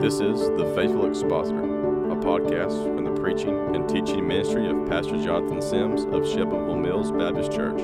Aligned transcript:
This 0.00 0.14
is 0.14 0.48
The 0.56 0.72
Faithful 0.74 1.04
Expositor, 1.04 1.62
a 1.62 2.16
podcast 2.16 2.86
from 2.86 3.04
the 3.04 3.20
preaching 3.20 3.76
and 3.76 3.86
teaching 3.86 4.26
ministry 4.26 4.66
of 4.66 4.88
Pastor 4.88 5.22
Jonathan 5.22 5.60
Sims 5.60 6.04
of 6.04 6.26
Shelbyville 6.26 6.76
Mills 6.76 7.12
Baptist 7.12 7.52
Church. 7.52 7.82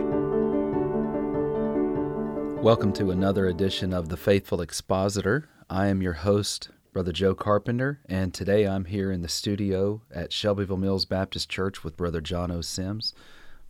Welcome 2.63 2.95
to 2.95 3.11
another 3.11 3.49
edition 3.49 3.93
of 3.93 4.09
The 4.09 4.17
Faithful 4.17 4.63
Expositor. 4.63 5.51
I 5.69 5.89
am 5.89 6.01
your 6.01 6.15
host, 6.15 6.71
Brother 6.95 7.13
Joe 7.13 7.35
Carpenter, 7.35 8.01
and 8.07 8.33
today 8.33 8.67
I'm 8.67 8.87
here 8.87 9.13
in 9.13 9.21
the 9.21 9.29
studio 9.29 10.01
at 10.11 10.33
Shelbyville 10.33 10.79
Mills 10.79 11.05
Baptist 11.05 11.51
Church 11.51 11.85
with 11.85 11.99
Brother 11.99 12.23
Jono 12.23 12.65
Sims. 12.65 13.13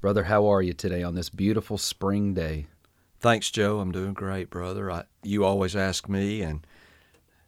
Brother, 0.00 0.22
how 0.22 0.46
are 0.46 0.62
you 0.62 0.72
today 0.72 1.02
on 1.02 1.16
this 1.16 1.30
beautiful 1.30 1.78
spring 1.78 2.32
day? 2.32 2.66
Thanks, 3.18 3.50
Joe. 3.50 3.80
I'm 3.80 3.90
doing 3.90 4.14
great, 4.14 4.50
brother. 4.50 4.88
I, 4.88 5.04
you 5.24 5.44
always 5.44 5.74
ask 5.74 6.08
me, 6.08 6.42
and 6.42 6.64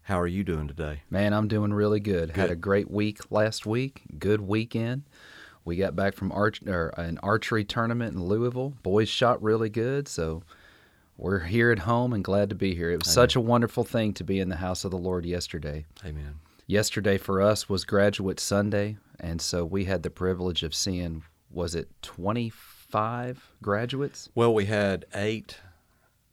how 0.08 0.18
are 0.18 0.26
you 0.26 0.42
doing 0.42 0.66
today? 0.66 1.02
Man, 1.10 1.34
I'm 1.34 1.48
doing 1.48 1.70
really 1.70 2.00
good. 2.00 2.32
Good. 2.32 2.36
Had 2.36 2.50
a 2.50 2.56
great 2.56 2.90
week 2.90 3.30
last 3.30 3.66
week. 3.66 4.00
Good 4.18 4.40
weekend. 4.40 5.02
We 5.66 5.76
got 5.76 5.94
back 5.94 6.14
from 6.14 6.32
arch 6.32 6.62
or 6.66 6.94
an 6.96 7.18
archery 7.22 7.62
tournament 7.62 8.14
in 8.14 8.24
Louisville. 8.24 8.72
Boys 8.82 9.10
shot 9.10 9.42
really 9.42 9.68
good, 9.68 10.08
so 10.08 10.42
we're 11.18 11.40
here 11.40 11.70
at 11.72 11.80
home 11.80 12.14
and 12.14 12.24
glad 12.24 12.48
to 12.48 12.54
be 12.54 12.74
here. 12.74 12.90
It 12.90 13.04
was 13.04 13.12
such 13.12 13.36
a 13.36 13.40
wonderful 13.40 13.84
thing 13.84 14.14
to 14.14 14.24
be 14.24 14.40
in 14.40 14.48
the 14.48 14.56
house 14.56 14.82
of 14.82 14.92
the 14.92 14.96
Lord 14.96 15.26
yesterday. 15.26 15.84
Amen. 16.02 16.36
Yesterday 16.66 17.18
for 17.18 17.42
us 17.42 17.68
was 17.68 17.84
graduate 17.84 18.40
Sunday, 18.40 18.96
and 19.20 19.42
so 19.42 19.62
we 19.62 19.84
had 19.84 20.02
the 20.02 20.10
privilege 20.10 20.62
of 20.62 20.74
seeing 20.74 21.22
was 21.50 21.74
it 21.74 21.90
25 22.00 23.52
graduates? 23.60 24.30
Well, 24.34 24.54
we 24.54 24.64
had 24.64 25.04
eight 25.14 25.58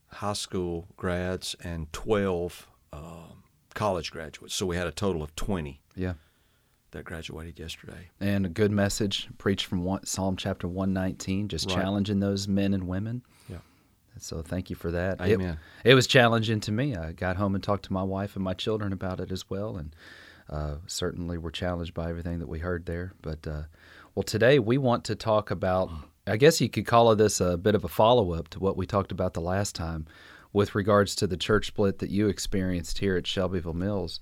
high 0.07 0.31
school 0.31 0.87
grads 0.95 1.57
and 1.61 1.91
12 1.91 2.69
um, 2.93 3.43
college 3.75 4.11
graduates. 4.11 4.55
So 4.55 4.65
we 4.65 4.75
had 4.75 4.87
a 4.87 4.91
total 4.91 5.21
of 5.21 5.35
20 5.35 5.79
Yeah. 5.95 6.13
that 6.91 7.05
graduated 7.05 7.59
yesterday. 7.59 8.09
And 8.19 8.45
a 8.45 8.49
good 8.49 8.71
message 8.71 9.27
preached 9.37 9.67
from 9.67 9.83
one, 9.83 10.03
Psalm 10.05 10.35
chapter 10.37 10.67
119, 10.67 11.47
just 11.47 11.69
Right. 11.69 11.75
challenging 11.75 12.19
those 12.19 12.47
men 12.47 12.73
and 12.73 12.87
women. 12.87 13.21
Yeah. 13.47 13.57
So 14.17 14.41
thank 14.41 14.69
you 14.71 14.75
for 14.75 14.89
that. 14.91 15.19
It- 15.21 15.33
Amen. 15.33 15.57
It, 15.83 15.93
was 15.93 16.07
challenging 16.07 16.59
to 16.61 16.71
me. 16.71 16.95
I 16.95 17.11
got 17.11 17.35
home 17.35 17.53
and 17.53 17.63
talked 17.63 17.85
to 17.85 17.93
my 17.93 18.03
wife 18.03 18.35
and 18.35 18.43
my 18.43 18.53
children 18.53 18.91
about 18.93 19.19
it 19.19 19.31
as 19.31 19.49
well, 19.49 19.77
and 19.77 19.95
uh, 20.49 20.75
certainly 20.87 21.37
were 21.37 21.51
challenged 21.51 21.93
by 21.93 22.09
everything 22.09 22.39
that 22.39 22.47
we 22.47 22.59
heard 22.59 22.85
there. 22.85 23.13
But 23.21 23.45
uh, 23.47 23.63
well, 24.15 24.23
today 24.23 24.57
we 24.59 24.77
want 24.77 25.03
to 25.05 25.15
talk 25.15 25.51
about. 25.51 25.91
I 26.27 26.37
guess 26.37 26.59
you 26.61 26.69
could 26.69 26.85
call 26.87 27.15
this 27.15 27.39
a 27.41 27.55
bit 27.57 27.75
of 27.75 27.83
a 27.83 27.87
follow 27.87 28.31
up 28.33 28.47
to 28.49 28.59
what 28.59 28.77
we 28.77 28.85
talked 28.87 29.11
about 29.11 29.33
the 29.33 29.41
last 29.41 29.75
time, 29.75 30.07
with 30.55 30.73
regards 30.73 31.15
to 31.15 31.27
the 31.27 31.35
church 31.35 31.67
split 31.67 31.99
that 31.99 32.09
you 32.09 32.29
experienced 32.29 32.99
here 32.99 33.17
at 33.17 33.27
Shelbyville 33.27 33.73
Mills. 33.73 34.21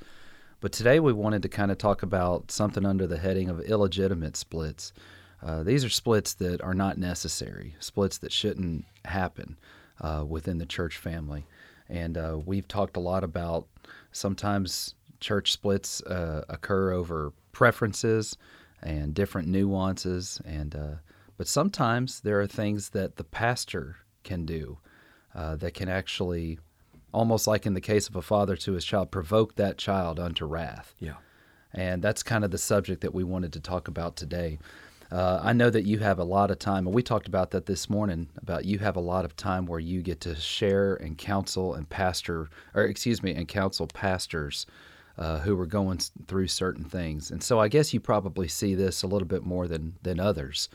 But 0.61 0.71
today 0.71 0.99
we 0.99 1.13
wanted 1.13 1.43
to 1.43 1.47
kind 1.47 1.71
of 1.71 1.77
talk 1.77 2.01
about 2.01 2.49
something 2.49 2.87
under 2.87 3.05
the 3.05 3.19
heading 3.19 3.49
of 3.49 3.59
illegitimate 3.59 4.35
splits. 4.35 4.93
Uh, 5.43 5.61
these 5.61 5.85
are 5.85 5.89
splits 5.89 6.33
that 6.33 6.59
are 6.63 6.73
not 6.73 6.97
necessary, 6.97 7.75
splits 7.79 8.17
that 8.17 8.31
shouldn't 8.31 8.83
happen 9.05 9.59
uh, 10.01 10.25
within 10.27 10.57
the 10.57 10.65
church 10.65 10.97
family. 10.97 11.45
And 11.87 12.17
uh, 12.17 12.39
we've 12.43 12.67
talked 12.67 12.97
a 12.97 13.01
lot 13.01 13.23
about 13.23 13.67
sometimes 14.11 14.95
church 15.19 15.51
splits 15.51 16.01
uh, 16.01 16.45
occur 16.49 16.93
over 16.93 17.31
preferences 17.51 18.37
and 18.81 19.13
different 19.13 19.49
nuances, 19.49 20.41
and 20.45 20.75
uh, 20.75 20.95
but 21.37 21.47
sometimes 21.47 22.21
there 22.21 22.41
are 22.41 22.47
things 22.47 22.89
that 22.89 23.17
the 23.17 23.23
pastor 23.23 23.97
can 24.23 24.47
do 24.47 24.79
uh, 25.35 25.55
that 25.57 25.73
can 25.73 25.89
actually, 25.89 26.59
almost 27.11 27.47
like 27.47 27.65
in 27.65 27.73
the 27.73 27.81
case 27.81 28.07
of 28.07 28.15
a 28.15 28.21
father 28.21 28.55
to 28.57 28.73
his 28.73 28.85
child, 28.85 29.11
provoke 29.11 29.55
that 29.55 29.77
child 29.77 30.19
unto 30.19 30.45
wrath. 30.45 30.93
Yeah. 30.99 31.15
And 31.73 32.01
that's 32.03 32.23
kind 32.23 32.44
of 32.44 32.51
the 32.51 32.57
subject 32.57 33.01
that 33.01 33.13
we 33.13 33.23
wanted 33.23 33.53
to 33.53 33.59
talk 33.59 33.88
about 33.88 34.16
today. 34.16 34.59
Uh, 35.11 35.39
I 35.43 35.53
know 35.53 35.69
that 35.69 35.85
you 35.85 35.99
have 35.99 36.17
a 36.17 36.23
lot 36.23 36.49
of 36.49 36.57
time, 36.57 36.88
and 36.88 36.95
we 36.95 37.03
talked 37.03 37.27
about 37.27 37.51
that 37.51 37.67
this 37.67 37.89
morning. 37.89 38.29
About 38.41 38.66
you 38.66 38.79
have 38.79 38.95
a 38.95 39.01
lot 39.01 39.25
of 39.25 39.35
time 39.35 39.67
where 39.67 39.79
you 39.79 40.01
get 40.01 40.22
to 40.22 40.35
share 40.35 40.95
and 40.95 41.17
counsel 41.17 41.75
and 41.75 41.88
pastor, 41.88 42.49
or 42.73 42.83
excuse 42.83 43.22
me, 43.22 43.33
and 43.33 43.47
counsel 43.47 43.85
pastors 43.88 44.66
uh, 45.17 45.39
who 45.39 45.59
are 45.59 45.67
going 45.67 45.99
through 46.27 46.47
certain 46.47 46.85
things. 46.85 47.29
And 47.29 47.43
so 47.43 47.59
I 47.59 47.67
guess 47.67 47.93
you 47.93 47.99
probably 47.99 48.47
see 48.47 48.73
this 48.73 49.03
a 49.03 49.07
little 49.07 49.27
bit 49.27 49.43
more 49.43 49.67
than 49.67 49.93
than 50.01 50.19
others. 50.19 50.69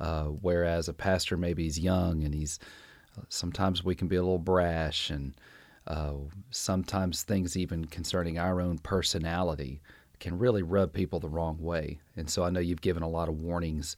Uh, 0.00 0.24
whereas 0.24 0.88
a 0.88 0.92
pastor 0.92 1.36
maybe 1.36 1.64
he's 1.64 1.78
young 1.78 2.24
and 2.24 2.34
he's 2.34 2.58
sometimes 3.28 3.84
we 3.84 3.94
can 3.94 4.08
be 4.08 4.16
a 4.16 4.22
little 4.22 4.38
brash 4.38 5.10
and 5.10 5.34
uh, 5.86 6.14
sometimes 6.50 7.22
things 7.22 7.56
even 7.56 7.84
concerning 7.84 8.38
our 8.38 8.60
own 8.60 8.78
personality 8.78 9.80
can 10.20 10.38
really 10.38 10.62
rub 10.62 10.92
people 10.92 11.20
the 11.20 11.28
wrong 11.28 11.58
way. 11.60 12.00
And 12.16 12.30
so 12.30 12.44
i 12.44 12.50
know 12.50 12.60
you've 12.60 12.80
given 12.80 13.02
a 13.02 13.08
lot 13.08 13.28
of 13.28 13.40
warnings 13.40 13.96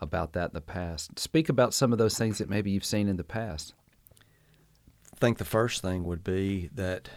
about 0.00 0.32
that 0.34 0.50
in 0.50 0.54
the 0.54 0.60
past. 0.60 1.18
Speak 1.18 1.48
about 1.48 1.74
some 1.74 1.92
of 1.92 1.98
those 1.98 2.16
things 2.16 2.38
that 2.38 2.48
maybe 2.48 2.70
you've 2.70 2.84
seen 2.84 3.08
in 3.08 3.16
the 3.16 3.24
past. 3.24 3.74
I 5.12 5.16
think 5.16 5.38
the 5.38 5.44
first 5.44 5.82
thing 5.82 6.04
would 6.04 6.22
be 6.22 6.70
that 6.74 7.08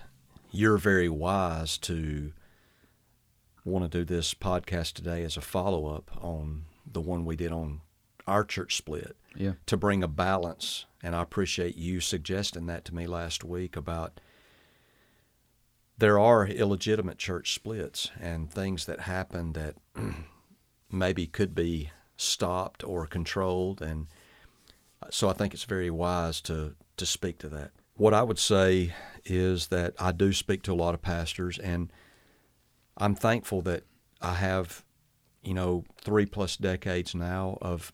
you're 0.51 0.77
very 0.77 1.09
wise 1.09 1.77
to 1.79 2.31
want 3.65 3.83
to 3.83 3.97
do 3.97 4.05
this 4.05 4.33
podcast 4.33 4.93
today 4.93 5.23
as 5.23 5.35
a 5.35 5.41
follow 5.41 5.87
up 5.87 6.09
on 6.23 6.63
the 6.89 7.01
one 7.01 7.25
we 7.25 7.35
did 7.35 7.51
on 7.51 7.81
our 8.27 8.43
church 8.43 8.75
split. 8.75 9.15
yeah 9.35 9.53
to 9.65 9.77
bring 9.77 10.03
a 10.03 10.07
balance. 10.07 10.85
And 11.01 11.15
I 11.15 11.21
appreciate 11.21 11.77
you 11.77 11.99
suggesting 11.99 12.65
that 12.67 12.83
to 12.85 12.95
me 12.95 13.07
last 13.07 13.43
week 13.43 13.75
about 13.75 14.19
there 15.97 16.19
are 16.19 16.45
illegitimate 16.45 17.17
church 17.17 17.53
splits 17.53 18.11
and 18.19 18.51
things 18.51 18.85
that 18.85 19.01
happen 19.01 19.53
that 19.53 19.75
maybe 20.91 21.25
could 21.25 21.55
be 21.55 21.91
stopped 22.15 22.83
or 22.83 23.07
controlled. 23.07 23.81
And 23.81 24.07
so 25.09 25.29
I 25.29 25.33
think 25.33 25.53
it's 25.53 25.63
very 25.63 25.89
wise 25.89 26.41
to, 26.41 26.75
to 26.97 27.05
speak 27.05 27.39
to 27.39 27.49
that. 27.49 27.71
What 27.95 28.13
I 28.13 28.21
would 28.21 28.39
say 28.39 28.93
is 29.25 29.67
that 29.67 29.93
I 29.99 30.11
do 30.11 30.33
speak 30.33 30.61
to 30.63 30.73
a 30.73 30.75
lot 30.75 30.93
of 30.93 31.01
pastors, 31.01 31.57
and 31.57 31.91
I'm 32.95 33.15
thankful 33.15 33.61
that 33.63 33.83
I 34.21 34.35
have, 34.35 34.83
you 35.43 35.55
know, 35.55 35.83
three 36.01 36.27
plus 36.27 36.57
decades 36.57 37.15
now 37.15 37.57
of 37.59 37.91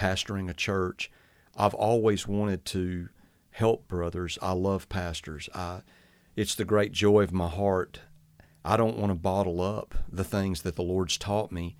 pastoring 0.00 0.48
a 0.48 0.54
church. 0.54 1.10
I've 1.56 1.74
always 1.74 2.26
wanted 2.26 2.64
to 2.66 3.08
help 3.50 3.86
brothers. 3.86 4.38
I 4.40 4.52
love 4.52 4.88
pastors. 4.88 5.48
I, 5.54 5.82
it's 6.36 6.54
the 6.54 6.64
great 6.64 6.92
joy 6.92 7.22
of 7.22 7.32
my 7.32 7.48
heart. 7.48 8.00
I 8.64 8.76
don't 8.76 8.96
want 8.96 9.10
to 9.10 9.14
bottle 9.14 9.60
up 9.60 9.94
the 10.10 10.24
things 10.24 10.62
that 10.62 10.76
the 10.76 10.82
Lord's 10.82 11.18
taught 11.18 11.52
me. 11.52 11.76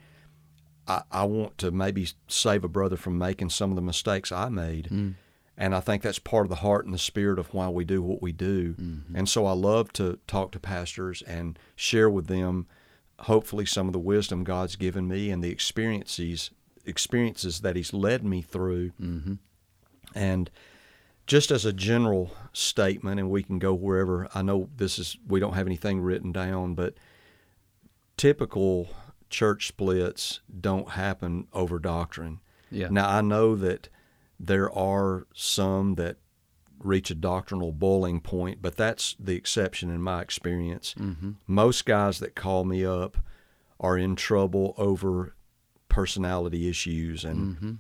I, 0.87 1.03
I 1.11 1.25
want 1.25 1.57
to 1.59 1.71
maybe 1.71 2.09
save 2.29 2.65
a 2.65 2.69
brother 2.69 2.97
from 2.97 3.17
making 3.17 3.51
some 3.51 3.71
of 3.71 3.77
the 3.77 3.83
mistakes 3.83 4.31
I 4.33 4.49
made. 4.51 4.89
Mm. 4.91 5.15
And 5.57 5.75
I 5.75 5.81
think 5.81 6.03
that's 6.03 6.19
part 6.19 6.47
of 6.47 6.51
the 6.51 6.57
heart 6.57 6.85
and 6.85 6.93
the 6.93 6.99
spirit 6.99 7.39
of 7.39 7.55
why 7.55 7.69
we 7.69 7.85
do 7.85 8.03
what 8.03 8.23
we 8.23 8.33
do. 8.33 8.75
Mm-hmm. 8.75 9.15
And 9.17 9.29
so 9.29 9.47
I 9.47 9.53
love 9.53 9.93
to 9.95 10.19
talk 10.27 10.53
to 10.53 10.61
pastors 10.61 11.23
and 11.23 11.59
share 11.77 12.11
with 12.11 12.27
them, 12.27 12.67
hopefully, 13.21 13.67
some 13.67 13.87
of 13.87 13.93
the 13.93 13.99
wisdom 13.99 14.43
God's 14.43 14.77
given 14.77 15.07
me 15.07 15.31
and 15.31 15.45
the 15.45 15.51
experiences 15.51 16.51
experiences 16.85 17.61
that 17.61 17.77
He's 17.77 17.93
led 17.93 18.25
me 18.25 18.43
through. 18.43 18.91
mm-hmm. 19.01 19.35
And 20.15 20.51
just 21.27 21.53
as 21.53 21.65
a 21.65 21.73
general 21.73 22.33
statement, 22.53 23.21
and 23.21 23.31
we 23.31 23.45
can 23.45 23.61
go 23.61 23.73
wherever. 23.73 24.29
I 24.35 24.43
know 24.43 24.69
this 24.77 24.99
is 24.99 25.17
we 25.29 25.39
don't 25.39 25.53
have 25.53 25.67
anything 25.67 26.01
written 26.01 26.33
down, 26.33 26.75
but 26.75 26.95
typical 28.17 28.89
church 29.29 29.69
splits 29.69 30.41
don't 30.61 30.91
happen 30.91 31.47
over 31.53 31.79
doctrine. 31.79 32.41
yeah 32.71 32.89
Now 32.91 33.09
I 33.09 33.21
know 33.21 33.55
that 33.55 33.89
there 34.41 34.73
are 34.73 35.27
some 35.33 35.95
that 35.95 36.17
reach 36.83 37.11
a 37.11 37.15
doctrinal 37.15 37.71
boiling 37.71 38.21
point, 38.21 38.61
but 38.61 38.77
that's 38.77 39.15
the 39.21 39.37
exception 39.37 39.91
in 39.91 40.03
my 40.03 40.21
experience. 40.23 40.95
mm-hmm. 40.99 41.33
Most 41.47 41.87
guys 41.87 42.19
that 42.19 42.35
call 42.35 42.65
me 42.65 42.85
up 42.85 43.19
are 43.79 43.97
in 43.97 44.17
trouble 44.17 44.75
over 44.77 45.35
personality 45.91 46.69
issues 46.69 47.25
and 47.25 47.57
Mm-hmm. 47.57 47.75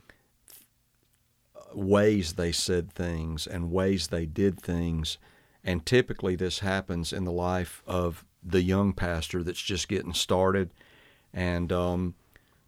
ways 1.73 2.35
they 2.35 2.53
said 2.53 2.93
things 2.93 3.47
and 3.47 3.71
ways 3.73 4.09
they 4.09 4.27
did 4.27 4.61
things. 4.61 5.19
And 5.65 5.87
typically, 5.87 6.37
this 6.37 6.59
happens 6.61 7.13
in 7.13 7.25
the 7.25 7.33
life 7.33 7.83
of 7.87 8.25
the 8.43 8.63
young 8.63 8.93
pastor 8.93 9.43
that's 9.43 9.63
just 9.63 9.89
getting 9.89 10.15
started. 10.15 10.71
And 11.33 11.71
um, 11.73 12.15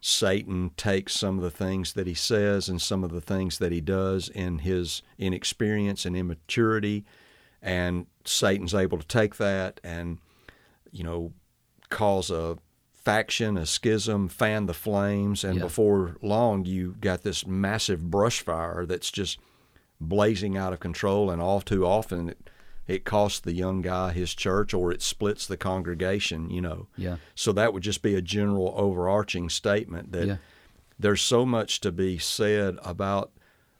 Satan 0.00 0.71
takes 0.77 1.15
some 1.15 1.37
of 1.39 1.43
the 1.43 1.50
things 1.50 1.94
that 1.94 2.06
he 2.06 2.15
says 2.15 2.69
and 2.69 2.81
some 2.81 3.03
of 3.03 3.11
the 3.11 3.21
things 3.21 3.59
that 3.59 3.73
he 3.73 3.81
does 3.81 4.29
in 4.29 4.59
his 4.59 5.03
inexperience 5.19 6.05
and 6.05 6.17
immaturity. 6.17 7.05
And 7.61 8.06
Satan's 8.25 8.75
able 8.75 8.99
to 8.99 9.06
take 9.06 9.37
that 9.37 9.81
and, 9.83 10.19
you 10.91 11.03
know, 11.03 11.33
cause 11.89 12.31
a 12.31 12.59
faction, 13.05 13.57
a 13.57 13.67
schism, 13.67 14.29
fan 14.29 14.67
the 14.67 14.75
flames, 14.75 15.45
and 15.45 15.57
Yeah. 15.57 15.63
before 15.63 16.17
long 16.23 16.65
you 16.65 16.95
got 17.01 17.23
this 17.23 17.47
massive 17.47 18.11
brush 18.11 18.41
fire 18.41 18.87
that's 18.87 19.11
just 19.11 19.39
blazing 20.01 20.57
out 20.57 20.73
of 20.73 20.81
control, 20.81 21.31
and 21.31 21.41
all 21.43 21.61
too 21.61 21.87
often 21.87 22.29
it 22.31 22.49
it 22.89 23.05
costs 23.05 23.39
the 23.39 23.53
young 23.53 23.81
guy 23.81 24.11
his 24.13 24.35
church 24.35 24.75
or 24.75 24.91
it 24.91 25.01
splits 25.01 25.47
the 25.47 25.57
congregation, 25.57 26.51
you 26.51 26.61
know. 26.61 26.89
Yeah. 26.97 27.17
So 27.37 27.53
that 27.53 27.73
would 27.73 27.85
just 27.85 28.03
be 28.03 28.17
a 28.17 28.21
general 28.21 28.75
overarching 28.77 29.49
statement 29.49 30.11
that 30.11 30.27
Yeah. 30.27 30.37
there's 30.99 31.23
so 31.23 31.47
much 31.47 31.81
to 31.83 31.93
be 31.93 32.19
said 32.19 32.79
about 32.83 33.31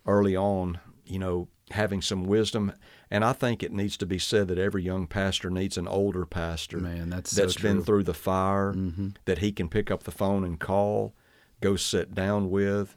early 0.07 0.37
on, 0.37 0.79
you 1.05 1.19
know, 1.19 1.49
having 1.73 2.01
some 2.01 2.25
wisdom. 2.25 2.73
And 3.13 3.25
I 3.27 3.35
think 3.35 3.63
it 3.63 3.73
needs 3.73 3.99
to 3.99 4.07
be 4.07 4.19
said 4.19 4.49
that 4.49 4.57
every 4.59 4.83
young 4.83 5.07
pastor 5.07 5.51
needs 5.51 5.77
an 5.77 5.87
older 5.87 6.25
pastor 6.25 6.79
Man, 6.79 7.11
that's 7.11 7.31
so 7.31 7.47
been 7.61 7.83
through 7.85 8.05
the 8.05 8.15
fire, 8.15 8.73
Mm-hmm. 8.73 9.09
that 9.27 9.39
he 9.39 9.53
can 9.53 9.69
pick 9.69 9.91
up 9.91 10.05
the 10.05 10.11
phone 10.11 10.45
and 10.45 10.59
call, 10.59 11.13
go 11.61 11.77
sit 11.77 12.15
down 12.15 12.49
with, 12.51 12.97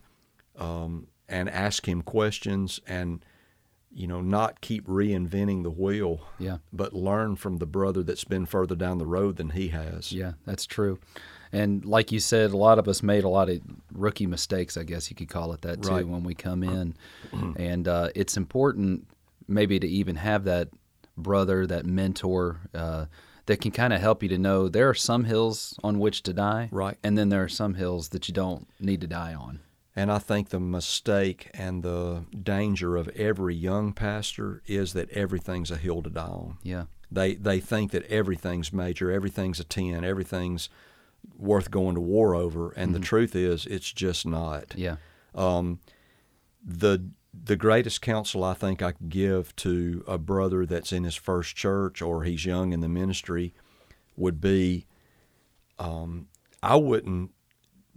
um, 0.58 1.08
and 1.28 1.50
ask 1.50 1.86
him 1.88 2.02
questions 2.02 2.80
and 2.88 3.26
you 3.92 4.08
know 4.08 4.22
not 4.22 4.62
keep 4.62 4.86
reinventing 4.88 5.64
the 5.64 5.70
wheel 5.70 6.22
Yeah. 6.40 6.58
but 6.72 6.94
learn 6.94 7.36
from 7.36 7.58
the 7.58 7.66
brother 7.66 8.02
that's 8.04 8.24
been 8.26 8.46
further 8.46 8.76
down 8.76 8.98
the 9.00 9.06
road 9.06 9.36
than 9.38 9.50
he 9.52 9.70
has 9.70 10.12
Yeah, 10.14 10.34
that's 10.46 10.66
true. 10.66 11.00
And 11.52 11.84
like 11.86 12.12
you 12.12 12.20
said, 12.20 12.52
a 12.52 12.58
lot 12.58 12.80
of 12.80 12.88
us 12.88 13.02
made 13.04 13.24
a 13.24 13.30
lot 13.30 13.50
of 13.50 13.60
rookie 13.94 14.28
mistakes, 14.28 14.76
I 14.78 14.84
guess 14.84 15.10
you 15.10 15.16
could 15.16 15.30
call 15.30 15.52
it 15.54 15.62
that 15.62 15.82
too, 15.82 15.90
Right. 15.90 16.08
when 16.08 16.24
we 16.24 16.36
come 16.36 16.64
in. 16.78 16.96
and 17.58 17.88
uh, 17.88 18.10
it's 18.16 18.38
important 18.38 19.08
maybe 19.48 19.80
to 19.80 19.88
even 19.88 20.18
have 20.18 20.44
that 20.46 20.70
brother, 21.18 21.66
that 21.68 21.86
mentor 21.86 22.62
uh, 22.74 23.06
that 23.46 23.62
can 23.62 23.72
kind 23.72 23.94
of 23.94 24.02
help 24.02 24.24
you 24.24 24.30
to 24.30 24.38
know 24.38 24.68
there 24.68 24.90
are 24.90 24.94
some 24.94 25.26
hills 25.26 25.78
on 25.84 26.00
which 26.00 26.24
to 26.24 26.34
die. 26.34 26.70
Right. 26.72 26.98
And 27.04 27.18
then 27.18 27.30
there 27.30 27.44
are 27.44 27.50
some 27.50 27.76
hills 27.76 28.10
that 28.10 28.28
you 28.28 28.34
don't 28.34 28.68
need 28.80 29.02
to 29.02 29.08
die 29.08 29.34
on. 29.34 29.60
And 29.96 30.12
I 30.12 30.20
think 30.20 30.50
the 30.50 30.60
mistake 30.60 31.50
and 31.54 31.82
the 31.82 32.26
danger 32.44 32.98
of 32.98 33.08
every 33.10 33.56
young 33.56 33.94
pastor 33.94 34.62
is 34.68 34.94
that 34.94 35.10
everything's 35.12 35.72
a 35.72 35.78
hill 35.78 36.04
to 36.04 36.10
die 36.10 36.24
on. 36.24 36.58
Yeah. 36.64 36.86
They 37.12 37.36
they 37.36 37.60
think 37.60 37.92
that 37.92 38.04
everything's 38.08 38.74
major, 38.74 39.12
everything's 39.12 39.60
a 39.60 39.64
ten, 39.64 40.04
everything's 40.04 40.70
worth 41.38 41.72
going 41.72 41.96
to 41.96 42.02
war 42.02 42.36
over, 42.36 42.72
and 42.72 42.94
the 42.94 43.00
truth 43.00 43.36
is 43.36 43.66
it's 43.66 43.92
just 43.92 44.26
not. 44.26 44.74
Yeah. 44.76 44.98
Um, 45.34 45.80
the 46.64 47.10
the 47.44 47.56
greatest 47.56 48.02
counsel 48.02 48.44
I 48.44 48.54
think 48.54 48.82
I 48.82 48.94
could 48.94 49.10
give 49.10 49.56
to 49.58 50.04
a 50.08 50.18
brother 50.18 50.66
that's 50.66 50.92
in 50.92 51.04
his 51.04 51.16
first 51.16 51.56
church 51.56 52.02
or 52.02 52.24
he's 52.24 52.46
young 52.46 52.72
in 52.74 52.80
the 52.80 52.90
ministry 52.90 53.54
would 54.16 54.40
be 54.40 54.86
um, 55.78 56.28
I 56.64 56.78
wouldn't 56.78 57.32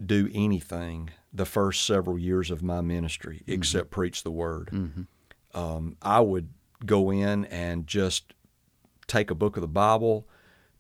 do 0.05 0.29
anything 0.32 1.11
the 1.32 1.44
first 1.44 1.85
several 1.85 2.19
years 2.19 2.50
of 2.50 2.62
my 2.62 2.81
ministry 2.81 3.43
except 3.46 3.90
preach 3.90 4.23
the 4.23 4.31
word. 4.31 4.70
Um, 5.55 5.96
I 6.02 6.20
would 6.20 6.49
go 6.84 7.11
in 7.11 7.44
and 7.46 7.87
just 7.87 8.34
take 9.06 9.31
a 9.31 9.34
book 9.34 9.56
of 9.56 9.61
the 9.61 9.69
Bible, 9.69 10.29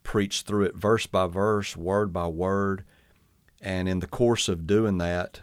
preach 0.02 0.42
through 0.42 0.64
it 0.64 0.76
verse 0.76 1.06
by 1.06 1.26
verse, 1.26 1.76
word 1.76 2.12
by 2.12 2.26
word, 2.26 2.84
and 3.60 3.88
in 3.88 4.00
the 4.00 4.06
course 4.06 4.48
of 4.48 4.66
doing 4.66 4.98
that, 4.98 5.42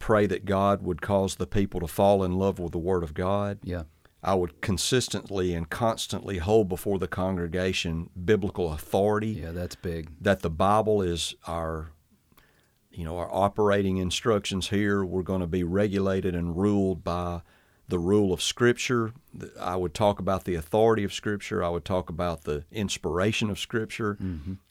pray 0.00 0.26
that 0.26 0.44
God 0.44 0.82
would 0.82 1.00
cause 1.00 1.36
the 1.36 1.46
people 1.46 1.78
to 1.78 1.86
fall 1.86 2.24
in 2.24 2.32
love 2.32 2.58
with 2.58 2.72
the 2.72 2.78
Word 2.78 3.04
of 3.04 3.14
God. 3.14 3.58
Yeah. 3.62 3.84
I 4.22 4.34
would 4.34 4.60
consistently 4.60 5.54
and 5.54 5.70
constantly 5.70 6.38
hold 6.38 6.68
before 6.68 6.98
the 6.98 7.06
congregation 7.08 8.10
biblical 8.24 8.72
authority 8.72 9.28
Yeah, 9.28 9.52
that's 9.52 9.76
big. 9.76 10.10
that 10.20 10.40
the 10.40 10.50
Bible 10.50 11.00
is 11.00 11.34
our 11.46 11.92
you 12.90 13.04
know 13.04 13.16
our 13.18 13.32
operating 13.32 13.98
instructions 13.98 14.68
here 14.70 15.04
we're 15.04 15.22
going 15.22 15.40
to 15.40 15.46
be 15.46 15.62
regulated 15.62 16.34
and 16.34 16.56
ruled 16.56 17.04
by 17.04 17.40
the 17.90 17.98
rule 17.98 18.32
of 18.32 18.40
scripture 18.40 19.12
I 19.60 19.76
would 19.76 19.94
talk 19.94 20.18
about 20.18 20.44
the 20.44 20.54
authority 20.54 21.04
of 21.04 21.12
scripture 21.12 21.62
I 21.62 21.68
would 21.68 21.84
talk 21.84 22.08
about 22.08 22.44
the 22.44 22.64
inspiration 22.72 23.50
of 23.50 23.58
scripture 23.58 24.16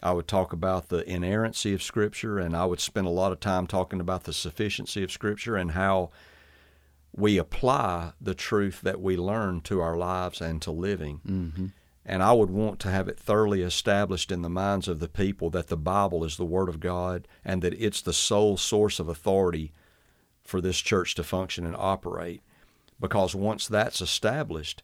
I 0.02 0.12
would 0.14 0.28
talk 0.28 0.54
about 0.54 0.90
the 0.90 1.08
inerrancy 1.08 1.74
of 1.74 1.84
scripture 1.84 2.40
and 2.40 2.56
I 2.56 2.66
would 2.66 2.80
spend 2.80 3.08
a 3.08 3.12
lot 3.22 3.32
of 3.32 3.40
time 3.40 3.68
talking 3.68 4.00
about 4.00 4.24
the 4.24 4.34
sufficiency 4.34 5.04
of 5.04 5.12
scripture 5.12 5.56
and 5.56 5.72
how 5.72 6.10
we 7.16 7.38
apply 7.38 8.14
the 8.22 8.36
truth 8.36 8.82
that 8.82 9.02
we 9.02 9.18
learn 9.18 9.62
to 9.62 9.82
our 9.82 9.98
lives 9.98 10.42
and 10.42 10.62
to 10.62 10.72
living 10.72 11.20
Mm-hmm. 11.28 11.66
and 12.06 12.24
I 12.24 12.32
would 12.32 12.50
want 12.50 12.80
to 12.82 12.90
have 12.92 13.08
it 13.08 13.20
thoroughly 13.20 13.62
established 13.62 14.32
in 14.32 14.42
the 14.42 14.50
minds 14.50 14.88
of 14.88 15.00
the 15.00 15.10
people 15.10 15.50
that 15.52 15.68
the 15.68 15.78
Bible 15.78 16.24
is 16.24 16.38
the 16.38 16.46
Word 16.46 16.70
of 16.70 16.80
God 16.80 17.28
and 17.44 17.62
that 17.62 17.74
it's 17.74 18.02
the 18.02 18.14
sole 18.14 18.58
source 18.58 19.00
of 19.00 19.10
authority 19.10 19.72
for 20.44 20.62
this 20.62 20.80
church 20.80 21.16
to 21.16 21.24
function 21.24 21.66
and 21.66 21.76
operate. 21.78 22.42
Because 23.00 23.36
once 23.36 23.68
that's 23.68 24.02
established, 24.02 24.84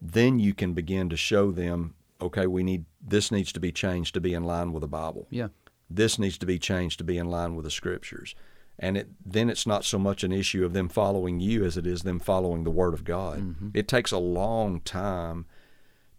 then 0.00 0.38
you 0.38 0.54
can 0.54 0.74
begin 0.74 1.08
to 1.08 1.16
show 1.16 1.50
them, 1.50 1.94
okay, 2.20 2.46
we 2.46 2.62
need 2.62 2.84
this 3.00 3.30
needs 3.30 3.52
to 3.52 3.60
be 3.60 3.72
changed 3.72 4.14
to 4.14 4.20
be 4.20 4.34
in 4.34 4.44
line 4.44 4.72
with 4.72 4.82
the 4.82 4.88
Bible. 4.88 5.26
Yeah. 5.30 5.48
This 5.88 6.18
needs 6.18 6.36
to 6.38 6.46
be 6.46 6.58
changed 6.58 6.98
to 6.98 7.04
be 7.04 7.16
in 7.16 7.30
line 7.30 7.54
with 7.54 7.64
the 7.64 7.70
Scriptures. 7.70 8.34
And 8.78 8.96
it, 8.98 9.08
then 9.24 9.48
it's 9.48 9.66
not 9.66 9.84
so 9.84 9.98
much 9.98 10.22
an 10.22 10.32
issue 10.32 10.64
of 10.64 10.74
them 10.74 10.88
following 10.88 11.40
you 11.40 11.64
as 11.64 11.76
it 11.76 11.86
is 11.86 12.02
them 12.02 12.18
following 12.18 12.64
the 12.64 12.70
Word 12.70 12.92
of 12.92 13.04
God. 13.04 13.38
Mm-hmm. 13.38 13.68
It 13.72 13.88
takes 13.88 14.12
a 14.12 14.18
long 14.18 14.80
time 14.80 15.46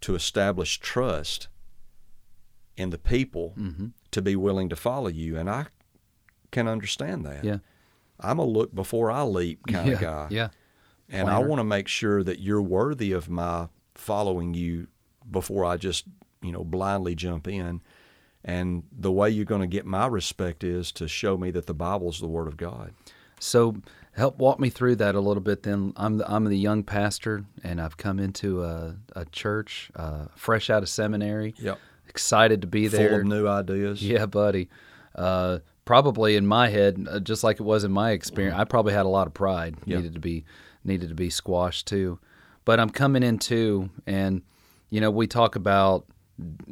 to 0.00 0.14
establish 0.14 0.80
trust 0.80 1.48
in 2.76 2.90
the 2.90 2.98
people 2.98 3.54
mm-hmm. 3.58 3.88
to 4.10 4.22
be 4.22 4.34
willing 4.34 4.68
to 4.70 4.76
follow 4.76 5.08
you. 5.08 5.36
And 5.36 5.48
I 5.48 5.66
can 6.50 6.66
understand 6.66 7.24
that. 7.26 7.44
Yeah. 7.44 7.58
I'm 8.18 8.38
a 8.38 8.44
look 8.44 8.74
before 8.74 9.10
I 9.10 9.22
leap 9.22 9.66
kind 9.68 9.88
yeah. 9.88 9.94
of 9.94 10.00
guy. 10.00 10.26
Yeah. 10.30 10.48
And 11.10 11.28
I 11.30 11.38
want 11.38 11.60
to 11.60 11.64
make 11.64 11.88
sure 11.88 12.22
that 12.22 12.40
you're 12.40 12.62
worthy 12.62 13.12
of 13.12 13.28
my 13.28 13.68
following 13.94 14.54
you 14.54 14.88
before 15.30 15.64
I 15.64 15.76
just, 15.76 16.04
you 16.42 16.52
know, 16.52 16.64
blindly 16.64 17.14
jump 17.14 17.48
in. 17.48 17.82
And 18.44 18.84
the 18.92 19.10
way 19.10 19.30
you're 19.30 19.44
going 19.44 19.62
to 19.62 19.66
get 19.66 19.84
my 19.84 20.06
respect 20.06 20.62
is 20.62 20.92
to 20.92 21.08
show 21.08 21.36
me 21.36 21.50
that 21.50 21.66
the 21.66 21.74
Bible 21.74 22.08
is 22.10 22.20
the 22.20 22.28
Word 22.28 22.46
of 22.46 22.56
God. 22.56 22.92
So 23.40 23.76
help 24.12 24.38
walk 24.38 24.60
me 24.60 24.70
through 24.70 24.96
that 24.96 25.14
a 25.14 25.20
little 25.20 25.42
bit. 25.42 25.62
Then 25.62 25.92
I'm 25.96 26.18
the, 26.18 26.30
I'm 26.30 26.44
the 26.44 26.56
young 26.56 26.82
pastor, 26.82 27.44
and 27.62 27.80
I've 27.80 27.96
come 27.96 28.18
into 28.18 28.62
a, 28.62 28.96
a 29.14 29.24
church 29.26 29.90
uh, 29.96 30.26
fresh 30.34 30.70
out 30.70 30.82
of 30.82 30.88
seminary. 30.88 31.54
Yep. 31.58 31.78
Excited 32.08 32.60
to 32.62 32.66
be 32.66 32.88
there. 32.88 33.10
Full 33.10 33.20
of 33.20 33.26
new 33.26 33.46
ideas. 33.46 34.02
Yeah, 34.02 34.26
buddy. 34.26 34.68
Uh, 35.14 35.58
probably 35.84 36.36
in 36.36 36.46
my 36.46 36.68
head, 36.68 37.06
uh, 37.10 37.20
just 37.20 37.44
like 37.44 37.60
it 37.60 37.64
was 37.64 37.84
in 37.84 37.92
my 37.92 38.12
experience, 38.12 38.56
I 38.58 38.64
probably 38.64 38.92
had 38.92 39.06
a 39.06 39.10
lot 39.10 39.26
of 39.26 39.34
pride. 39.34 39.76
Yeah. 39.84 39.96
Needed 39.96 40.14
to 40.14 40.20
be 40.20 40.44
needed 40.84 41.08
to 41.08 41.14
be 41.14 41.30
squashed 41.30 41.86
too. 41.86 42.18
But 42.64 42.80
I'm 42.80 42.90
coming 42.90 43.22
in 43.22 43.38
too, 43.38 43.90
and 44.06 44.42
you 44.90 45.00
know 45.00 45.10
we 45.10 45.26
talk 45.26 45.56
about 45.56 46.06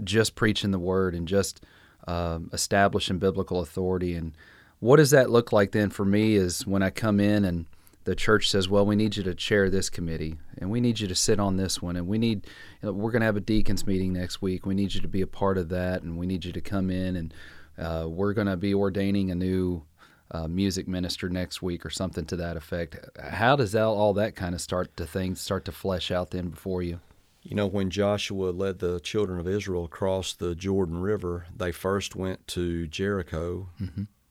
just 0.05 0.35
preaching 0.35 0.71
the 0.71 0.79
word 0.79 1.15
and 1.15 1.27
just 1.27 1.65
um, 2.07 2.51
establishing 2.53 3.19
biblical 3.19 3.61
authority. 3.61 4.15
And 4.15 4.33
what 4.81 4.97
does 4.97 5.11
that 5.11 5.31
look 5.31 5.53
like 5.53 5.73
then 5.73 5.91
for 5.91 6.05
me? 6.05 6.35
Is 6.35 6.67
when 6.67 6.83
I 6.83 6.91
come 6.91 7.19
in 7.19 7.45
and 7.45 7.67
the 8.05 8.15
church 8.15 8.51
says, 8.51 8.69
"Well, 8.69 8.87
we 8.87 8.95
need 8.95 9.17
you 9.17 9.23
to 9.25 9.35
chair 9.35 9.69
this 9.71 9.91
committee, 9.91 10.37
and 10.59 10.71
we 10.71 10.81
need 10.81 11.01
you 11.01 11.09
to 11.09 11.15
sit 11.15 11.41
on 11.41 11.57
this 11.57 11.83
one, 11.83 11.97
and 11.97 12.07
we 12.07 12.19
need 12.19 12.47
you 12.83 12.87
know, 12.87 12.93
we're 12.93 13.11
going 13.11 13.21
to 13.21 13.27
have 13.27 13.37
a 13.37 13.41
deacons 13.41 13.87
meeting 13.87 14.13
next 14.13 14.41
week. 14.43 14.67
We 14.67 14.75
need 14.75 14.95
you 14.95 15.01
to 15.01 15.09
be 15.09 15.23
a 15.23 15.27
part 15.27 15.59
of 15.59 15.71
that, 15.71 16.03
and 16.03 16.17
we 16.17 16.27
need 16.27 16.45
you 16.45 16.53
to 16.53 16.61
come 16.61 16.91
in, 16.91 17.17
and 17.17 17.35
uh, 17.79 18.07
we're 18.09 18.33
going 18.33 18.47
to 18.47 18.57
be 18.57 18.75
ordaining 18.75 19.31
a 19.31 19.35
new 19.35 19.83
uh, 20.31 20.49
music 20.49 20.89
minister 20.89 21.29
next 21.29 21.63
week 21.63 21.85
or 21.87 21.91
something 21.91 22.25
to 22.27 22.37
that 22.37 22.57
effect." 22.57 22.99
How 23.21 23.57
does 23.57 23.73
that, 23.73 23.85
all 23.85 24.13
that 24.15 24.35
kind 24.35 24.55
of 24.55 24.61
start 24.61 24.97
to 24.97 25.07
things 25.07 25.41
start 25.41 25.65
to 25.67 25.73
flesh 25.73 26.11
out 26.11 26.31
then 26.31 26.49
before 26.49 26.83
you? 26.83 27.01
You 27.43 27.55
know, 27.55 27.67
when 27.69 27.91
Joshua 27.91 28.51
led 28.51 28.81
the 28.81 28.99
children 28.99 29.39
of 29.39 29.47
Israel 29.47 29.85
across 29.85 30.33
the 30.33 30.57
Jordan 30.57 30.99
River, 31.01 31.47
they 31.57 31.71
first 31.71 32.17
went 32.17 32.45
to 32.49 32.89
Jericho, 32.89 33.69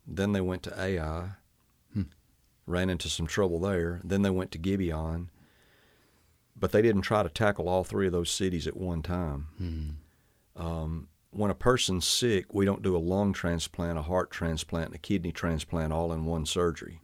then 0.06 0.34
they 0.34 0.42
went 0.42 0.64
to 0.64 0.78
Ai, 0.78 1.30
ran 2.68 2.90
into 2.90 3.08
some 3.08 3.26
trouble 3.26 3.60
there, 3.60 4.02
then 4.04 4.22
they 4.22 4.30
went 4.30 4.52
to 4.52 4.58
Gibeon, 4.58 5.30
but 6.58 6.72
they 6.74 6.82
didn't 6.82 7.04
try 7.04 7.24
to 7.24 7.30
tackle 7.30 7.70
all 7.70 7.86
three 7.86 8.06
of 8.08 8.12
those 8.12 8.30
cities 8.30 8.68
at 8.68 8.76
one 8.76 9.02
time. 9.02 9.48
Um, 10.58 11.08
when 11.36 11.52
a 11.52 11.56
person's 11.56 12.08
sick, 12.08 12.54
we 12.54 12.66
don't 12.66 12.82
do 12.82 12.96
a 12.96 13.00
lung 13.00 13.34
transplant, 13.34 13.98
a 13.98 14.04
heart 14.04 14.32
transplant, 14.32 14.88
and 14.88 14.96
a 14.96 15.00
kidney 15.00 15.32
transplant 15.32 15.92
all 15.94 16.12
in 16.14 16.26
one 16.26 16.46
surgery. 16.46 17.00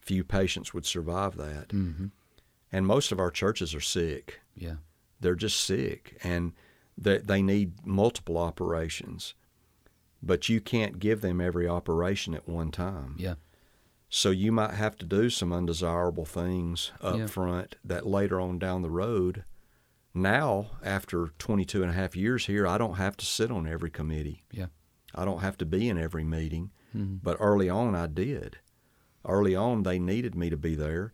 Few 0.00 0.24
patients 0.24 0.72
would 0.72 0.86
survive 0.86 1.36
that. 1.36 1.68
Mm-hmm. 1.68 2.06
And 2.72 2.86
most 2.86 3.12
of 3.12 3.18
our 3.20 3.30
churches 3.30 3.74
are 3.74 3.80
sick 3.80 4.40
Yeah. 4.56 4.76
they're 5.20 5.34
just 5.34 5.58
sick 5.60 6.16
and 6.22 6.52
they, 6.96 7.18
they 7.18 7.42
need 7.42 7.86
multiple 7.86 8.36
operations 8.38 9.34
but 10.22 10.48
you 10.48 10.60
can't 10.60 10.98
give 10.98 11.20
them 11.20 11.40
every 11.40 11.68
operation 11.68 12.34
at 12.34 12.48
one 12.48 12.70
time 12.70 13.14
Yeah. 13.18 13.34
so 14.08 14.30
you 14.30 14.50
might 14.52 14.74
have 14.74 14.96
to 14.98 15.06
do 15.06 15.30
some 15.30 15.52
undesirable 15.52 16.24
things 16.24 16.90
up 17.00 17.16
Yeah. 17.16 17.26
front 17.26 17.76
that 17.84 18.06
later 18.06 18.40
on 18.40 18.58
down 18.58 18.82
the 18.82 18.90
road 18.90 19.44
now 20.22 20.70
after 20.82 21.28
22 21.38 21.82
and 21.82 21.90
a 21.90 21.94
half 21.94 22.14
years 22.16 22.46
here 22.46 22.66
i 22.66 22.76
don't 22.78 22.96
have 22.96 23.16
to 23.16 23.24
sit 23.26 23.50
on 23.50 23.66
every 23.66 23.90
committee. 23.90 24.44
Yeah. 24.50 24.66
i 25.14 25.24
don't 25.24 25.40
have 25.40 25.56
to 25.58 25.66
be 25.66 25.88
in 25.88 25.98
every 25.98 26.24
meeting. 26.24 26.70
Mhm. 26.94 27.20
but 27.22 27.36
early 27.40 27.68
on 27.68 27.94
i 27.94 28.06
did. 28.06 28.58
Early 29.24 29.54
on 29.54 29.82
they 29.82 29.98
needed 29.98 30.34
me 30.34 30.48
to 30.50 30.56
be 30.56 30.74
there. 30.74 31.12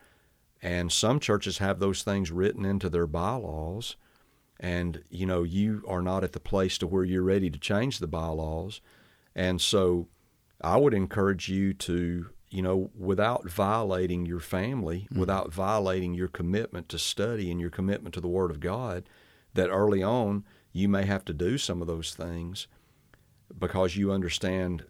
And 0.63 0.91
some 0.93 1.19
churches 1.21 1.59
have 1.59 1.79
those 1.79 2.03
things 2.03 2.31
written 2.31 2.65
into 2.65 2.89
their 2.89 3.07
bylaws. 3.07 3.97
And 4.61 5.03
you 5.11 5.27
know 5.27 5.43
you 5.43 5.83
are 5.89 6.01
not 6.03 6.23
at 6.25 6.33
the 6.33 6.41
place 6.41 6.79
to 6.79 6.87
where 6.87 7.05
you're 7.05 7.23
ready 7.25 7.51
to 7.51 7.59
change 7.59 7.99
the 7.99 8.07
bylaws, 8.07 8.81
and 9.35 9.61
so 9.61 10.09
I 10.61 10.77
would 10.77 10.95
encourage 10.95 11.49
you 11.49 11.75
to 11.75 12.31
you 12.55 12.63
know 12.63 12.91
without 12.97 13.49
violating 13.51 14.25
your 14.27 14.41
family, 14.41 15.09
mm. 15.13 15.19
without 15.19 15.53
violating 15.53 16.15
your 16.15 16.29
commitment 16.29 16.89
to 16.91 16.99
study 16.99 17.51
and 17.51 17.61
your 17.61 17.71
commitment 17.71 18.15
to 18.15 18.21
the 18.21 18.29
Word 18.29 18.51
of 18.51 18.61
God, 18.61 19.05
that 19.55 19.69
early 19.69 20.03
on 20.03 20.45
you 20.73 20.89
may 20.89 21.05
have 21.05 21.25
to 21.25 21.33
do 21.33 21.59
some 21.59 21.81
of 21.81 21.89
those 21.89 22.15
things 22.15 22.69
because 23.59 23.97
you 23.97 24.13
understand 24.13 24.85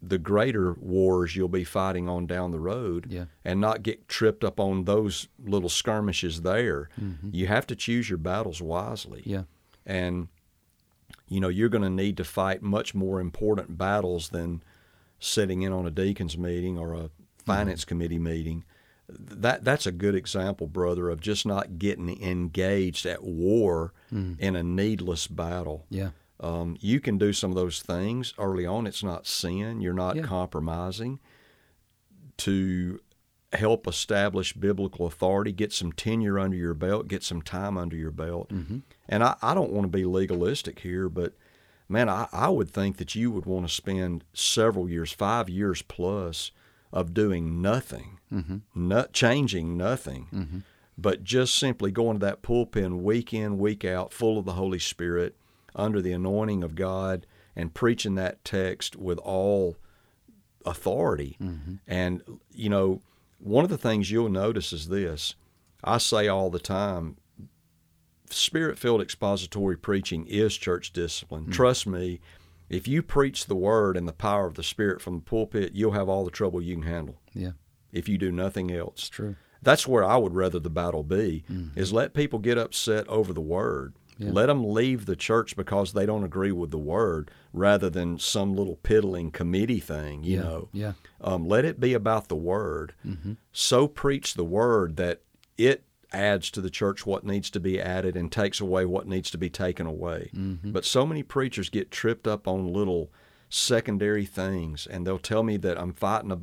the 0.00 0.18
greater 0.18 0.74
wars 0.74 1.34
you'll 1.34 1.48
be 1.48 1.64
fighting 1.64 2.08
on 2.08 2.26
down 2.26 2.50
the 2.50 2.60
road 2.60 3.06
Yeah. 3.08 3.24
and 3.42 3.60
not 3.60 3.82
get 3.82 4.06
tripped 4.06 4.44
up 4.44 4.60
on 4.60 4.84
those 4.84 5.28
little 5.42 5.70
skirmishes 5.70 6.42
there. 6.42 6.90
Mm-hmm. 7.00 7.30
You 7.32 7.46
have 7.46 7.66
to 7.68 7.76
choose 7.76 8.10
your 8.10 8.18
battles 8.18 8.60
wisely. 8.60 9.22
Yeah. 9.24 9.44
And 9.86 10.28
you 11.26 11.40
know, 11.40 11.48
you're 11.48 11.70
going 11.70 11.82
to 11.84 11.90
need 11.90 12.16
to 12.18 12.24
fight 12.24 12.62
much 12.62 12.94
more 12.94 13.20
important 13.20 13.78
battles 13.78 14.28
than 14.28 14.62
sitting 15.18 15.62
in 15.62 15.72
on 15.72 15.86
a 15.86 15.90
deacons 15.90 16.36
meeting 16.36 16.78
or 16.78 16.94
a 16.94 17.10
finance 17.44 17.84
committee 17.84 18.18
meeting. 18.18 18.64
That 19.08 19.64
that's 19.64 19.86
a 19.86 19.92
good 19.92 20.14
example, 20.14 20.66
brother, 20.66 21.10
of 21.10 21.20
just 21.20 21.44
not 21.44 21.78
getting 21.78 22.22
engaged 22.22 23.04
at 23.06 23.22
war 23.22 23.92
in 24.10 24.56
a 24.56 24.62
needless 24.62 25.26
battle. 25.26 25.86
Yeah. 25.90 26.10
Um, 26.40 26.76
you 26.80 27.00
can 27.00 27.16
do 27.18 27.32
some 27.32 27.50
of 27.50 27.56
those 27.56 27.80
things 27.80 28.34
early 28.38 28.66
on. 28.66 28.86
It's 28.86 29.02
not 29.04 29.26
sin. 29.26 29.80
You're 29.80 29.92
not 29.92 30.16
Yeah. 30.16 30.22
compromising 30.22 31.20
to 32.38 33.00
help 33.52 33.86
establish 33.86 34.52
biblical 34.52 35.06
authority, 35.06 35.52
get 35.52 35.72
some 35.72 35.92
tenure 35.92 36.38
under 36.38 36.56
your 36.56 36.74
belt, 36.74 37.06
get 37.06 37.22
some 37.22 37.40
time 37.40 37.78
under 37.78 37.96
your 37.96 38.10
belt. 38.10 38.48
Mm-hmm. 38.48 38.78
And 39.08 39.22
I, 39.22 39.36
I 39.42 39.54
don't 39.54 39.70
want 39.72 39.84
to 39.84 39.88
be 39.96 40.04
legalistic 40.04 40.80
here, 40.80 41.08
but 41.08 41.34
man, 41.88 42.08
I, 42.08 42.28
I 42.32 42.48
would 42.48 42.70
think 42.70 42.96
that 42.96 43.14
you 43.14 43.30
would 43.30 43.46
want 43.46 43.66
to 43.66 43.72
spend 43.74 44.24
several 44.32 44.88
years, 44.88 45.12
five 45.12 45.48
years 45.48 45.82
plus, 45.82 46.50
of 46.92 47.12
doing 47.12 47.60
nothing, 47.60 48.20
mm-hmm. 48.32 48.58
not 48.74 49.12
changing 49.12 49.76
nothing, 49.76 50.28
mm-hmm. 50.32 50.58
but 50.96 51.24
just 51.24 51.56
simply 51.56 51.90
going 51.90 52.20
to 52.20 52.24
that 52.24 52.40
pulpit 52.40 52.90
week 52.92 53.34
in, 53.34 53.58
week 53.58 53.84
out, 53.84 54.12
full 54.12 54.38
of 54.38 54.44
the 54.44 54.52
Holy 54.52 54.78
Spirit, 54.78 55.34
under 55.74 56.00
the 56.00 56.12
anointing 56.12 56.62
of 56.62 56.76
God, 56.76 57.26
and 57.56 57.74
preaching 57.74 58.14
that 58.14 58.44
text 58.44 58.94
with 58.94 59.18
all 59.18 59.76
authority. 60.64 61.36
Mm-hmm. 61.42 61.74
And, 61.86 62.22
you 62.52 62.68
know, 62.68 63.02
one 63.38 63.64
of 63.64 63.70
the 63.70 63.78
things 63.78 64.10
you'll 64.10 64.28
notice 64.28 64.72
is 64.72 64.88
this. 64.88 65.34
I 65.82 65.98
say 65.98 66.28
all 66.28 66.48
the 66.48 66.60
time 66.60 67.16
spirit 68.34 68.78
filled 68.78 69.00
expository 69.00 69.76
preaching 69.76 70.26
is 70.26 70.56
church 70.56 70.92
discipline. 70.92 71.50
Trust 71.50 71.86
me, 71.86 72.20
if 72.68 72.88
you 72.88 73.02
preach 73.02 73.46
the 73.46 73.54
word 73.54 73.96
and 73.96 74.08
the 74.08 74.12
power 74.12 74.46
of 74.46 74.54
the 74.54 74.62
Spirit 74.62 75.00
from 75.00 75.16
the 75.16 75.22
pulpit, 75.22 75.72
you'll 75.74 75.92
have 75.92 76.08
all 76.08 76.24
the 76.24 76.30
trouble 76.30 76.62
you 76.62 76.74
can 76.74 76.84
handle 76.84 77.20
Yeah. 77.34 77.52
if 77.92 78.08
you 78.08 78.18
do 78.18 78.32
nothing 78.32 78.70
else. 78.72 78.94
It's 79.00 79.08
true. 79.08 79.36
That's 79.62 79.86
where 79.86 80.04
I 80.04 80.16
would 80.16 80.34
rather 80.34 80.58
the 80.58 80.70
battle 80.70 81.02
be, 81.02 81.44
is 81.74 81.92
let 81.92 82.12
people 82.14 82.38
get 82.38 82.58
upset 82.58 83.08
over 83.08 83.32
the 83.32 83.40
word. 83.40 83.94
Yeah. 84.18 84.30
Let 84.30 84.46
them 84.46 84.72
leave 84.72 85.06
the 85.06 85.16
church 85.16 85.56
because 85.56 85.92
they 85.92 86.06
don't 86.06 86.22
agree 86.22 86.52
with 86.52 86.70
the 86.70 86.78
word 86.78 87.30
rather 87.52 87.90
than 87.90 88.18
some 88.18 88.54
little 88.54 88.76
piddling 88.76 89.30
committee 89.30 89.80
thing, 89.80 90.22
you 90.22 90.36
yeah. 90.36 90.42
know. 90.42 90.68
Yeah. 90.72 90.92
Um, 91.20 91.46
let 91.48 91.64
it 91.64 91.80
be 91.80 91.94
about 91.94 92.28
the 92.28 92.36
word. 92.36 92.94
Mm-hmm. 93.06 93.32
So 93.52 93.88
preach 93.88 94.34
the 94.34 94.44
word 94.44 94.96
that 94.96 95.22
it 95.58 95.84
adds 96.14 96.50
to 96.52 96.60
the 96.60 96.70
church 96.70 97.04
what 97.04 97.24
needs 97.24 97.50
to 97.50 97.60
be 97.60 97.80
added 97.80 98.16
and 98.16 98.30
takes 98.32 98.60
away 98.60 98.86
what 98.86 99.06
needs 99.06 99.30
to 99.32 99.38
be 99.38 99.50
taken 99.50 99.86
away. 99.86 100.30
Mm-hmm. 100.34 100.72
But 100.72 100.84
so 100.84 101.04
many 101.04 101.22
preachers 101.22 101.68
get 101.68 101.90
tripped 101.90 102.26
up 102.26 102.46
on 102.48 102.72
little 102.72 103.10
secondary 103.48 104.24
things, 104.24 104.86
and 104.86 105.06
they'll 105.06 105.18
tell 105.18 105.42
me 105.42 105.56
that 105.58 105.78
I'm 105.78 105.92
fighting 105.92 106.30
a, 106.32 106.40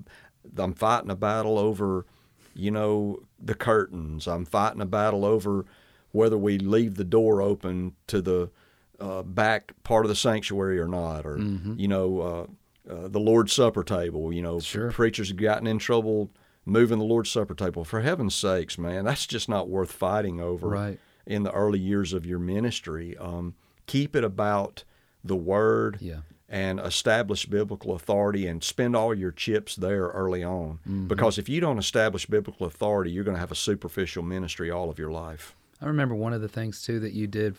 I'm 0.61 0.73
fighting 0.73 1.09
a 1.09 1.15
battle 1.15 1.57
over, 1.57 2.05
you 2.53 2.71
know, 2.71 3.19
the 3.39 3.55
curtains. 3.55 4.27
I'm 4.27 4.45
fighting 4.45 4.81
a 4.81 4.85
battle 4.85 5.25
over 5.25 5.65
whether 6.11 6.37
we 6.37 6.57
leave 6.59 6.95
the 6.95 7.03
door 7.05 7.41
open 7.41 7.95
to 8.07 8.21
the 8.21 8.49
uh, 8.99 9.23
back 9.23 9.73
part 9.83 10.05
of 10.05 10.09
the 10.09 10.15
sanctuary 10.15 10.79
or 10.79 10.87
not, 10.87 11.25
or 11.25 11.37
you 11.77 11.87
know, 11.87 12.19
uh, 12.21 12.91
uh, 12.93 13.07
the 13.07 13.19
Lord's 13.19 13.53
Supper 13.53 13.83
table. 13.83 14.31
You 14.33 14.41
know, 14.41 14.59
Sure. 14.59 14.91
preachers 14.91 15.29
have 15.29 15.37
gotten 15.37 15.67
in 15.67 15.79
trouble 15.79 16.29
moving 16.65 16.99
the 16.99 17.05
Lord's 17.05 17.29
Supper 17.31 17.55
table. 17.55 17.83
For 17.83 18.01
heaven's 18.01 18.35
sakes, 18.35 18.77
man, 18.77 19.05
that's 19.05 19.25
just 19.25 19.49
not 19.49 19.69
worth 19.69 19.91
fighting 19.91 20.39
over. 20.39 20.67
Right. 20.67 20.99
In 21.25 21.43
the 21.43 21.51
early 21.51 21.79
years 21.79 22.13
of 22.13 22.25
your 22.25 22.39
ministry, 22.39 23.15
um, 23.17 23.55
keep 23.87 24.15
it 24.15 24.23
about 24.23 24.83
the 25.23 25.35
Word 25.35 25.97
Yeah. 26.01 26.21
and 26.49 26.79
establish 26.79 27.45
biblical 27.45 27.93
authority 27.93 28.47
and 28.47 28.63
spend 28.63 28.95
all 28.95 29.13
your 29.13 29.31
chips 29.31 29.75
there 29.75 30.07
early 30.07 30.43
on. 30.43 30.79
Because 31.07 31.37
if 31.37 31.47
you 31.47 31.61
don't 31.61 31.77
establish 31.77 32.25
biblical 32.25 32.65
authority, 32.65 33.11
you're 33.11 33.23
going 33.23 33.35
to 33.35 33.39
have 33.39 33.51
a 33.51 33.55
superficial 33.55 34.23
ministry 34.23 34.71
all 34.71 34.89
of 34.89 34.97
your 34.99 35.11
life. 35.11 35.55
I 35.79 35.85
remember 35.87 36.15
one 36.15 36.33
of 36.33 36.41
the 36.41 36.47
things 36.49 36.81
too 36.81 36.99
that 36.99 37.13
you 37.13 37.27
did 37.27 37.55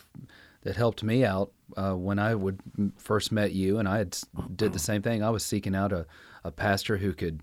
that 0.62 0.76
helped 0.76 1.02
me 1.02 1.24
out 1.24 1.50
uh, 1.76 1.94
when 1.94 2.18
I 2.18 2.34
would 2.34 2.60
first 2.96 3.32
met 3.32 3.52
you, 3.52 3.78
and 3.78 3.88
I 3.88 3.98
had 3.98 4.16
did 4.54 4.72
the 4.72 4.78
same 4.90 5.02
thing. 5.02 5.22
I 5.22 5.30
was 5.30 5.44
seeking 5.44 5.74
out 5.74 5.92
a, 5.92 6.06
a 6.44 6.50
pastor 6.50 6.96
who 6.98 7.12
could 7.14 7.40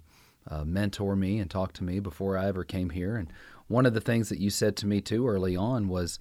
uh, 0.47 0.63
mentor 0.63 1.15
me 1.15 1.39
and 1.39 1.49
talk 1.49 1.73
to 1.73 1.83
me 1.83 1.99
before 1.99 2.37
I 2.37 2.47
ever 2.47 2.63
came 2.63 2.91
here. 2.91 3.15
And 3.15 3.31
one 3.67 3.85
of 3.85 3.93
the 3.93 4.01
things 4.01 4.29
that 4.29 4.39
you 4.39 4.49
said 4.49 4.75
to 4.77 4.87
me 4.87 5.01
too 5.01 5.27
early 5.27 5.55
on 5.55 5.87
was 5.87 6.19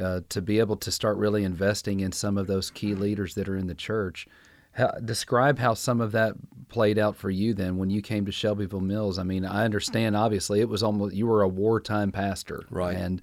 uh, 0.00 0.20
to 0.28 0.40
be 0.40 0.58
able 0.58 0.76
to 0.76 0.90
start 0.90 1.16
really 1.16 1.44
investing 1.44 2.00
in 2.00 2.12
some 2.12 2.38
of 2.38 2.46
those 2.46 2.70
key 2.70 2.94
leaders 2.94 3.34
that 3.34 3.48
are 3.48 3.56
in 3.56 3.66
the 3.66 3.74
church. 3.74 4.26
How, 4.72 4.92
describe 5.04 5.58
how 5.58 5.74
some 5.74 6.00
of 6.00 6.12
that 6.12 6.34
played 6.68 6.98
out 6.98 7.16
for 7.16 7.28
you 7.28 7.54
then 7.54 7.76
when 7.76 7.90
you 7.90 8.02
came 8.02 8.24
to 8.26 8.32
Shelbyville 8.32 8.80
Mills. 8.80 9.18
I 9.18 9.24
mean, 9.24 9.44
I 9.44 9.64
understand 9.64 10.16
obviously 10.16 10.60
it 10.60 10.68
was 10.68 10.82
almost 10.82 11.14
you 11.14 11.26
were 11.26 11.42
a 11.42 11.48
wartime 11.48 12.12
pastor, 12.12 12.64
Right. 12.70 12.96
And 12.96 13.20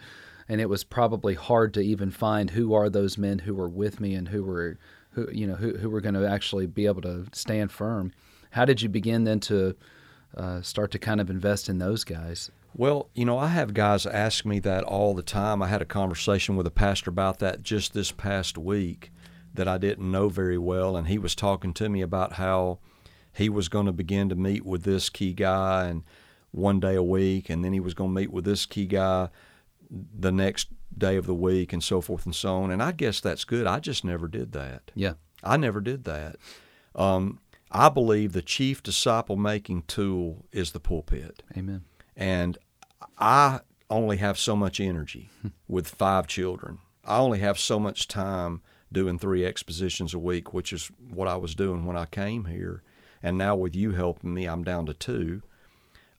and 0.49 0.61
it 0.61 0.69
was 0.69 0.83
probably 0.83 1.33
hard 1.33 1.73
to 1.73 1.81
even 1.81 2.09
find 2.09 2.51
who 2.51 2.73
are 2.73 2.89
those 2.89 3.17
men 3.17 3.39
who 3.39 3.53
were 3.53 3.69
with 3.69 3.99
me 3.99 4.13
and 4.13 4.29
who 4.29 4.43
were 4.43 4.77
who 5.11 5.29
you 5.31 5.47
know 5.47 5.55
who 5.55 5.77
who 5.77 5.89
were 5.89 6.01
going 6.01 6.15
to 6.15 6.27
actually 6.27 6.67
be 6.67 6.85
able 6.85 7.01
to 7.01 7.25
stand 7.33 7.71
firm. 7.71 8.11
How 8.51 8.65
did 8.65 8.81
you 8.81 8.89
begin 8.89 9.23
then 9.23 9.39
to 9.41 9.75
uh, 10.37 10.61
start 10.61 10.91
to 10.91 10.99
kind 10.99 11.19
of 11.19 11.29
invest 11.29 11.67
in 11.67 11.79
those 11.79 12.03
guys? 12.03 12.51
Well, 12.75 13.09
you 13.15 13.25
know, 13.25 13.39
I 13.39 13.47
have 13.47 13.73
guys 13.73 14.05
ask 14.05 14.45
me 14.45 14.59
that 14.59 14.83
all 14.83 15.15
the 15.15 15.23
time. 15.23 15.63
I 15.63 15.67
had 15.67 15.81
a 15.81 15.85
conversation 15.85 16.55
with 16.55 16.67
a 16.67 16.71
pastor 16.71 17.09
about 17.09 17.39
that 17.39 17.63
just 17.63 17.93
this 17.93 18.11
past 18.11 18.57
week 18.57 19.11
that 19.53 19.67
I 19.67 19.79
didn't 19.79 20.11
know 20.11 20.29
very 20.29 20.57
well, 20.57 20.95
and 20.95 21.07
he 21.07 21.17
was 21.17 21.33
talking 21.33 21.73
to 21.73 21.89
me 21.89 22.01
about 22.01 22.33
how 22.33 22.77
he 23.33 23.49
was 23.49 23.67
going 23.67 23.87
to 23.87 23.91
begin 23.91 24.29
to 24.29 24.35
meet 24.35 24.65
with 24.65 24.83
this 24.83 25.09
key 25.09 25.33
guy 25.33 25.85
and 25.87 26.03
one 26.51 26.79
day 26.79 26.95
a 26.95 27.03
week, 27.03 27.49
and 27.49 27.63
then 27.63 27.73
he 27.73 27.79
was 27.79 27.93
going 27.95 28.11
to 28.11 28.21
meet 28.21 28.31
with 28.31 28.45
this 28.45 28.65
key 28.65 28.85
guy 28.85 29.29
the 29.89 30.31
next 30.31 30.69
day 30.95 31.15
of 31.15 31.25
the 31.25 31.33
week, 31.33 31.73
and 31.73 31.83
so 31.83 31.99
forth 31.99 32.25
and 32.25 32.35
so 32.35 32.57
on. 32.57 32.71
And 32.71 32.83
I 32.83 32.91
guess 32.91 33.19
that's 33.19 33.43
good. 33.43 33.65
I 33.65 33.79
just 33.79 34.05
never 34.05 34.27
did 34.27 34.51
that. 34.51 34.91
Yeah, 34.93 35.13
I 35.43 35.57
never 35.57 35.81
did 35.81 36.03
that. 36.03 36.35
Um, 36.95 37.39
I 37.71 37.89
believe 37.89 38.33
the 38.33 38.41
chief 38.41 38.81
disciple 38.81 39.35
making 39.35 39.83
tool 39.83 40.45
is 40.51 40.71
the 40.71 40.79
pulpit 40.79 41.43
Amen. 41.55 41.83
and 42.15 42.57
I 43.17 43.61
only 43.89 44.17
have 44.17 44.37
so 44.37 44.55
much 44.55 44.79
energy 44.79 45.29
with 45.67 45.87
five 45.87 46.27
children. 46.27 46.79
I 47.03 47.17
only 47.17 47.39
have 47.39 47.57
so 47.57 47.79
much 47.79 48.07
time 48.07 48.61
doing 48.91 49.17
three 49.17 49.45
expositions 49.45 50.13
a 50.13 50.19
week, 50.19 50.53
which 50.53 50.71
is 50.73 50.91
what 51.09 51.27
I 51.27 51.35
was 51.37 51.55
doing 51.55 51.85
when 51.85 51.97
I 51.97 52.05
came 52.05 52.45
here. 52.45 52.83
And 53.23 53.37
now 53.37 53.55
with 53.55 53.75
you 53.75 53.91
helping 53.91 54.33
me, 54.33 54.45
I'm 54.45 54.63
down 54.63 54.85
to 54.85 54.93
two. 54.93 55.41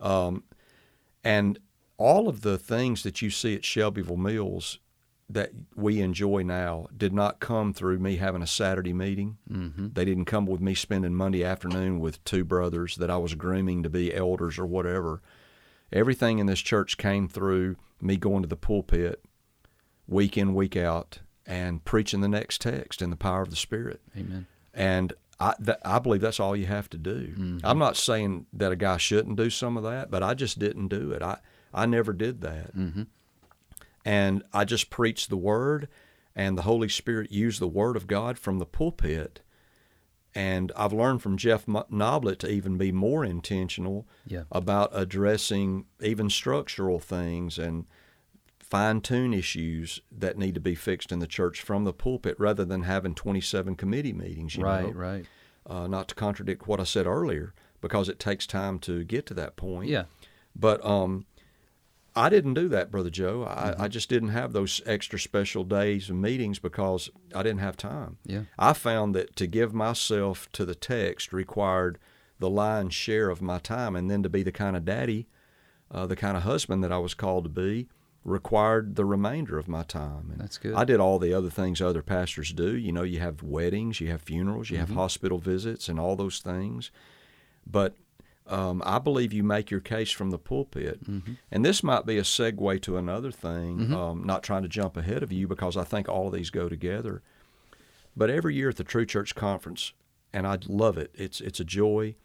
Um, 0.01 0.45
and 1.23 1.59
all 1.97 2.29
of 2.29 2.43
the 2.43 2.59
things 2.59 3.03
that 3.03 3.23
you 3.23 3.31
see 3.31 3.55
at 3.55 3.65
Shelbyville 3.65 4.17
Mills 4.17 4.79
that 5.31 5.51
we 5.77 6.01
enjoy 6.01 6.43
now 6.43 6.87
did 6.97 7.13
not 7.13 7.39
come 7.39 7.75
through 7.75 7.99
me 7.99 8.17
having 8.17 8.43
a 8.43 8.47
Saturday 8.47 8.95
meeting. 8.95 9.37
Mm-hmm. 9.51 9.89
They 9.93 10.05
didn't 10.05 10.25
come 10.25 10.47
with 10.47 10.61
me 10.61 10.75
spending 10.75 11.15
Monday 11.15 11.45
afternoon 11.45 12.01
with 12.01 12.25
two 12.25 12.45
brothers 12.45 12.97
that 12.97 13.11
I 13.11 13.19
was 13.19 13.35
grooming 13.35 13.83
to 13.83 13.91
be 13.91 14.15
elders 14.15 14.59
or 14.59 14.67
whatever. 14.67 15.21
Everything 15.93 16.39
in 16.39 16.47
this 16.47 16.61
church 16.61 16.97
came 16.97 17.29
through 17.29 17.77
me 18.01 18.17
going 18.17 18.43
to 18.43 18.49
the 18.49 18.57
pulpit 18.57 19.23
week 20.07 20.39
in, 20.39 20.55
week 20.55 20.77
out, 20.77 21.19
and 21.47 21.85
preaching 21.85 22.21
the 22.23 22.29
next 22.29 22.61
text 22.63 23.03
in 23.03 23.11
the 23.11 23.17
power 23.17 23.43
of 23.43 23.51
the 23.51 23.57
Spirit. 23.57 24.01
Amen. 24.17 24.47
And 24.73 25.13
I, 25.41 25.55
th- 25.63 25.79
I 25.85 25.99
believe 25.99 26.21
that's 26.21 26.41
all 26.41 26.57
you 26.57 26.67
have 26.67 26.89
to 26.91 26.99
do. 26.99 27.61
I'm 27.63 27.79
not 27.79 27.97
saying 27.97 28.47
that 28.55 28.73
a 28.73 28.77
guy 28.77 28.97
shouldn't 28.97 29.37
do 29.37 29.51
some 29.51 29.77
of 29.77 29.83
that, 29.85 30.11
but 30.11 30.23
I 30.23 30.35
just 30.35 30.59
didn't 30.59 30.89
do 30.89 31.13
it. 31.13 31.23
I, 31.23 31.39
I 31.73 31.85
never 31.87 32.13
did 32.13 32.41
that. 32.41 32.73
And 34.09 34.43
I 34.55 34.65
just 34.65 34.89
preached 34.89 35.29
the 35.29 35.37
Word, 35.37 35.87
and 36.35 36.57
the 36.57 36.63
Holy 36.63 36.89
Spirit 36.89 37.31
used 37.31 37.61
the 37.61 37.69
Word 37.69 37.95
of 37.95 38.07
God 38.07 38.39
from 38.39 38.59
the 38.59 38.65
pulpit. 38.65 39.43
And 40.35 40.73
I've 40.77 40.95
learned 40.95 41.21
from 41.21 41.37
Jeff 41.37 41.67
Noblit 41.67 42.39
to 42.39 42.51
even 42.51 42.79
be 42.79 42.91
more 42.91 43.23
intentional 43.23 44.07
Yeah. 44.27 44.45
about 44.51 44.89
addressing 44.95 45.85
even 46.01 46.31
structural 46.31 46.99
things 47.01 47.59
and 47.59 47.85
fine 48.59 49.03
tune 49.03 49.35
issues 49.35 50.01
that 50.11 50.39
need 50.39 50.55
to 50.55 50.61
be 50.61 50.75
fixed 50.75 51.13
in 51.13 51.19
the 51.19 51.27
church 51.27 51.61
from 51.61 51.85
the 51.85 51.93
pulpit 51.93 52.37
rather 52.39 52.65
than 52.65 52.85
having 52.85 53.15
27 53.15 53.75
committee 53.77 54.13
meetings. 54.15 54.57
Right, 54.57 54.87
know? 54.87 54.93
right. 54.93 55.27
Uh, 55.67 55.87
not 55.87 56.09
to 56.09 56.15
contradict 56.15 56.67
what 56.67 56.81
I 56.81 56.85
said 56.85 57.07
earlier, 57.07 57.53
because 57.83 58.09
it 58.09 58.19
takes 58.19 58.47
time 58.47 58.79
to 58.81 59.05
get 59.05 59.27
to 59.27 59.35
that 59.35 59.57
point. 59.57 59.91
Yeah. 59.91 60.05
But 60.57 60.83
um, 60.85 61.27
I 62.19 62.29
didn't 62.29 62.55
do 62.55 62.69
that, 62.69 62.91
Brother 62.91 63.11
Joe. 63.11 63.45
I, 63.49 63.71
Mm-hmm. 63.71 63.83
I 63.83 63.89
just 63.89 64.09
didn't 64.09 64.31
have 64.31 64.53
those 64.53 64.81
extra 64.87 65.19
special 65.19 65.65
days 65.65 66.11
and 66.11 66.21
meetings 66.21 66.59
because 66.59 67.11
I 67.35 67.43
didn't 67.43 67.61
have 67.61 67.77
time. 67.77 68.19
Yeah. 68.25 68.43
I 68.59 68.73
found 68.73 69.15
that 69.15 69.37
to 69.37 69.47
give 69.47 69.73
myself 69.73 70.51
to 70.53 70.65
the 70.65 70.75
text 70.75 71.33
required 71.33 71.99
the 72.39 72.51
lion's 72.51 72.95
share 72.95 73.31
of 73.31 73.43
my 73.43 73.59
time, 73.59 73.97
and 73.97 74.11
then 74.11 74.23
to 74.23 74.29
be 74.29 74.43
the 74.43 74.53
kind 74.53 74.77
of 74.77 74.85
daddy, 74.85 75.27
uh, 75.91 76.07
the 76.07 76.17
kind 76.17 76.37
of 76.37 76.43
husband 76.45 76.85
that 76.85 76.93
I 76.93 76.99
was 76.99 77.15
called 77.15 77.45
to 77.45 77.51
be, 77.51 77.89
required 78.25 78.97
the 78.97 79.05
remainder 79.05 79.59
of 79.59 79.69
my 79.69 79.83
time. 79.83 80.31
And 80.31 80.41
That's 80.41 80.59
good. 80.59 80.75
I 80.75 80.85
did 80.85 81.01
all 81.01 81.19
the 81.19 81.33
other 81.33 81.51
things 81.51 81.81
other 81.81 82.03
pastors 82.03 82.53
do. 82.53 82.77
You 82.77 82.93
know, 82.93 83.03
you 83.05 83.21
have 83.21 83.43
weddings, 83.43 84.01
you 84.01 84.09
have 84.11 84.23
funerals, 84.23 84.71
you 84.71 84.77
Mm-hmm. 84.79 84.87
have 84.89 84.97
hospital 84.97 85.39
visits, 85.39 85.89
and 85.89 85.99
all 85.99 86.15
those 86.17 86.41
things. 86.41 86.91
But 87.67 87.97
um, 88.49 88.83
I 88.85 88.99
believe 88.99 89.33
you 89.33 89.43
make 89.43 89.71
your 89.71 89.81
case 89.81 90.11
from 90.11 90.31
the 90.31 90.39
pulpit. 90.39 91.05
Mm-hmm. 91.05 91.35
And 91.51 91.65
this 91.65 91.83
might 91.83 92.07
be 92.07 92.19
a 92.19 92.23
segue 92.23 92.83
to 92.83 92.97
another 92.97 93.31
thing, 93.31 93.93
um, 93.93 94.25
not 94.25 94.43
trying 94.43 94.63
to 94.63 94.69
jump 94.69 94.97
ahead 94.97 95.23
of 95.23 95.31
you 95.31 95.47
because 95.47 95.77
I 95.77 95.85
think 95.85 96.09
all 96.09 96.29
of 96.29 96.33
these 96.33 96.51
go 96.51 96.69
together. 96.69 97.23
But 98.17 98.31
every 98.31 98.55
year 98.55 98.71
at 98.71 98.77
the 98.77 98.85
True 98.85 99.07
Church 99.07 99.35
Conference, 99.35 99.93
and 100.33 100.47
I 100.47 100.59
love 100.67 100.99
it, 100.99 101.11
it's, 101.15 101.41
it's 101.41 101.61
a 101.61 101.65
joy. 101.65 102.17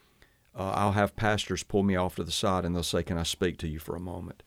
Uh, 0.55 0.71
I'll 0.71 0.91
have 0.93 1.15
pastors 1.15 1.63
pull 1.63 1.83
me 1.83 1.95
off 1.95 2.15
to 2.15 2.23
the 2.23 2.31
side 2.31 2.65
and 2.65 2.75
they'll 2.75 2.83
say, 2.83 3.03
Can 3.03 3.17
I 3.17 3.23
speak 3.23 3.57
to 3.59 3.67
you 3.67 3.79
for 3.79 3.95
a 3.95 3.99
moment? 3.99 4.43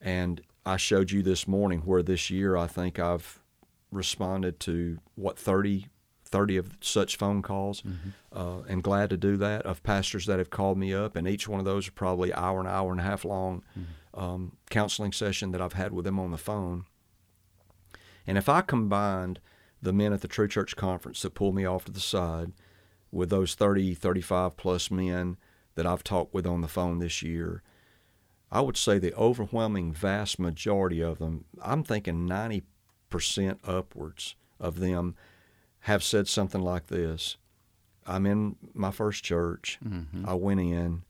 And 0.00 0.42
I 0.64 0.76
showed 0.76 1.10
you 1.10 1.22
this 1.22 1.48
morning 1.48 1.80
where 1.80 2.02
this 2.02 2.30
year 2.30 2.56
I 2.56 2.66
think 2.66 2.98
I've 2.98 3.40
responded 3.90 4.60
to 4.60 4.98
what 5.14 5.38
30, 5.38 5.86
30 6.36 6.56
of 6.58 6.66
such 6.82 7.16
phone 7.16 7.40
calls, 7.40 7.82
uh, 8.32 8.60
and 8.68 8.82
glad 8.82 9.08
to 9.08 9.16
do 9.16 9.36
that 9.38 9.62
of 9.64 9.82
pastors 9.82 10.26
that 10.26 10.38
have 10.38 10.50
called 10.50 10.76
me 10.76 10.92
up, 10.92 11.16
and 11.16 11.26
each 11.26 11.48
one 11.48 11.58
of 11.58 11.64
those 11.64 11.88
are 11.88 11.92
probably 11.92 12.30
hour 12.34 12.58
and 12.60 12.68
hour 12.68 12.90
and 12.90 13.00
a 13.00 13.04
half 13.04 13.24
long 13.24 13.62
um, 14.12 14.56
counseling 14.68 15.12
session 15.12 15.50
that 15.52 15.62
I've 15.62 15.72
had 15.72 15.92
with 15.92 16.04
them 16.04 16.18
on 16.18 16.32
the 16.32 16.36
phone. 16.38 16.84
And 18.26 18.36
if 18.36 18.48
I 18.50 18.60
combined 18.60 19.40
the 19.80 19.94
men 19.94 20.12
at 20.12 20.20
the 20.20 20.28
True 20.28 20.48
Church 20.48 20.76
Conference 20.76 21.22
that 21.22 21.34
pulled 21.34 21.54
me 21.54 21.64
off 21.64 21.86
to 21.86 21.92
the 21.92 22.00
side 22.00 22.52
with 23.10 23.30
those 23.30 23.54
30, 23.54 23.94
35 23.94 24.56
plus 24.58 24.90
men 24.90 25.38
that 25.74 25.86
I've 25.86 26.04
talked 26.04 26.34
with 26.34 26.46
on 26.46 26.60
the 26.60 26.68
phone 26.68 26.98
this 26.98 27.22
year, 27.22 27.62
I 28.50 28.60
would 28.60 28.76
say 28.76 28.98
the 28.98 29.14
overwhelming 29.14 29.92
vast 29.92 30.38
majority 30.38 31.00
of 31.02 31.18
them, 31.18 31.46
I'm 31.62 31.82
thinking 31.82 32.28
90% 32.28 32.62
upwards 33.64 34.34
of 34.60 34.80
them, 34.80 35.14
have 35.86 36.02
said 36.02 36.26
something 36.26 36.62
like 36.62 36.88
this 36.88 37.36
I'm 38.08 38.26
in 38.26 38.56
my 38.74 38.90
first 38.90 39.22
church. 39.22 39.78
Mm-hmm. 39.84 40.28
I 40.28 40.34
went 40.34 40.60
in. 40.60 41.02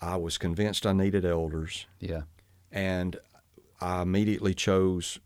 I 0.00 0.16
was 0.16 0.36
convinced 0.36 0.84
I 0.84 0.92
needed 0.92 1.24
elders, 1.24 1.86
Yeah. 2.00 2.22
and 2.70 3.16
I 3.80 4.02
immediately 4.02 4.52
chose 4.52 5.18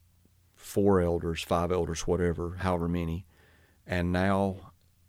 four 0.55 1.01
elders, 1.01 1.43
five 1.43 1.73
elders, 1.73 2.07
whatever, 2.07 2.57
however 2.61 2.89
many. 2.89 3.27
And 3.87 4.13
now 4.13 4.57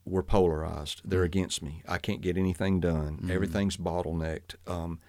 we're 0.06 0.24
polarized. 0.24 1.01
They're 1.06 1.22
mm. 1.22 1.25
against 1.25 1.62
me. 1.62 1.84
I 1.88 1.98
can't 1.98 2.22
get 2.22 2.38
anything 2.38 2.80
done. 2.80 3.18
Mm-hmm. 3.18 3.32
Everything's 3.32 3.77
bottlenecked. 3.77 4.56
Um, 4.68 5.00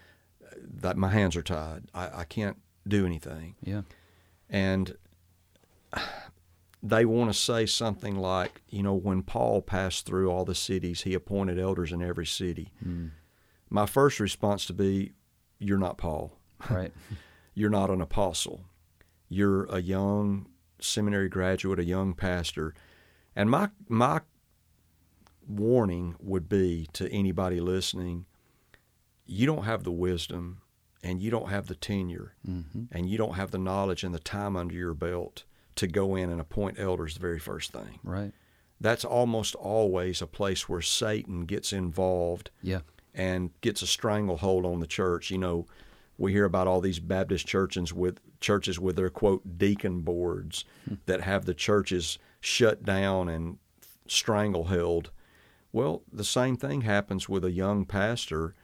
that 0.60 0.96
my 0.96 1.08
hands 1.08 1.36
are 1.36 1.42
tied. 1.42 1.84
I, 1.94 2.20
I 2.20 2.24
can't 2.24 2.58
do 2.86 3.06
anything. 3.06 3.54
Yeah. 3.62 3.82
And 4.50 4.96
they 6.82 7.04
want 7.04 7.32
to 7.32 7.38
say 7.38 7.66
something 7.66 8.16
like, 8.16 8.62
you 8.68 8.82
know, 8.82 8.94
when 8.94 9.22
Paul 9.22 9.62
passed 9.62 10.04
through 10.04 10.30
all 10.30 10.44
the 10.44 10.54
cities, 10.54 11.02
he 11.02 11.14
appointed 11.14 11.58
elders 11.58 11.92
in 11.92 12.02
every 12.02 12.26
city. 12.26 12.72
My 13.70 13.86
first 13.86 14.18
response 14.18 14.66
to 14.66 14.72
be, 14.72 15.12
you're 15.58 15.78
not 15.78 15.98
Paul. 15.98 16.38
Right. 16.68 16.92
You're 17.54 17.68
not 17.68 17.90
an 17.90 18.00
apostle. 18.00 18.64
You're 19.28 19.64
a 19.64 19.82
young 19.82 20.46
seminary 20.80 21.28
graduate, 21.28 21.78
a 21.78 21.84
young 21.84 22.14
pastor. 22.14 22.74
And 23.36 23.50
my 23.50 23.68
my 23.88 24.22
warning 25.46 26.16
would 26.18 26.48
be 26.48 26.88
to 26.94 27.10
anybody 27.10 27.60
listening, 27.60 28.26
you 29.26 29.46
don't 29.46 29.64
have 29.64 29.84
the 29.84 29.92
wisdom 29.92 30.62
and 31.02 31.20
you 31.20 31.30
don't 31.30 31.48
have 31.48 31.66
the 31.66 31.74
tenure 31.74 32.34
mm-hmm. 32.48 32.84
and 32.90 33.08
you 33.08 33.18
don't 33.18 33.34
have 33.34 33.50
the 33.50 33.58
knowledge 33.58 34.04
and 34.04 34.14
the 34.14 34.20
time 34.20 34.56
under 34.56 34.74
your 34.74 34.94
belt 34.94 35.44
to 35.76 35.86
go 35.86 36.14
in 36.14 36.30
and 36.30 36.40
appoint 36.40 36.78
elders 36.78 37.14
the 37.14 37.20
very 37.20 37.38
first 37.38 37.72
thing. 37.72 37.98
Right. 38.02 38.32
That's 38.80 39.04
almost 39.04 39.54
always 39.54 40.20
a 40.20 40.26
place 40.26 40.68
where 40.68 40.82
Satan 40.82 41.44
gets 41.44 41.72
involved 41.72 42.50
Yeah. 42.62 42.80
and 43.14 43.50
gets 43.60 43.82
a 43.82 43.86
stranglehold 43.86 44.66
on 44.66 44.80
the 44.80 44.86
church. 44.86 45.30
You 45.30 45.38
know, 45.38 45.66
we 46.18 46.32
hear 46.32 46.44
about 46.44 46.66
all 46.66 46.80
these 46.80 46.98
Baptist 46.98 47.46
churches 47.46 47.92
with 47.92 48.20
churches 48.40 48.78
with 48.78 48.96
their 48.96 49.10
quote 49.10 49.56
deacon 49.56 50.00
boards 50.00 50.64
hmm. 50.86 50.94
that 51.06 51.20
have 51.22 51.44
the 51.44 51.54
churches 51.54 52.18
shut 52.40 52.84
down 52.84 53.28
and 53.28 53.58
strangleheld. 54.08 55.06
Well, 55.72 56.02
the 56.12 56.24
same 56.24 56.56
thing 56.56 56.82
happens 56.82 57.28
with 57.28 57.44
a 57.44 57.52
young 57.52 57.86
pastor 57.86 58.54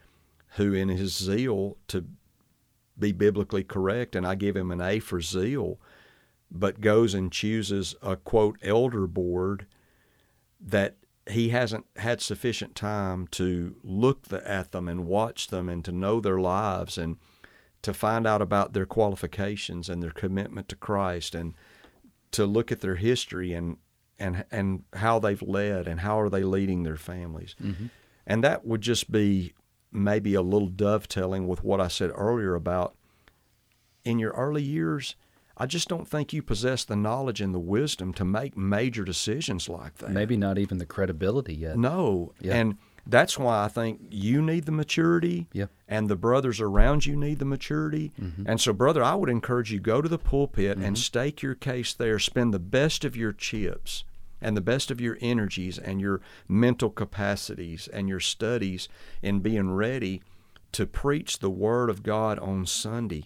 who, 0.57 0.75
in 0.75 0.89
his 0.89 1.17
zeal 1.17 1.77
to 1.89 2.05
be 2.99 3.13
biblically 3.13 3.65
correct, 3.65 4.17
and 4.17 4.27
I 4.27 4.35
give 4.35 4.57
him 4.57 4.71
an 4.71 4.81
A 4.81 4.99
for 4.99 5.21
zeal, 5.21 5.79
but 6.51 6.81
goes 6.81 7.15
and 7.15 7.31
chooses 7.31 7.95
a 8.03 8.17
quote 8.17 8.59
elder 8.63 9.07
board 9.07 9.67
that 10.61 10.97
he 11.29 11.51
hasn't 11.51 11.87
had 11.97 12.21
sufficient 12.21 12.75
time 12.75 13.27
to 13.29 13.77
look 13.83 14.29
the, 14.29 14.49
at 14.49 14.73
them 14.73 14.89
and 14.89 15.07
watch 15.07 15.49
them 15.49 15.69
and 15.69 15.85
to 15.85 15.93
know 15.93 16.21
their 16.21 16.41
lives 16.41 16.97
and 16.97 17.17
to 17.83 17.93
find 17.93 18.27
out 18.27 18.43
about 18.43 18.73
their 18.73 18.87
qualifications 18.87 19.89
and 19.89 20.03
their 20.03 20.11
commitment 20.11 20.69
to 20.69 20.77
Christ 20.77 21.35
and 21.35 21.55
to 22.33 22.47
look 22.47 22.73
at 22.73 22.81
their 22.81 22.97
history 22.97 23.53
and 23.53 23.77
and 24.19 24.45
and 24.51 24.83
how 24.95 25.19
they've 25.19 25.43
led 25.43 25.87
and 25.87 26.01
how 26.01 26.21
are 26.21 26.29
they 26.29 26.43
leading 26.43 26.83
their 26.83 26.97
families. 26.97 27.55
Mm-hmm. 27.63 27.87
And 28.27 28.43
that 28.45 28.67
would 28.67 28.81
just 28.81 29.11
be 29.11 29.55
maybe 29.93 30.35
a 30.35 30.43
little 30.43 30.69
dovetailing 30.69 31.47
with 31.47 31.65
what 31.65 31.81
I 31.81 31.89
said 31.89 32.11
earlier 32.15 32.55
about 32.55 32.95
in 34.05 34.19
your 34.19 34.33
early 34.33 34.63
years, 34.63 35.17
I 35.61 35.67
just 35.67 35.89
don't 35.89 36.07
think 36.07 36.33
you 36.33 36.43
possess 36.43 36.85
the 36.85 36.95
knowledge 36.97 37.41
and 37.41 37.53
the 37.53 37.59
wisdom 37.59 38.15
to 38.15 38.25
make 38.25 38.57
major 38.57 39.05
decisions 39.05 39.69
like 39.69 39.97
that. 39.99 40.11
Maybe 40.11 40.37
not 40.37 40.57
even 40.57 40.79
the 40.79 40.87
credibility 40.87 41.55
yet. 41.55 41.77
No. 41.77 42.33
Yeah. 42.41 42.55
And 42.55 42.77
that's 43.07 43.39
why 43.39 43.65
I 43.65 43.69
think 43.69 44.01
you 44.11 44.41
need 44.41 44.67
the 44.67 44.73
maturity 44.73 45.49
Yeah. 45.53 45.67
and 45.89 46.09
the 46.09 46.15
brothers 46.17 46.61
around 46.61 47.07
you 47.07 47.17
need 47.17 47.39
the 47.41 47.45
maturity. 47.45 48.13
Mm-hmm. 48.21 48.45
And 48.47 48.61
so, 48.61 48.73
brother, 48.73 49.03
I 49.03 49.15
would 49.17 49.31
encourage 49.31 49.73
you 49.73 49.81
go 49.81 50.01
to 50.01 50.09
the 50.09 50.19
pulpit 50.19 50.79
and 50.79 50.97
stake 50.97 51.43
your 51.43 51.55
case 51.55 51.93
there. 51.93 52.19
Spend 52.19 52.55
the 52.55 52.59
best 52.59 53.05
of 53.05 53.17
your 53.17 53.33
chips 53.33 54.05
and 54.41 54.57
the 54.57 54.61
best 54.61 54.91
of 54.93 55.01
your 55.01 55.19
energies 55.21 55.79
and 55.79 56.01
your 56.01 56.21
mental 56.47 56.91
capacities 56.91 57.89
and 57.89 58.09
your 58.09 58.21
studies 58.21 58.89
in 59.23 59.41
being 59.41 59.73
ready 59.73 60.23
to 60.73 60.87
preach 60.87 61.39
the 61.39 61.51
Word 61.51 61.89
of 61.91 62.03
God 62.03 62.39
on 62.39 62.67
Sunday. 62.67 63.25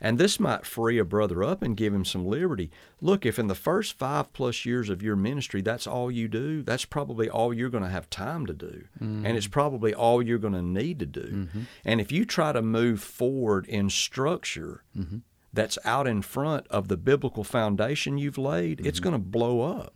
And 0.00 0.16
this 0.16 0.40
might 0.40 0.64
free 0.64 0.98
a 0.98 1.04
brother 1.04 1.44
up 1.44 1.62
and 1.62 1.76
give 1.76 1.92
him 1.92 2.04
some 2.04 2.24
liberty. 2.24 2.70
Look, 3.00 3.26
if 3.26 3.38
in 3.38 3.48
the 3.48 3.54
first 3.54 3.98
five 3.98 4.32
plus 4.32 4.64
years 4.64 4.88
of 4.88 5.02
your 5.02 5.16
ministry 5.16 5.60
that's 5.60 5.86
all 5.86 6.10
you 6.10 6.26
do, 6.26 6.62
that's 6.62 6.84
probably 6.84 7.28
all 7.28 7.52
you're 7.52 7.68
going 7.68 7.84
to 7.84 7.90
have 7.90 8.08
time 8.08 8.46
to 8.46 8.54
do. 8.54 8.84
Mm-hmm. 9.00 9.26
And 9.26 9.36
it's 9.36 9.46
probably 9.46 9.92
all 9.92 10.22
you're 10.22 10.38
going 10.38 10.54
to 10.54 10.62
need 10.62 10.98
to 11.00 11.06
do. 11.06 11.20
Mm-hmm. 11.20 11.60
And 11.84 12.00
if 12.00 12.10
you 12.10 12.24
try 12.24 12.52
to 12.52 12.62
move 12.62 13.02
forward 13.02 13.66
in 13.66 13.90
structure 13.90 14.84
mm-hmm. 14.96 15.18
that's 15.52 15.78
out 15.84 16.06
in 16.06 16.22
front 16.22 16.66
of 16.68 16.88
the 16.88 16.96
biblical 16.96 17.44
foundation 17.44 18.16
you've 18.16 18.38
laid, 18.38 18.84
it's 18.86 19.00
going 19.00 19.14
to 19.14 19.18
blow 19.18 19.60
up. 19.60 19.92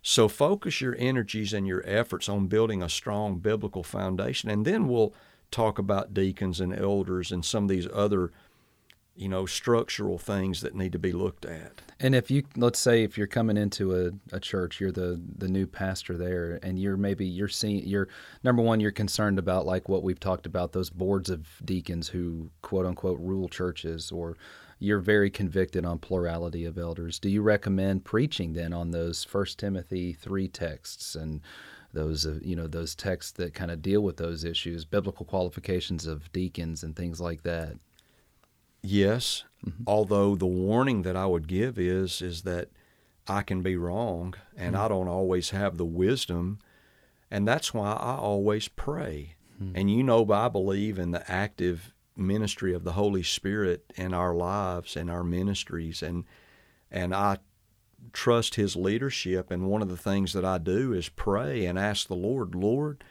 So 0.00 0.26
focus 0.26 0.80
your 0.80 0.96
energies 0.98 1.52
and 1.52 1.66
your 1.66 1.82
efforts 1.86 2.28
on 2.28 2.48
building 2.48 2.82
a 2.82 2.88
strong 2.88 3.38
biblical 3.38 3.84
foundation. 3.84 4.50
And 4.50 4.64
then 4.64 4.88
we'll 4.88 5.14
talk 5.52 5.78
about 5.78 6.14
deacons 6.14 6.60
and 6.60 6.74
elders 6.74 7.30
and 7.30 7.44
some 7.44 7.64
of 7.64 7.68
these 7.68 7.86
other 7.92 8.32
you 9.14 9.28
know, 9.28 9.44
structural 9.44 10.18
things 10.18 10.62
that 10.62 10.74
need 10.74 10.92
to 10.92 10.98
be 10.98 11.12
looked 11.12 11.44
at. 11.44 11.72
And 12.00 12.14
if 12.14 12.30
you 12.30 12.44
let's 12.56 12.78
say 12.78 13.02
if 13.02 13.18
you're 13.18 13.26
coming 13.26 13.56
into 13.56 13.94
a, 13.94 14.34
a 14.34 14.40
church, 14.40 14.80
you're 14.80 14.92
the 14.92 15.20
the 15.36 15.48
new 15.48 15.66
pastor 15.66 16.16
there, 16.16 16.58
and 16.62 16.78
you're 16.78 16.96
maybe 16.96 17.26
you're 17.26 17.48
seeing 17.48 17.86
you're 17.86 18.08
number 18.42 18.62
one, 18.62 18.80
you're 18.80 18.90
concerned 18.90 19.38
about 19.38 19.66
like 19.66 19.88
what 19.88 20.02
we've 20.02 20.20
talked 20.20 20.46
about 20.46 20.72
those 20.72 20.90
boards 20.90 21.30
of 21.30 21.46
deacons 21.64 22.08
who 22.08 22.50
quote 22.62 22.86
unquote 22.86 23.20
rule 23.20 23.48
churches, 23.48 24.10
or 24.10 24.36
you're 24.78 24.98
very 24.98 25.30
convicted 25.30 25.84
on 25.84 25.98
plurality 25.98 26.64
of 26.64 26.78
elders. 26.78 27.18
Do 27.18 27.28
you 27.28 27.42
recommend 27.42 28.04
preaching 28.04 28.54
then 28.54 28.72
on 28.72 28.90
those 28.90 29.22
First 29.24 29.58
Timothy 29.58 30.12
three 30.12 30.48
texts 30.48 31.14
and 31.14 31.40
those 31.92 32.26
uh, 32.26 32.38
you 32.42 32.56
know 32.56 32.66
those 32.66 32.94
texts 32.94 33.32
that 33.32 33.54
kind 33.54 33.70
of 33.70 33.82
deal 33.82 34.00
with 34.00 34.16
those 34.16 34.42
issues, 34.42 34.86
biblical 34.86 35.26
qualifications 35.26 36.06
of 36.06 36.32
deacons 36.32 36.82
and 36.82 36.96
things 36.96 37.20
like 37.20 37.42
that? 37.42 37.76
Yes. 38.82 39.44
Mm-hmm. 39.64 39.84
Although 39.86 40.34
the 40.34 40.46
warning 40.46 41.02
that 41.02 41.16
I 41.16 41.26
would 41.26 41.48
give 41.48 41.78
is 41.78 42.20
is 42.20 42.42
that 42.42 42.68
I 43.28 43.42
can 43.42 43.62
be 43.62 43.76
wrong 43.76 44.34
and 44.56 44.76
I 44.76 44.80
mm-hmm. 44.80 44.94
don't 44.94 45.08
always 45.08 45.50
have 45.50 45.76
the 45.76 45.84
wisdom 45.84 46.58
and 47.30 47.46
that's 47.46 47.72
why 47.72 47.92
I 47.92 48.16
always 48.16 48.68
pray. 48.68 49.36
Mm-hmm. 49.62 49.76
And 49.76 49.90
you 49.90 50.02
know 50.02 50.30
I 50.32 50.48
believe 50.48 50.98
in 50.98 51.12
the 51.12 51.30
active 51.30 51.94
ministry 52.16 52.74
of 52.74 52.84
the 52.84 52.92
Holy 52.92 53.22
Spirit 53.22 53.92
in 53.96 54.12
our 54.12 54.34
lives 54.34 54.96
and 54.96 55.10
our 55.10 55.24
ministries 55.24 56.02
and 56.02 56.24
and 56.90 57.14
I 57.14 57.38
trust 58.12 58.56
his 58.56 58.74
leadership 58.74 59.50
and 59.50 59.68
one 59.68 59.80
of 59.80 59.88
the 59.88 59.96
things 59.96 60.32
that 60.32 60.44
I 60.44 60.58
do 60.58 60.92
is 60.92 61.08
pray 61.08 61.64
and 61.66 61.78
ask 61.78 62.08
the 62.08 62.16
Lord, 62.16 62.54
Lord, 62.54 63.04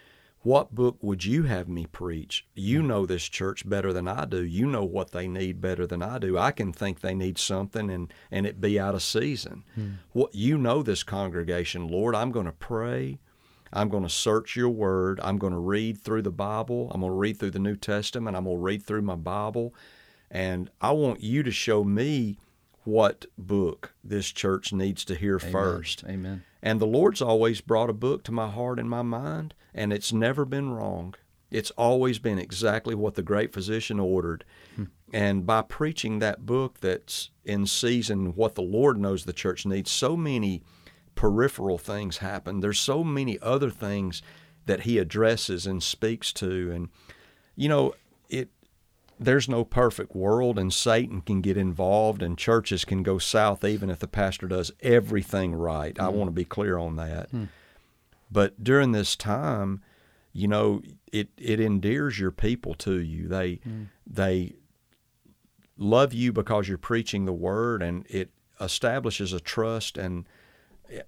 what 0.43 0.73
book 0.73 0.97
would 1.01 1.23
you 1.23 1.43
have 1.43 1.67
me 1.67 1.85
preach? 1.85 2.47
You 2.55 2.81
know 2.81 3.05
this 3.05 3.29
church 3.29 3.67
better 3.67 3.93
than 3.93 4.07
I 4.07 4.25
do. 4.25 4.43
You 4.43 4.65
know 4.65 4.83
what 4.83 5.11
they 5.11 5.27
need 5.27 5.61
better 5.61 5.85
than 5.85 6.01
I 6.01 6.17
do. 6.17 6.37
I 6.37 6.51
can 6.51 6.73
think 6.73 6.99
they 6.99 7.13
need 7.13 7.37
something 7.37 7.91
and, 7.91 8.11
and 8.31 8.47
it 8.47 8.59
be 8.59 8.79
out 8.79 8.95
of 8.95 9.03
season. 9.03 9.63
Hmm. 9.75 9.89
What 10.13 10.33
you 10.33 10.57
know 10.57 10.81
this 10.81 11.03
congregation, 11.03 11.87
Lord, 11.87 12.15
I'm 12.15 12.31
going 12.31 12.47
to 12.47 12.51
pray. 12.51 13.19
I'm 13.71 13.89
going 13.89 14.03
to 14.03 14.09
search 14.09 14.55
your 14.55 14.69
word. 14.69 15.19
I'm 15.23 15.37
going 15.37 15.53
to 15.53 15.59
read 15.59 15.99
through 15.99 16.23
the 16.23 16.31
Bible. 16.31 16.91
I'm 16.91 17.01
going 17.01 17.11
to 17.11 17.17
read 17.17 17.37
through 17.37 17.51
the 17.51 17.59
New 17.59 17.75
Testament. 17.75 18.35
I'm 18.35 18.45
going 18.45 18.57
to 18.57 18.61
read 18.61 18.83
through 18.83 19.03
my 19.03 19.15
Bible. 19.15 19.75
And 20.31 20.71
I 20.81 20.91
want 20.91 21.21
you 21.21 21.43
to 21.43 21.51
show 21.51 21.83
me 21.83 22.37
what 22.83 23.25
book 23.37 23.93
this 24.03 24.31
church 24.31 24.73
needs 24.73 25.05
to 25.05 25.15
hear 25.15 25.37
Amen. 25.37 25.51
first. 25.51 26.03
Amen. 26.07 26.43
And 26.61 26.79
the 26.79 26.87
Lord's 26.87 27.21
always 27.21 27.61
brought 27.61 27.89
a 27.89 27.93
book 27.93 28.23
to 28.23 28.31
my 28.31 28.49
heart 28.49 28.79
and 28.79 28.89
my 28.89 29.01
mind, 29.01 29.53
and 29.73 29.91
it's 29.91 30.13
never 30.13 30.45
been 30.45 30.71
wrong. 30.71 31.15
It's 31.49 31.71
always 31.71 32.19
been 32.19 32.39
exactly 32.39 32.95
what 32.95 33.15
the 33.15 33.23
great 33.23 33.53
physician 33.53 33.99
ordered. 33.99 34.45
Hmm. 34.75 34.85
And 35.13 35.45
by 35.45 35.63
preaching 35.63 36.19
that 36.19 36.45
book 36.45 36.79
that's 36.79 37.29
in 37.43 37.65
season, 37.65 38.35
what 38.35 38.55
the 38.55 38.61
Lord 38.61 38.97
knows 38.97 39.25
the 39.25 39.33
church 39.33 39.65
needs, 39.65 39.91
so 39.91 40.15
many 40.15 40.63
peripheral 41.15 41.77
things 41.77 42.17
happen. 42.17 42.61
There's 42.61 42.79
so 42.79 43.03
many 43.03 43.37
other 43.39 43.69
things 43.69 44.21
that 44.65 44.81
he 44.81 44.97
addresses 44.97 45.67
and 45.67 45.83
speaks 45.83 46.31
to. 46.33 46.71
And, 46.71 46.89
you 47.55 47.67
know, 47.67 47.93
there's 49.21 49.47
no 49.47 49.63
perfect 49.63 50.15
world 50.15 50.57
and 50.57 50.73
Satan 50.73 51.21
can 51.21 51.41
get 51.41 51.55
involved 51.55 52.23
and 52.23 52.37
churches 52.37 52.83
can 52.83 53.03
go 53.03 53.19
south 53.19 53.63
even 53.63 53.91
if 53.91 53.99
the 53.99 54.07
pastor 54.07 54.47
does 54.47 54.71
everything 54.81 55.53
right. 55.53 55.97
I 55.99 56.05
mm-hmm. 56.05 56.17
want 56.17 56.27
to 56.29 56.33
be 56.33 56.43
clear 56.43 56.79
on 56.79 56.95
that. 56.95 57.29
Hmm. 57.29 57.45
But 58.31 58.63
during 58.63 58.93
this 58.93 59.15
time, 59.15 59.81
you 60.33 60.47
know, 60.47 60.81
it, 61.11 61.29
it 61.37 61.59
endears 61.59 62.19
your 62.19 62.31
people 62.31 62.73
to 62.75 62.99
you. 62.99 63.27
They 63.27 63.57
mm. 63.57 63.87
they 64.07 64.55
love 65.77 66.13
you 66.13 66.31
because 66.31 66.69
you're 66.69 66.77
preaching 66.77 67.25
the 67.25 67.33
word 67.33 67.83
and 67.83 68.05
it 68.09 68.31
establishes 68.59 69.33
a 69.33 69.41
trust 69.41 69.97
and 69.97 70.25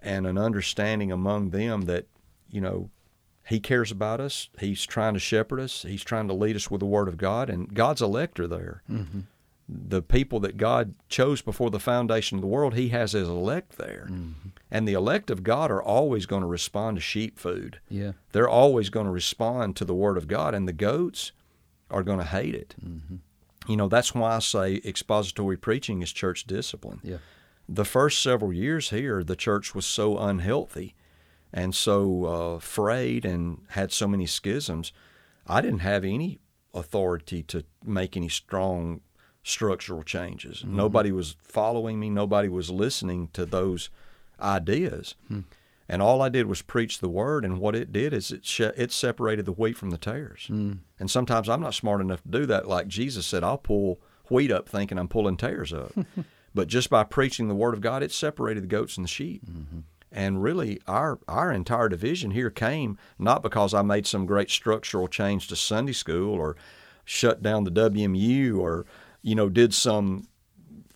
and 0.02 0.28
an 0.28 0.38
understanding 0.38 1.12
among 1.12 1.52
them 1.52 1.84
that, 1.84 2.08
you 2.50 2.60
know, 2.60 2.90
he 3.46 3.60
cares 3.60 3.92
about 3.92 4.22
us. 4.22 4.50
He's 4.60 4.86
trying 4.86 5.14
to 5.16 5.20
shepherd 5.20 5.60
us. 5.60 5.84
He's 5.84 6.04
trying 6.04 6.28
to 6.28 6.34
lead 6.34 6.56
us 6.56 6.72
with 6.72 6.80
the 6.80 6.86
Word 6.86 7.08
of 7.08 7.18
God, 7.18 7.50
and 7.50 7.74
God's 7.74 8.02
elect 8.02 8.40
are 8.40 8.48
there. 8.48 8.84
Mm-hmm. 8.90 9.22
The 9.68 10.02
people 10.02 10.40
that 10.42 10.58
God 10.58 10.94
chose 11.10 11.42
before 11.42 11.70
the 11.70 11.80
foundation 11.80 12.38
of 12.38 12.42
the 12.42 12.48
world, 12.48 12.74
He 12.76 12.90
has 12.90 13.14
His 13.14 13.28
elect 13.28 13.78
there. 13.78 14.08
Mm-hmm. 14.10 14.50
And 14.72 14.88
the 14.88 14.94
elect 14.94 15.30
of 15.30 15.44
God 15.44 15.72
are 15.72 15.82
always 15.82 16.26
going 16.26 16.42
to 16.42 16.48
respond 16.48 16.98
to 16.98 17.02
sheep 17.02 17.38
food. 17.38 17.80
Yeah. 17.90 18.14
They're 18.32 18.50
always 18.50 18.90
going 18.90 19.06
to 19.06 19.12
respond 19.12 19.76
to 19.78 19.86
the 19.86 19.94
Word 19.96 20.18
of 20.18 20.28
God, 20.28 20.54
and 20.54 20.68
the 20.68 20.74
goats 20.74 21.32
are 21.92 22.04
going 22.04 22.20
to 22.20 22.26
hate 22.26 22.56
it. 22.56 22.76
Mm-hmm. 22.84 23.16
You 23.68 23.78
know, 23.78 23.88
that's 23.88 24.14
why 24.14 24.36
I 24.36 24.40
say 24.40 24.82
expository 24.84 25.58
preaching 25.58 26.02
is 26.02 26.12
church 26.12 26.46
discipline 26.46 27.00
Yeah. 27.04 27.18
the 27.70 27.86
first 27.86 28.22
several 28.22 28.52
years 28.52 28.90
here, 28.90 29.24
the 29.24 29.38
church 29.38 29.74
was 29.74 29.86
so 29.86 30.18
unhealthy 30.18 30.96
and 31.54 31.76
so 31.76 32.26
uh, 32.26 32.60
frayed 32.60 33.26
and 33.26 33.60
had 33.70 33.92
so 33.92 34.08
many 34.08 34.26
schisms. 34.26 34.92
I 35.46 35.62
didn't 35.62 35.80
have 35.80 36.04
any 36.04 36.40
authority 36.74 37.44
to 37.44 37.64
make 37.86 38.18
any 38.18 38.30
strong 38.30 39.02
structural 39.44 40.04
changes. 40.04 40.60
Mm-hmm. 40.60 40.76
Nobody 40.76 41.12
was 41.12 41.36
following 41.44 42.00
me. 42.00 42.10
Nobody 42.10 42.50
was 42.50 42.70
listening 42.70 43.30
to 43.34 43.46
those 43.46 43.90
ideas. 44.40 45.16
Hmm. 45.28 45.42
And 45.90 46.02
all 46.02 46.22
I 46.22 46.30
did 46.30 46.48
was 46.48 46.62
preach 46.62 47.00
the 47.00 47.10
word, 47.10 47.44
and 47.44 47.60
what 47.60 47.76
it 47.76 47.92
did 47.92 48.14
is 48.14 48.32
it 48.32 48.46
sh- 48.46 48.62
it 48.62 48.92
separated 48.92 49.46
the 49.46 49.52
wheat 49.52 49.78
from 49.78 49.90
the 49.90 49.98
tares. 49.98 50.46
Hmm. 50.48 50.74
And 50.98 51.12
sometimes 51.12 51.50
I'm 51.50 51.62
not 51.62 51.74
smart 51.74 52.02
enough 52.02 52.24
to 52.24 52.30
do 52.30 52.46
that. 52.48 52.68
Like 52.68 52.88
Jesus 52.88 53.26
said, 53.26 53.44
I'll 53.44 53.58
pull 53.58 54.00
wheat 54.30 54.50
up 54.50 54.68
thinking 54.68 54.98
I'm 54.98 55.10
pulling 55.10 55.38
tares 55.38 55.74
up. 55.74 55.92
but 56.56 56.68
just 56.68 56.90
by 56.90 57.04
preaching 57.04 57.50
the 57.50 57.56
word 57.56 57.74
of 57.74 57.82
God, 57.82 58.02
it 58.02 58.12
separated 58.12 58.64
the 58.64 58.68
goats 58.68 58.98
and 58.98 59.04
the 59.04 59.10
sheep. 59.10 59.46
Mm-hmm. 59.46 59.80
And 60.14 60.44
really, 60.44 60.80
our 60.88 61.20
our 61.28 61.52
entire 61.52 61.90
division 61.90 62.32
here 62.32 62.52
came 62.52 63.00
not 63.18 63.42
because 63.42 63.74
I 63.74 63.82
made 63.82 64.06
some 64.06 64.28
great 64.28 64.52
structural 64.52 65.08
change 65.08 65.48
to 65.48 65.56
Sunday 65.56 65.94
school 65.94 66.36
or 66.36 66.56
shut 67.04 67.42
down 67.42 67.64
the 67.64 67.72
WMU 67.72 68.60
or 68.60 68.86
you 69.24 69.34
know 69.34 69.50
did 69.50 69.74
some 69.74 70.28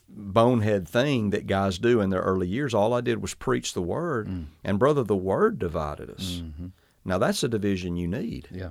bonehead 0.08 0.88
thing 0.88 1.32
that 1.32 1.48
guys 1.48 1.80
do 1.80 2.00
in 2.00 2.12
their 2.12 2.22
early 2.22 2.48
years. 2.48 2.74
All 2.74 2.94
I 2.94 3.02
did 3.02 3.22
was 3.22 3.34
preach 3.34 3.74
the 3.74 3.82
word, 3.82 4.28
mm. 4.28 4.46
and 4.64 4.78
brother, 4.78 5.04
the 5.04 5.16
word 5.16 5.58
divided 5.58 6.12
us. 6.12 6.42
Mm-hmm. 6.44 6.68
Now 7.04 7.18
that's 7.18 7.42
a 7.44 7.48
division 7.48 7.96
you 7.98 8.08
need. 8.08 8.50
Yeah. 8.52 8.70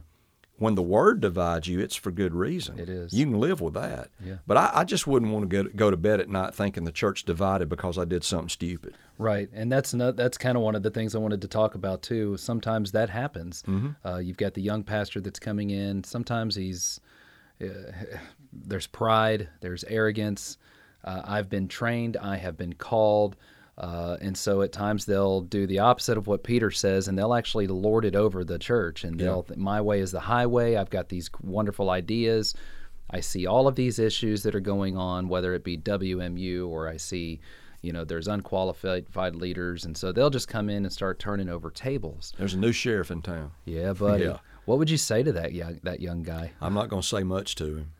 When 0.58 0.74
the 0.74 0.82
word 0.82 1.20
divides 1.20 1.68
you, 1.68 1.80
it's 1.80 1.96
for 1.96 2.10
good 2.10 2.34
reason. 2.34 2.78
It 2.78 2.88
is. 2.88 3.12
You 3.12 3.26
can 3.26 3.38
live 3.38 3.60
with 3.60 3.74
that. 3.74 4.08
Yeah. 4.24 4.36
But 4.46 4.56
I, 4.56 4.70
I 4.74 4.84
just 4.84 5.06
wouldn't 5.06 5.30
want 5.30 5.50
to 5.50 5.64
go, 5.64 5.70
go 5.76 5.90
to 5.90 5.98
bed 5.98 6.18
at 6.18 6.30
night 6.30 6.54
thinking 6.54 6.84
the 6.84 6.92
church 6.92 7.24
divided 7.24 7.68
because 7.68 7.98
I 7.98 8.06
did 8.06 8.24
something 8.24 8.48
stupid. 8.48 8.94
Right, 9.18 9.48
and 9.52 9.70
that's 9.70 9.92
no, 9.94 10.12
that's 10.12 10.38
kind 10.38 10.56
of 10.56 10.62
one 10.62 10.74
of 10.74 10.82
the 10.82 10.90
things 10.90 11.14
I 11.14 11.18
wanted 11.18 11.42
to 11.42 11.48
talk 11.48 11.74
about 11.74 12.02
too. 12.02 12.36
Sometimes 12.36 12.92
that 12.92 13.10
happens. 13.10 13.62
Uh, 14.04 14.16
you've 14.16 14.36
got 14.36 14.54
the 14.54 14.62
young 14.62 14.82
pastor 14.82 15.20
that's 15.20 15.38
coming 15.38 15.70
in. 15.70 16.04
Sometimes 16.04 16.54
he's 16.54 17.00
uh, 17.60 17.66
there's 18.52 18.86
pride, 18.86 19.48
there's 19.60 19.84
arrogance. 19.84 20.58
Uh, 21.04 21.22
I've 21.24 21.48
been 21.48 21.68
trained, 21.68 22.16
I 22.16 22.36
have 22.36 22.56
been 22.56 22.72
called, 22.72 23.36
uh, 23.78 24.16
and 24.22 24.36
so 24.36 24.62
at 24.62 24.72
times 24.72 25.04
they'll 25.04 25.42
do 25.42 25.66
the 25.66 25.80
opposite 25.80 26.16
of 26.16 26.26
what 26.26 26.42
Peter 26.42 26.70
says, 26.70 27.08
and 27.08 27.18
they'll 27.18 27.34
actually 27.34 27.66
lord 27.66 28.04
it 28.04 28.16
over 28.16 28.42
the 28.42 28.58
church, 28.58 29.04
and 29.04 29.18
they'll 29.20 29.46
my 29.56 29.80
way 29.80 30.00
is 30.00 30.12
the 30.12 30.20
highway. 30.20 30.76
I've 30.76 30.90
got 30.90 31.08
these 31.10 31.30
wonderful 31.42 31.90
ideas. 31.90 32.54
I 33.10 33.20
see 33.20 33.46
all 33.46 33.68
of 33.68 33.76
these 33.76 33.98
issues 33.98 34.42
that 34.44 34.54
are 34.54 34.60
going 34.60 34.96
on, 34.96 35.28
whether 35.28 35.54
it 35.54 35.62
be 35.62 35.76
WMU 35.78 36.68
or 36.68 36.88
I 36.88 36.96
see, 36.96 37.40
you 37.82 37.92
know, 37.92 38.04
there's 38.04 38.26
unqualified 38.28 39.36
leaders, 39.36 39.84
and 39.84 39.96
so 39.96 40.10
they'll 40.10 40.30
just 40.30 40.48
come 40.48 40.70
in 40.70 40.84
and 40.84 40.92
start 40.92 41.18
turning 41.18 41.48
over 41.48 41.70
tables. 41.70 42.32
There's 42.38 42.54
a 42.54 42.58
new 42.58 42.72
sheriff 42.72 43.10
in 43.10 43.22
town. 43.22 43.52
Yeah, 43.66 43.92
buddy. 43.92 44.24
Yeah. 44.24 44.38
What 44.64 44.78
would 44.78 44.90
you 44.90 44.96
say 44.96 45.22
to 45.22 45.32
that 45.32 45.52
young 45.52 45.80
that 45.82 46.00
young 46.00 46.22
guy? 46.22 46.52
I'm 46.62 46.74
not 46.74 46.88
going 46.88 47.02
to 47.02 47.06
say 47.06 47.22
much 47.22 47.54
to 47.56 47.76
him 47.76 47.92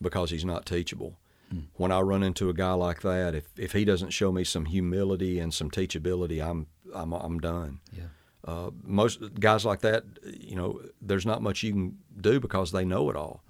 because 0.00 0.30
he's 0.30 0.44
not 0.44 0.64
teachable. 0.64 1.18
Hmm. 1.50 1.60
When 1.74 1.92
I 1.92 2.00
run 2.00 2.22
into 2.22 2.50
a 2.50 2.54
guy 2.54 2.72
like 2.72 3.00
that, 3.02 3.34
if, 3.34 3.44
if 3.56 3.72
he 3.72 3.84
doesn't 3.84 4.10
show 4.10 4.30
me 4.32 4.44
some 4.44 4.66
humility 4.66 5.38
and 5.38 5.52
some 5.52 5.70
teachability, 5.70 6.44
I'm 6.44 6.66
I'm 6.94 7.12
I'm 7.12 7.38
done. 7.38 7.80
Yeah. 7.92 8.04
Uh, 8.44 8.70
most 8.82 9.20
guys 9.40 9.64
like 9.64 9.80
that, 9.80 10.04
you 10.24 10.56
know, 10.56 10.80
there's 11.02 11.26
not 11.26 11.42
much 11.42 11.62
you 11.62 11.72
can 11.72 11.98
do 12.20 12.40
because 12.40 12.72
they 12.72 12.84
know 12.84 13.10
it 13.10 13.16
all. 13.16 13.42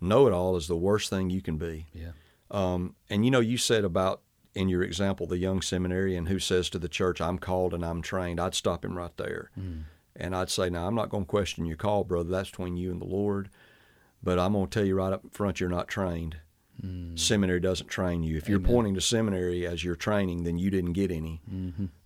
Know 0.00 0.26
it 0.26 0.32
all 0.32 0.56
is 0.56 0.66
the 0.66 0.76
worst 0.76 1.10
thing 1.10 1.30
you 1.30 1.40
can 1.42 1.58
be. 1.58 1.86
Yeah. 1.92 2.12
Um, 2.50 2.96
and 3.08 3.24
you 3.24 3.30
know, 3.30 3.40
you 3.40 3.56
said 3.56 3.84
about 3.84 4.20
in 4.54 4.68
your 4.68 4.82
example 4.82 5.26
the 5.26 5.38
young 5.38 5.62
seminarian 5.62 6.26
who 6.26 6.38
says 6.38 6.68
to 6.70 6.78
the 6.78 6.88
church, 6.88 7.20
"I'm 7.20 7.38
called 7.38 7.72
and 7.74 7.84
I'm 7.84 8.02
trained." 8.02 8.40
I'd 8.40 8.54
stop 8.54 8.84
him 8.84 8.96
right 8.98 9.16
there, 9.16 9.50
and 10.16 10.34
I'd 10.34 10.50
say, 10.50 10.70
"Now 10.70 10.86
I'm 10.86 10.94
not 10.94 11.08
going 11.08 11.24
to 11.24 11.28
question 11.30 11.66
your 11.66 11.76
call, 11.76 12.04
brother. 12.04 12.30
That's 12.30 12.50
between 12.50 12.76
you 12.76 12.90
and 12.90 13.00
the 13.00 13.06
Lord. 13.06 13.48
But 14.22 14.38
I'm 14.38 14.52
going 14.52 14.66
to 14.66 14.70
tell 14.70 14.86
you 14.86 14.94
right 14.94 15.12
up 15.12 15.22
front, 15.32 15.58
you're 15.60 15.68
not 15.68 15.88
trained. 15.88 16.36
Seminary 17.14 17.60
doesn't 17.60 17.86
train 17.86 18.24
you. 18.24 18.36
If 18.36 18.48
you're 18.48 18.58
pointing 18.58 18.94
to 18.94 19.00
seminary 19.00 19.66
as 19.66 19.84
your 19.84 19.94
training, 19.94 20.42
then 20.42 20.58
you 20.58 20.68
didn't 20.68 20.94
get 20.94 21.12
any. 21.12 21.40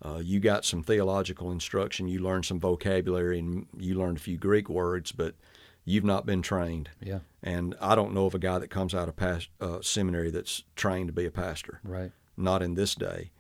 Uh, 0.03 0.21
you 0.23 0.39
got 0.39 0.65
some 0.65 0.83
theological 0.83 1.51
instruction. 1.51 2.09
You 2.09 2.21
learned 2.21 2.45
some 2.45 2.61
vocabulary, 2.61 3.39
and 3.39 3.67
you 3.79 3.95
learned 3.95 4.19
a 4.19 4.21
few 4.21 4.37
Greek 4.37 4.69
words, 4.69 5.13
but 5.13 5.35
you've 5.87 6.05
not 6.05 6.27
been 6.27 6.43
trained." 6.43 6.91
Yeah. 7.01 7.21
And 7.43 7.75
I 7.81 7.95
don't 7.95 8.13
know 8.13 8.27
of 8.27 8.35
a 8.35 8.39
guy 8.39 8.59
that 8.59 8.69
comes 8.69 8.95
out 8.95 9.09
of 9.09 9.17
past, 9.17 9.49
uh, 9.61 9.81
seminary 9.81 10.31
that's 10.31 10.65
trained 10.75 11.09
to 11.09 11.13
be 11.13 11.25
a 11.25 11.31
pastor. 11.31 11.81
Right. 11.83 12.13
Not 12.37 12.63
in 12.63 12.75
this 12.75 12.95
day. 12.95 13.31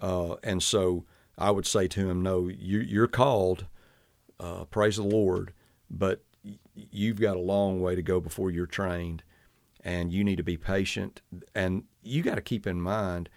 Uh, 0.00 0.36
and 0.42 0.62
so 0.62 1.04
I 1.36 1.50
would 1.50 1.66
say 1.66 1.88
to 1.88 2.08
him, 2.08 2.22
no, 2.22 2.48
you, 2.48 2.78
you're 2.78 3.08
called, 3.08 3.66
uh, 4.40 4.64
praise 4.64 4.96
the 4.96 5.02
Lord, 5.02 5.52
but 5.90 6.22
you've 6.74 7.20
got 7.20 7.36
a 7.36 7.40
long 7.40 7.80
way 7.80 7.94
to 7.94 8.02
go 8.02 8.20
before 8.20 8.50
you're 8.50 8.66
trained. 8.66 9.22
And 9.84 10.12
you 10.12 10.24
need 10.24 10.36
to 10.36 10.42
be 10.42 10.56
patient. 10.56 11.22
And 11.54 11.84
you 12.02 12.22
got 12.22 12.34
to 12.34 12.40
keep 12.42 12.66
in 12.66 12.80
mind 12.80 13.28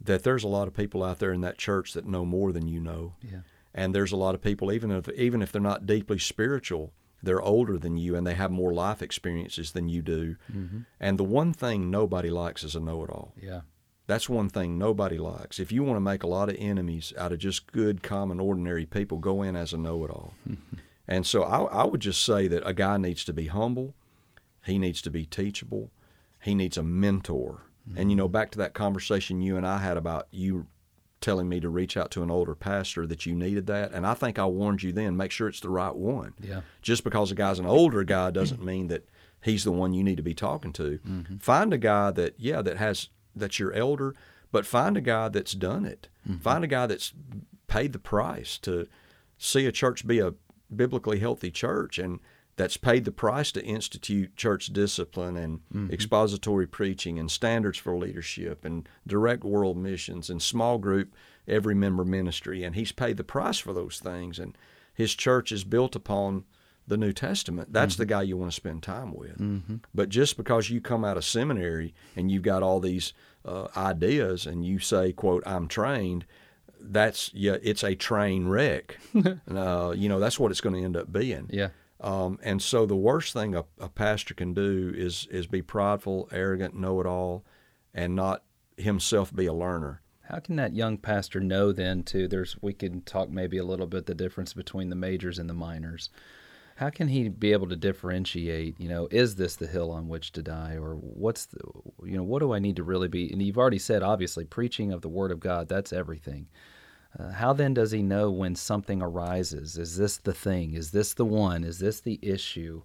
that 0.00 0.22
there's 0.22 0.44
a 0.44 0.48
lot 0.48 0.68
of 0.68 0.74
people 0.74 1.02
out 1.04 1.18
there 1.18 1.32
in 1.32 1.40
that 1.42 1.56
church 1.58 1.92
that 1.92 2.06
know 2.06 2.24
more 2.24 2.52
than 2.52 2.66
you 2.68 2.80
know 2.80 3.14
Yeah. 3.22 3.38
and 3.72 3.94
there's 3.94 4.12
a 4.12 4.16
lot 4.16 4.34
of 4.34 4.42
people 4.42 4.70
even 4.72 4.90
if 4.90 5.08
even 5.10 5.40
if 5.40 5.50
they're 5.52 5.62
not 5.62 5.86
deeply 5.86 6.18
spiritual 6.18 6.92
they're 7.22 7.40
older 7.40 7.78
than 7.78 7.96
you 7.96 8.14
and 8.16 8.26
they 8.26 8.34
have 8.34 8.50
more 8.50 8.74
life 8.74 9.00
experiences 9.00 9.72
than 9.72 9.88
you 9.88 10.02
do. 10.02 10.36
Mm-hmm. 10.52 10.80
And 11.00 11.18
the 11.18 11.24
one 11.24 11.54
thing 11.54 11.90
nobody 11.90 12.28
likes 12.28 12.62
is 12.62 12.74
a 12.74 12.80
know-it-all. 12.80 13.32
Yeah. 13.40 13.62
That's 14.06 14.28
one 14.28 14.50
thing 14.50 14.76
nobody 14.76 15.16
likes. 15.16 15.58
If 15.58 15.72
you 15.72 15.82
want 15.84 15.96
to 15.96 16.00
make 16.00 16.22
a 16.22 16.26
lot 16.26 16.50
of 16.50 16.56
enemies 16.58 17.14
out 17.16 17.32
of 17.32 17.38
just 17.38 17.72
good, 17.72 18.02
common, 18.02 18.40
ordinary 18.40 18.84
people, 18.84 19.16
go 19.16 19.40
in 19.40 19.56
as 19.56 19.72
a 19.72 19.78
know-it-all. 19.78 20.34
and 21.08 21.24
so 21.26 21.44
I, 21.44 21.62
I 21.62 21.86
would 21.86 22.00
just 22.00 22.22
say 22.22 22.46
that 22.48 22.66
a 22.68 22.74
guy 22.74 22.98
needs 22.98 23.24
to 23.24 23.32
be 23.32 23.46
humble. 23.46 23.94
He 24.64 24.78
needs 24.78 25.02
to 25.02 25.10
be 25.10 25.26
teachable. 25.26 25.90
He 26.40 26.54
needs 26.54 26.76
a 26.76 26.82
mentor. 26.82 27.62
And 27.96 28.10
you 28.10 28.16
know, 28.16 28.28
back 28.28 28.50
to 28.52 28.58
that 28.58 28.72
conversation 28.72 29.42
you 29.42 29.58
and 29.58 29.66
I 29.66 29.78
had 29.78 29.98
about 29.98 30.28
you 30.30 30.66
telling 31.20 31.48
me 31.48 31.60
to 31.60 31.68
reach 31.68 31.96
out 31.96 32.10
to 32.10 32.22
an 32.22 32.30
older 32.30 32.54
pastor 32.54 33.06
that 33.06 33.26
you 33.26 33.34
needed 33.34 33.66
that. 33.66 33.92
And 33.92 34.06
I 34.06 34.14
think 34.14 34.38
I 34.38 34.46
warned 34.46 34.82
you 34.82 34.92
then, 34.92 35.16
make 35.16 35.30
sure 35.30 35.48
it's 35.48 35.60
the 35.60 35.70
right 35.70 35.94
one. 35.94 36.34
Yeah. 36.40 36.60
Just 36.82 37.04
because 37.04 37.30
a 37.30 37.34
guy's 37.34 37.58
an 37.58 37.66
older 37.66 38.04
guy 38.04 38.30
doesn't 38.30 38.64
mean 38.64 38.88
that 38.88 39.08
he's 39.42 39.64
the 39.64 39.72
one 39.72 39.92
you 39.92 40.04
need 40.04 40.16
to 40.16 40.22
be 40.22 40.34
talking 40.34 40.72
to. 40.74 40.98
Mm-hmm. 41.06 41.36
Find 41.38 41.72
a 41.72 41.78
guy 41.78 42.10
that, 42.10 42.34
yeah, 42.38 42.62
that 42.62 42.76
has 42.76 43.08
that's 43.34 43.58
your 43.58 43.72
elder, 43.72 44.14
but 44.52 44.66
find 44.66 44.96
a 44.96 45.00
guy 45.00 45.28
that's 45.28 45.52
done 45.52 45.84
it. 45.84 46.08
Mm-hmm. 46.28 46.40
Find 46.40 46.62
a 46.62 46.68
guy 46.68 46.86
that's 46.86 47.12
paid 47.66 47.92
the 47.92 47.98
price 47.98 48.58
to 48.58 48.86
see 49.38 49.66
a 49.66 49.72
church 49.72 50.06
be 50.06 50.20
a 50.20 50.34
biblically 50.74 51.18
healthy 51.20 51.50
church 51.50 51.98
and 51.98 52.20
that's 52.56 52.76
paid 52.76 53.04
the 53.04 53.10
price 53.12 53.50
to 53.52 53.64
institute 53.64 54.36
church 54.36 54.72
discipline 54.72 55.36
and 55.36 55.60
expository 55.92 56.66
preaching 56.66 57.18
and 57.18 57.30
standards 57.30 57.78
for 57.78 57.96
leadership 57.96 58.64
and 58.64 58.88
direct 59.06 59.44
world 59.44 59.76
missions 59.76 60.30
and 60.30 60.40
small 60.40 60.78
group 60.78 61.14
every 61.48 61.74
member 61.74 62.04
ministry 62.04 62.62
and 62.62 62.74
he's 62.74 62.92
paid 62.92 63.16
the 63.16 63.24
price 63.24 63.58
for 63.58 63.72
those 63.72 63.98
things 63.98 64.38
and 64.38 64.56
his 64.94 65.14
church 65.14 65.50
is 65.50 65.64
built 65.64 65.96
upon 65.96 66.44
the 66.86 66.96
New 66.96 67.12
Testament. 67.12 67.72
That's 67.72 67.96
the 67.96 68.06
guy 68.06 68.22
you 68.22 68.36
want 68.36 68.50
to 68.52 68.54
spend 68.54 68.82
time 68.82 69.14
with. 69.14 69.36
But 69.94 70.08
just 70.08 70.36
because 70.36 70.70
you 70.70 70.80
come 70.80 71.04
out 71.04 71.16
of 71.16 71.24
seminary 71.24 71.94
and 72.14 72.30
you've 72.30 72.42
got 72.42 72.62
all 72.62 72.78
these 72.80 73.12
uh, 73.44 73.68
ideas 73.76 74.46
and 74.46 74.64
you 74.64 74.78
say, 74.78 75.12
"quote 75.12 75.42
I'm 75.46 75.66
trained," 75.66 76.26
that's 76.80 77.30
yeah, 77.32 77.56
it's 77.62 77.82
a 77.82 77.94
train 77.94 78.48
wreck. 78.48 78.98
uh, 79.50 79.94
you 79.96 80.08
know, 80.08 80.20
that's 80.20 80.38
what 80.38 80.50
it's 80.50 80.60
going 80.60 80.74
to 80.74 80.82
end 80.82 80.96
up 80.96 81.12
being. 81.12 81.48
Yeah. 81.50 81.68
Um, 82.04 82.38
and 82.42 82.60
so 82.60 82.84
the 82.84 82.94
worst 82.94 83.32
thing 83.32 83.54
a, 83.54 83.64
a 83.80 83.88
pastor 83.88 84.34
can 84.34 84.52
do 84.52 84.92
is 84.94 85.26
is 85.30 85.46
be 85.46 85.62
prideful, 85.62 86.28
arrogant, 86.30 86.74
know 86.74 87.00
it 87.00 87.06
all, 87.06 87.46
and 87.94 88.14
not 88.14 88.44
himself 88.76 89.34
be 89.34 89.46
a 89.46 89.54
learner. 89.54 90.02
How 90.28 90.38
can 90.40 90.56
that 90.56 90.74
young 90.74 90.98
pastor 90.98 91.40
know 91.40 91.72
then 91.72 92.02
too? 92.02 92.28
There's 92.28 92.58
we 92.60 92.74
can 92.74 93.00
talk 93.02 93.30
maybe 93.30 93.56
a 93.56 93.64
little 93.64 93.86
bit 93.86 94.04
the 94.04 94.14
difference 94.14 94.52
between 94.52 94.90
the 94.90 94.96
majors 94.96 95.38
and 95.38 95.48
the 95.48 95.54
minors. 95.54 96.10
How 96.76 96.90
can 96.90 97.08
he 97.08 97.30
be 97.30 97.52
able 97.52 97.68
to 97.68 97.76
differentiate? 97.76 98.78
You 98.78 98.88
know, 98.90 99.08
is 99.10 99.36
this 99.36 99.56
the 99.56 99.66
hill 99.66 99.90
on 99.90 100.08
which 100.08 100.32
to 100.32 100.42
die, 100.42 100.76
or 100.76 100.96
what's 100.96 101.46
the, 101.46 101.60
you 102.04 102.18
know, 102.18 102.22
what 102.22 102.40
do 102.40 102.52
I 102.52 102.58
need 102.58 102.76
to 102.76 102.82
really 102.82 103.08
be? 103.08 103.32
And 103.32 103.40
you've 103.40 103.56
already 103.56 103.78
said, 103.78 104.02
obviously, 104.02 104.44
preaching 104.44 104.92
of 104.92 105.00
the 105.00 105.08
Word 105.08 105.30
of 105.30 105.40
God, 105.40 105.68
that's 105.68 105.92
everything. 105.92 106.48
Uh, 107.18 107.30
how 107.30 107.52
then 107.52 107.74
does 107.74 107.92
he 107.92 108.02
know 108.02 108.30
when 108.30 108.54
something 108.56 109.00
arises? 109.00 109.78
Is 109.78 109.96
this 109.96 110.16
the 110.18 110.32
thing? 110.32 110.74
Is 110.74 110.90
this 110.90 111.14
the 111.14 111.24
one? 111.24 111.62
Is 111.64 111.78
this 111.78 112.00
the 112.00 112.18
issue? 112.22 112.82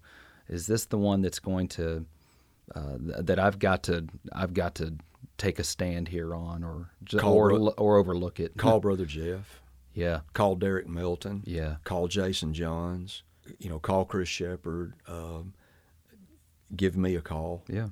Is 0.47 0.67
this 0.67 0.85
the 0.85 0.97
one 0.97 1.21
that's 1.21 1.39
going 1.39 1.67
to 1.69 2.05
uh, 2.75 2.97
th- 2.97 3.25
that 3.25 3.39
I've 3.39 3.57
got 3.59 3.83
to 3.83 4.05
I've 4.33 4.53
got 4.53 4.75
to 4.75 4.93
take 5.37 5.57
a 5.59 5.63
stand 5.63 6.09
here 6.09 6.35
on, 6.35 6.63
or 6.63 6.89
ju- 7.03 7.17
Call 7.17 7.33
or 7.37 7.73
or 7.77 7.97
overlook 7.97 8.39
it? 8.39 8.55
Call 8.57 8.79
Brother 8.87 9.05
Jeff. 9.05 9.61
yeah, 9.93 10.19
Call 10.33 10.55
Derek 10.55 10.87
Milton. 10.87 11.41
yeah, 11.45 11.77
Call 11.83 12.07
Jason 12.07 12.53
Johns. 12.53 13.23
You 13.57 13.69
know, 13.71 13.79
call 13.79 14.05
Chris 14.05 14.29
Shepard. 14.29 14.93
Um, 15.07 15.53
give 16.75 16.95
me 16.95 17.15
a 17.15 17.21
call. 17.21 17.63
yeah, 17.67 17.87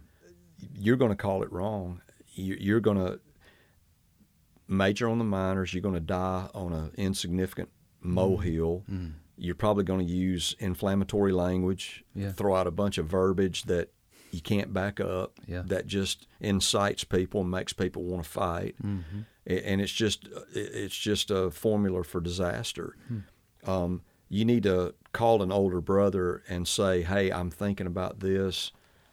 You're 0.77 0.97
going 0.97 1.09
to 1.09 1.15
call 1.15 1.41
it 1.41 1.51
wrong. 1.51 2.01
You're 2.35 2.79
going 2.79 2.97
to 2.97 3.19
major 4.67 5.07
on 5.09 5.17
the 5.17 5.23
minors. 5.23 5.73
You're 5.73 5.81
going 5.81 5.95
to 5.95 5.99
die 5.99 6.49
on 6.53 6.73
an 6.73 6.91
insignificant 6.97 7.69
molehill. 8.01 8.83
Mm. 8.89 9.13
You're 9.37 9.55
probably 9.55 9.83
going 9.83 10.05
to 10.05 10.11
use 10.11 10.55
inflammatory 10.59 11.31
language. 11.31 12.03
Yeah. 12.15 12.31
Throw 12.31 12.55
out 12.55 12.67
a 12.67 12.71
bunch 12.71 12.97
of 12.97 13.05
verbiage 13.07 13.63
that 13.63 13.91
you 14.31 14.41
can't 14.41 14.73
back 14.73 14.99
up. 14.99 15.39
Yeah. 15.45 15.63
That 15.65 15.87
just 15.87 16.27
incites 16.39 17.03
people 17.03 17.41
and 17.41 17.51
makes 17.51 17.73
people 17.73 18.03
want 18.03 18.23
to 18.23 18.29
fight. 18.29 18.75
Mm-hmm. 18.83 19.21
And 19.45 19.79
it's 19.79 19.91
just 19.91 20.27
it's 20.53 20.97
just 20.97 21.31
a 21.31 21.51
formula 21.51 22.03
for 22.03 22.19
disaster. 22.19 22.97
Um, 23.65 24.01
you 24.29 24.43
need 24.43 24.63
to 24.63 24.93
call 25.13 25.41
an 25.41 25.51
older 25.51 25.79
brother 25.79 26.43
and 26.49 26.67
say, 26.67 27.01
"Hey, 27.01 27.31
I'm 27.31 27.49
thinking 27.49 27.87
about 27.87 28.19
this. 28.19 28.71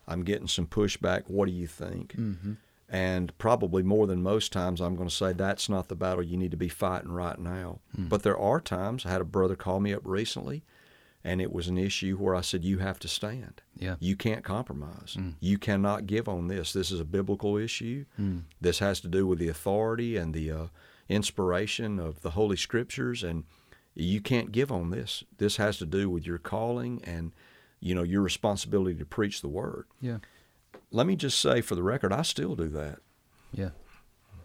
I'm 0.09 0.25
getting 0.25 0.49
some 0.49 0.67
pushback. 0.67 1.29
What 1.29 1.47
do 1.47 1.53
you 1.53 1.69
think?" 1.69 2.17
Mm-hmm. 2.17 2.55
And 2.95 3.37
probably 3.39 3.83
more 3.83 4.07
than 4.07 4.23
most 4.23 4.53
times, 4.53 4.81
I'm 4.81 4.95
going 4.95 5.09
to 5.09 5.15
say 5.15 5.33
that's 5.33 5.69
not 5.69 5.89
the 5.89 5.97
battle 5.97 6.23
you 6.23 6.37
need 6.37 6.53
to 6.53 6.57
be 6.57 6.69
fighting 6.69 7.11
right 7.11 7.39
now. 7.39 7.81
Hmm. 7.97 8.07
But 8.09 8.23
there 8.23 8.39
are 8.39 8.61
times. 8.61 9.05
I 9.05 9.11
had 9.11 9.21
a 9.21 9.25
brother 9.25 9.57
call 9.57 9.81
me 9.81 9.93
up 9.93 10.03
recently, 10.05 10.63
and 11.25 11.41
it 11.41 11.53
was 11.53 11.67
an 11.67 11.77
issue 11.79 12.17
where 12.17 12.37
I 12.37 12.41
said, 12.43 12.65
"You 12.65 12.79
have 12.79 12.99
to 13.01 13.09
stand. 13.09 13.63
yeah, 13.77 13.97
You 13.99 14.15
can't 14.15 14.45
compromise. 14.45 15.15
Hmm. 15.15 15.31
You 15.41 15.59
cannot 15.59 16.07
give 16.07 16.29
on 16.29 16.47
this. 16.49 16.73
This 16.73 16.93
is 16.93 17.01
a 17.01 17.05
biblical 17.05 17.57
issue. 17.57 18.05
Hmm. 18.17 18.39
This 18.61 18.79
has 18.79 19.01
to 19.01 19.09
do 19.09 19.27
with 19.27 19.39
the 19.41 19.49
authority 19.49 20.17
and 20.17 20.33
the 20.33 20.51
uh, 20.53 20.67
inspiration 21.09 21.99
of 21.99 22.21
the 22.23 22.31
Holy 22.31 22.57
Scriptures, 22.57 23.23
and 23.25 23.45
you 23.95 24.21
can't 24.21 24.53
give 24.53 24.71
on 24.71 24.91
this. 24.91 25.25
This 25.39 25.57
has 25.57 25.79
to 25.79 25.87
do 25.87 26.09
with 26.11 26.27
your 26.27 26.39
calling 26.39 27.01
and 27.05 27.33
you 27.81 27.95
know 27.95 28.03
your 28.03 28.23
responsibility 28.23 28.97
to 28.99 29.05
preach 29.05 29.41
the 29.41 29.49
word. 29.49 29.87
yeah, 30.01 30.19
Let 30.95 31.09
me 31.09 31.17
just 31.17 31.41
say, 31.41 31.61
for 31.61 31.75
the 31.75 31.83
record, 31.83 32.13
I 32.13 32.23
still 32.23 32.55
do 32.55 32.69
that. 32.69 33.01
yeah, 33.53 33.71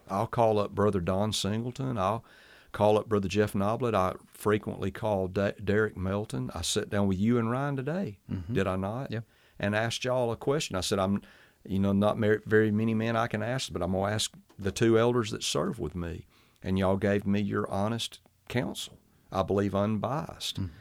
I'll 0.09 0.25
call 0.25 0.57
up 0.57 0.71
Brother 0.73 0.99
Don 0.99 1.31
Singleton. 1.31 1.97
I'll 1.99 2.25
call 2.71 2.97
up 2.97 3.07
Brother 3.07 3.27
Jeff 3.27 3.53
Noblit. 3.53 3.93
I 3.93 4.15
frequently 4.33 4.89
call 4.89 5.27
Da- 5.27 5.51
Derek 5.63 5.95
Melton. 5.95 6.49
I 6.55 6.63
sat 6.63 6.89
down 6.89 7.07
with 7.07 7.19
you 7.19 7.37
and 7.37 7.51
Ryan 7.51 7.75
today, 7.75 8.17
mm-hmm. 8.31 8.51
did 8.51 8.65
I 8.65 8.77
not? 8.77 9.11
Yeah. 9.11 9.21
And 9.59 9.75
asked 9.75 10.03
y'all 10.03 10.31
a 10.31 10.35
question. 10.35 10.75
I 10.75 10.81
said, 10.81 10.97
I'm, 10.97 11.21
you 11.67 11.77
know, 11.77 11.91
not 11.91 12.17
mer- 12.17 12.41
very 12.47 12.71
many 12.71 12.95
men 12.95 13.15
I 13.15 13.27
can 13.27 13.43
ask, 13.43 13.71
but 13.71 13.83
I'm 13.83 13.91
going 13.91 14.09
to 14.09 14.15
ask 14.15 14.33
the 14.57 14.71
two 14.71 14.97
elders 14.97 15.29
that 15.29 15.43
serve 15.43 15.77
with 15.79 15.93
me. 15.93 16.25
And 16.63 16.79
y'all 16.79 16.97
gave 16.97 17.27
me 17.27 17.41
your 17.41 17.69
honest 17.69 18.21
counsel. 18.47 18.97
I 19.31 19.43
believe 19.43 19.75
unbiased. 19.75 20.59
Mm-hmm. 20.59 20.73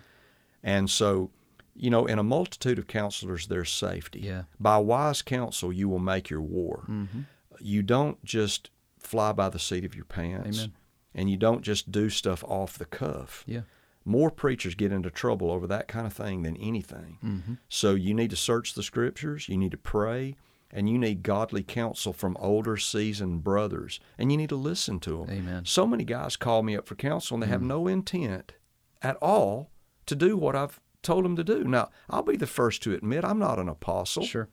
And 0.63 0.89
so, 0.89 1.31
you 1.79 1.91
know, 1.91 2.07
in 2.07 2.19
a 2.19 2.23
multitude 2.23 2.79
of 2.79 2.87
counselors, 2.87 3.47
there's 3.47 3.73
safety. 3.73 4.21
Yeah. 4.21 4.43
By 4.59 4.79
wise 4.79 5.23
counsel, 5.23 5.73
you 5.73 5.89
will 5.89 5.99
make 5.99 6.29
your 6.29 6.41
war. 6.41 6.85
Mm-hmm. 6.89 7.21
You 7.61 7.83
don't 7.83 8.23
just 8.25 8.71
fly 8.99 9.33
by 9.33 9.49
the 9.49 9.59
seat 9.59 9.85
of 9.85 9.95
your 9.95 10.05
pants. 10.05 10.59
Amen. 10.59 10.73
And 11.15 11.31
you 11.31 11.37
don't 11.37 11.63
just 11.63 11.91
do 11.91 12.11
stuff 12.11 12.45
off 12.45 12.79
the 12.79 12.85
cuff. 12.85 13.45
yeah, 13.47 13.63
More 14.05 14.31
preachers 14.31 14.75
get 14.75 14.93
into 14.93 15.11
trouble 15.11 15.51
over 15.51 15.67
that 15.67 15.89
kind 15.89 16.07
of 16.07 16.13
thing 16.13 16.43
than 16.43 16.57
anything. 16.57 17.19
Mm-hmm. 17.25 17.55
So 17.69 17.95
you 17.95 18.15
need 18.15 18.31
to 18.31 18.37
search 18.37 18.75
the 18.75 18.83
scriptures, 18.83 19.49
you 19.49 19.57
need 19.57 19.71
to 19.73 19.79
pray, 19.79 20.37
and 20.71 20.89
you 20.89 20.99
need 20.99 21.23
godly 21.23 21.63
counsel 21.63 22.13
from 22.13 22.37
older, 22.39 22.77
seasoned 22.77 23.43
brothers. 23.43 24.01
And 24.19 24.31
you 24.31 24.37
need 24.37 24.51
to 24.51 24.57
listen 24.57 25.01
to 25.01 25.19
them. 25.19 25.31
Amen. 25.31 25.65
So 25.65 25.87
many 25.87 26.05
guys 26.05 26.37
call 26.37 26.63
me 26.63 26.77
up 26.77 26.87
for 26.87 26.95
counsel 26.95 27.37
and 27.37 27.43
they 27.43 27.49
have 27.49 27.63
mm. 27.63 27.67
no 27.67 27.89
intent 27.89 28.53
at 29.01 29.17
all 29.17 29.71
to 30.07 30.15
do 30.15 30.37
what 30.37 30.55
I've 30.55 30.81
told 31.09 31.25
them 31.25 31.37
to 31.37 31.45
do. 31.45 31.65
Now, 31.65 31.89
I'll 32.11 32.23
be 32.23 32.37
the 32.37 32.47
first 32.47 32.83
to 32.83 32.93
admit 32.93 33.25
I'm 33.25 33.39
not 33.39 33.59
an 33.59 33.69
apostle. 33.69 34.25
sure, 34.25 34.49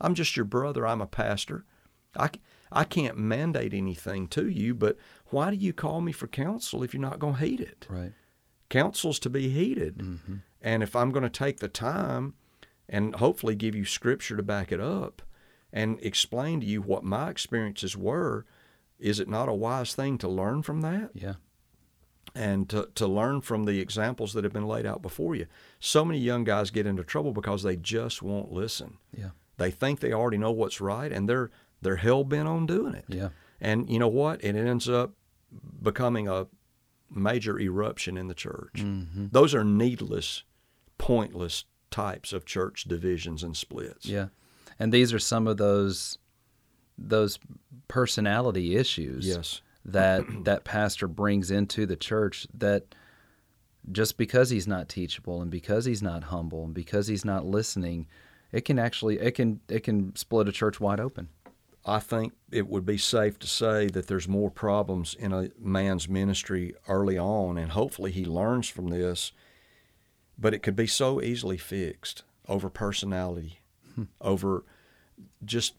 I'm 0.00 0.14
just 0.14 0.36
your 0.36 0.44
brother. 0.44 0.84
I'm 0.86 1.00
a 1.00 1.06
pastor. 1.06 1.64
I, 2.16 2.30
I 2.72 2.82
can't 2.84 3.16
mandate 3.16 3.72
anything 3.72 4.26
to 4.28 4.48
you, 4.48 4.74
but 4.74 4.96
why 5.26 5.50
do 5.50 5.56
you 5.56 5.72
call 5.72 6.00
me 6.00 6.10
for 6.10 6.26
counsel 6.26 6.82
if 6.82 6.92
you're 6.92 7.00
not 7.00 7.20
going 7.20 7.36
to 7.36 7.44
heed 7.44 7.60
it? 7.60 7.86
right, 7.88 8.12
Counsel's 8.68 9.18
to 9.20 9.30
be 9.30 9.48
heeded. 9.50 9.98
Mm-hmm. 9.98 10.36
And 10.60 10.82
if 10.82 10.96
I'm 10.96 11.10
going 11.10 11.22
to 11.22 11.30
take 11.30 11.60
the 11.60 11.68
time 11.68 12.34
and 12.88 13.14
hopefully 13.16 13.54
give 13.54 13.74
you 13.76 13.84
scripture 13.84 14.36
to 14.36 14.42
back 14.42 14.72
it 14.72 14.80
up 14.80 15.22
and 15.72 15.98
explain 16.02 16.60
to 16.60 16.66
you 16.66 16.82
what 16.82 17.04
my 17.04 17.30
experiences 17.30 17.96
were, 17.96 18.44
is 18.98 19.20
it 19.20 19.28
not 19.28 19.48
a 19.48 19.54
wise 19.54 19.94
thing 19.94 20.18
to 20.18 20.28
learn 20.28 20.62
from 20.62 20.80
that? 20.80 21.10
yeah, 21.14 21.34
and 22.34 22.68
to, 22.70 22.88
to 22.94 23.06
learn 23.06 23.40
from 23.40 23.64
the 23.64 23.80
examples 23.80 24.32
that 24.34 24.44
have 24.44 24.52
been 24.52 24.66
laid 24.68 24.86
out 24.86 25.02
before 25.02 25.34
you. 25.34 25.46
So 25.80 26.04
many 26.04 26.18
young 26.20 26.44
guys 26.44 26.70
get 26.70 26.86
into 26.86 27.02
trouble 27.04 27.32
because 27.32 27.62
they 27.62 27.76
just 27.76 28.22
won't 28.22 28.52
listen. 28.52 28.98
yeah, 29.16 29.30
They 29.56 29.70
think 29.70 30.00
they 30.00 30.12
already 30.12 30.38
know 30.38 30.52
what's 30.52 30.80
right 30.80 31.10
and 31.12 31.28
they're 31.28 31.50
they're 31.82 31.96
hell 31.96 32.24
bent 32.24 32.46
on 32.46 32.66
doing 32.66 32.94
it. 32.94 33.04
yeah, 33.08 33.30
And 33.60 33.88
you 33.88 33.98
know 33.98 34.08
what? 34.08 34.44
It 34.44 34.54
ends 34.54 34.88
up 34.88 35.12
becoming 35.82 36.28
a 36.28 36.46
major 37.10 37.58
eruption 37.58 38.16
in 38.18 38.28
the 38.28 38.34
church. 38.34 38.74
Mm-hmm. 38.74 39.26
Those 39.32 39.54
are 39.54 39.64
needless, 39.64 40.44
pointless 40.98 41.64
types 41.90 42.32
of 42.32 42.44
church 42.44 42.84
divisions 42.84 43.42
and 43.42 43.56
splits. 43.56 44.06
yeah. 44.06 44.26
And 44.78 44.92
these 44.92 45.12
are 45.12 45.18
some 45.18 45.46
of 45.46 45.56
those 45.56 46.16
those 46.96 47.38
personality 47.88 48.76
issues. 48.76 49.26
Yes. 49.26 49.62
That 49.84 50.24
that 50.44 50.64
pastor 50.64 51.08
brings 51.08 51.50
into 51.50 51.86
the 51.86 51.96
church 51.96 52.46
that 52.54 52.94
just 53.90 54.16
because 54.16 54.50
he's 54.50 54.66
not 54.66 54.88
teachable 54.88 55.40
and 55.40 55.50
because 55.50 55.84
he's 55.84 56.02
not 56.02 56.24
humble 56.24 56.64
and 56.64 56.74
because 56.74 57.06
he's 57.06 57.24
not 57.24 57.46
listening, 57.46 58.06
it 58.52 58.64
can 58.64 58.78
actually 58.78 59.18
it 59.18 59.32
can 59.32 59.60
it 59.68 59.80
can 59.80 60.14
split 60.16 60.48
a 60.48 60.52
church 60.52 60.80
wide 60.80 61.00
open. 61.00 61.28
I 61.86 61.98
think 61.98 62.34
it 62.50 62.68
would 62.68 62.84
be 62.84 62.98
safe 62.98 63.38
to 63.38 63.46
say 63.46 63.86
that 63.88 64.06
there's 64.06 64.28
more 64.28 64.50
problems 64.50 65.14
in 65.18 65.32
a 65.32 65.50
man's 65.58 66.08
ministry 66.08 66.74
early 66.86 67.16
on, 67.16 67.56
and 67.56 67.72
hopefully 67.72 68.10
he 68.10 68.24
learns 68.24 68.68
from 68.68 68.88
this. 68.88 69.32
But 70.38 70.54
it 70.54 70.62
could 70.62 70.76
be 70.76 70.86
so 70.86 71.20
easily 71.22 71.56
fixed 71.56 72.22
over 72.48 72.68
personality, 72.68 73.60
hmm. 73.94 74.04
over 74.20 74.64
just. 75.44 75.74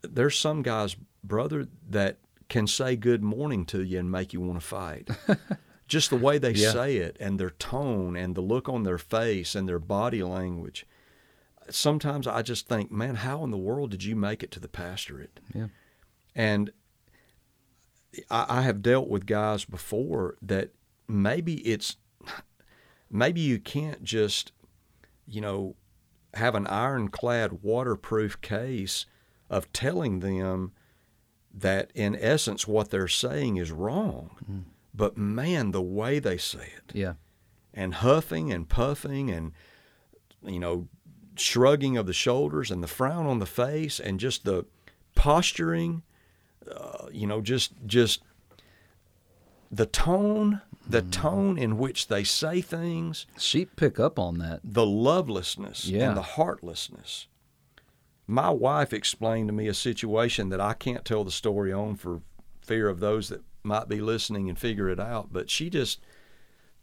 There's 0.00 0.38
some 0.38 0.62
guys, 0.62 0.96
brother, 1.22 1.66
that 1.90 2.16
can 2.48 2.66
say 2.66 2.96
good 2.96 3.22
morning 3.22 3.64
to 3.66 3.82
you 3.82 3.98
and 3.98 4.10
make 4.10 4.32
you 4.32 4.40
want 4.40 4.60
to 4.60 4.66
fight. 4.66 5.08
just 5.86 6.10
the 6.10 6.16
way 6.16 6.38
they 6.38 6.52
yeah. 6.52 6.72
say 6.72 6.96
it 6.96 7.16
and 7.20 7.38
their 7.38 7.50
tone 7.50 8.16
and 8.16 8.34
the 8.34 8.40
look 8.40 8.68
on 8.68 8.84
their 8.84 8.98
face 8.98 9.54
and 9.54 9.68
their 9.68 9.78
body 9.78 10.22
language 10.22 10.86
sometimes 11.70 12.26
I 12.26 12.42
just 12.42 12.68
think, 12.68 12.90
man, 12.90 13.16
how 13.16 13.44
in 13.44 13.50
the 13.50 13.58
world 13.58 13.90
did 13.90 14.04
you 14.04 14.16
make 14.16 14.42
it 14.42 14.50
to 14.52 14.60
the 14.60 14.68
pastorate? 14.68 15.40
Yeah. 15.54 15.68
And 16.34 16.70
I, 18.30 18.46
I 18.48 18.62
have 18.62 18.82
dealt 18.82 19.08
with 19.08 19.26
guys 19.26 19.64
before 19.64 20.36
that 20.42 20.70
maybe 21.08 21.54
it's 21.66 21.96
maybe 23.10 23.40
you 23.40 23.58
can't 23.58 24.02
just, 24.02 24.52
you 25.26 25.40
know, 25.40 25.76
have 26.34 26.54
an 26.54 26.66
ironclad 26.66 27.62
waterproof 27.62 28.40
case 28.40 29.06
of 29.48 29.72
telling 29.72 30.20
them 30.20 30.72
that 31.56 31.90
in 31.94 32.16
essence 32.16 32.66
what 32.66 32.90
they're 32.90 33.08
saying 33.08 33.56
is 33.56 33.70
wrong. 33.70 34.36
Mm. 34.50 34.64
But 34.92 35.16
man, 35.16 35.70
the 35.70 35.82
way 35.82 36.18
they 36.18 36.36
say 36.36 36.68
it. 36.76 36.92
Yeah. 36.92 37.14
And 37.72 37.94
huffing 37.94 38.52
and 38.52 38.68
puffing 38.68 39.30
and 39.30 39.52
you 40.42 40.58
know 40.58 40.88
shrugging 41.36 41.96
of 41.96 42.06
the 42.06 42.12
shoulders 42.12 42.70
and 42.70 42.82
the 42.82 42.88
frown 42.88 43.26
on 43.26 43.38
the 43.38 43.46
face 43.46 43.98
and 43.98 44.20
just 44.20 44.44
the 44.44 44.64
posturing, 45.14 46.02
uh, 46.70 47.06
you 47.10 47.26
know, 47.26 47.40
just 47.40 47.72
just 47.86 48.22
the 49.70 49.86
tone, 49.86 50.60
the 50.86 51.00
mm-hmm. 51.00 51.10
tone 51.10 51.58
in 51.58 51.78
which 51.78 52.08
they 52.08 52.24
say 52.24 52.60
things. 52.60 53.26
Sheep 53.38 53.76
pick 53.76 53.98
up 53.98 54.18
on 54.18 54.38
that. 54.38 54.60
The 54.62 54.86
lovelessness 54.86 55.86
yeah. 55.86 56.08
and 56.08 56.16
the 56.16 56.22
heartlessness. 56.22 57.26
My 58.26 58.50
wife 58.50 58.92
explained 58.92 59.48
to 59.48 59.52
me 59.52 59.68
a 59.68 59.74
situation 59.74 60.48
that 60.48 60.60
I 60.60 60.72
can't 60.72 61.04
tell 61.04 61.24
the 61.24 61.30
story 61.30 61.72
on 61.72 61.96
for 61.96 62.22
fear 62.62 62.88
of 62.88 63.00
those 63.00 63.28
that 63.28 63.42
might 63.62 63.88
be 63.88 64.00
listening 64.00 64.48
and 64.48 64.58
figure 64.58 64.88
it 64.88 65.00
out, 65.00 65.32
but 65.32 65.50
she 65.50 65.68
just 65.70 66.00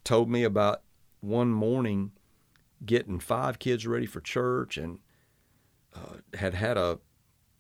told 0.04 0.30
me 0.30 0.44
about 0.44 0.82
one 1.20 1.50
morning 1.50 2.12
getting 2.86 3.20
five 3.20 3.60
kids 3.60 3.86
ready 3.86 4.06
for 4.06 4.20
church 4.22 4.78
and 4.78 5.00
uh, 5.96 6.18
had 6.36 6.54
had 6.54 6.78
a 6.78 7.00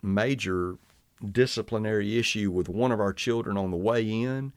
major 0.01 0.77
disciplinary 1.23 2.17
issue 2.17 2.49
with 2.49 2.67
one 2.67 2.91
of 2.91 2.99
our 2.99 3.13
children 3.13 3.57
on 3.57 3.71
the 3.71 3.77
way 3.77 4.07
in. 4.09 4.53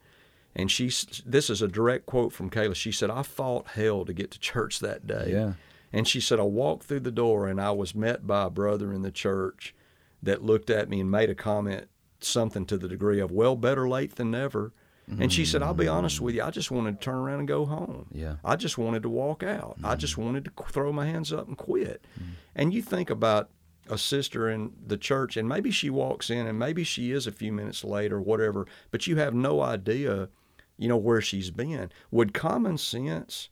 And 0.57 0.71
she, 0.71 0.91
this 1.27 1.51
is 1.51 1.61
a 1.61 1.69
direct 1.69 2.07
quote 2.07 2.33
from 2.33 2.49
Kayla. 2.49 2.77
She 2.77 2.93
said, 2.93 3.11
I 3.11 3.23
fought 3.23 3.69
hell 3.69 4.05
to 4.05 4.13
get 4.13 4.31
to 4.31 4.39
church 4.39 4.79
that 4.81 5.07
day. 5.07 5.31
Yeah. 5.33 5.53
And 5.97 6.09
she 6.09 6.21
said, 6.21 6.41
I 6.41 6.45
walked 6.45 6.85
through 6.85 7.01
the 7.01 7.11
door 7.11 7.47
and 7.47 7.61
I 7.61 7.71
was 7.71 7.95
met 7.95 8.27
by 8.27 8.45
a 8.45 8.51
brother 8.51 8.93
in 8.93 9.03
the 9.03 9.11
church 9.11 9.75
that 10.23 10.43
looked 10.43 10.71
at 10.71 10.89
me 10.89 11.01
and 11.01 11.11
made 11.11 11.31
a 11.31 11.35
comment, 11.35 11.89
something 12.21 12.67
to 12.67 12.77
the 12.77 12.89
degree 12.89 13.21
of, 13.21 13.31
well, 13.31 13.57
better 13.57 13.89
late 13.89 14.17
than 14.17 14.31
never. 14.31 14.73
And 15.19 15.31
she 15.31 15.45
said, 15.45 15.63
I'll 15.63 15.75
be 15.75 15.87
honest 15.87 16.21
with 16.21 16.35
you, 16.35 16.43
I 16.43 16.51
just 16.51 16.71
wanted 16.71 16.99
to 16.99 17.05
turn 17.05 17.17
around 17.17 17.41
and 17.41 17.49
go 17.49 17.67
home. 17.67 18.07
Yeah. 18.11 18.37
I 18.43 18.57
just 18.57 18.79
wanted 18.79 19.03
to 19.03 19.11
walk 19.11 19.43
out. 19.43 19.77
Mm-hmm. 19.77 19.87
I 19.87 19.97
just 19.97 20.17
wanted 20.17 20.47
to 20.47 20.51
throw 20.71 20.93
my 20.93 21.05
hands 21.05 21.31
up 21.31 21.47
and 21.47 21.59
quit. 21.59 22.07
Mm-hmm. 22.19 22.31
And 22.57 22.73
you 22.73 22.81
think 22.81 23.11
about 23.11 23.51
a 23.91 23.99
sister 23.99 24.49
in 24.49 24.73
the 24.87 24.97
church, 24.97 25.37
and 25.37 25.47
maybe 25.47 25.71
she 25.71 25.91
walks 25.91 26.31
in 26.31 26.47
and 26.47 26.59
maybe 26.59 26.85
she 26.85 27.13
is 27.13 27.27
a 27.27 27.33
few 27.33 27.53
minutes 27.53 27.85
late 27.85 28.13
or 28.13 28.21
whatever, 28.21 28.67
but 28.91 29.07
you 29.07 29.17
have 29.17 29.35
no 29.35 29.61
idea, 29.61 30.31
you 30.79 30.89
know, 30.89 30.97
where 30.97 31.21
she's 31.21 31.51
been. 31.51 31.91
Would 32.11 32.33
common 32.33 32.79
sense, 32.79 33.51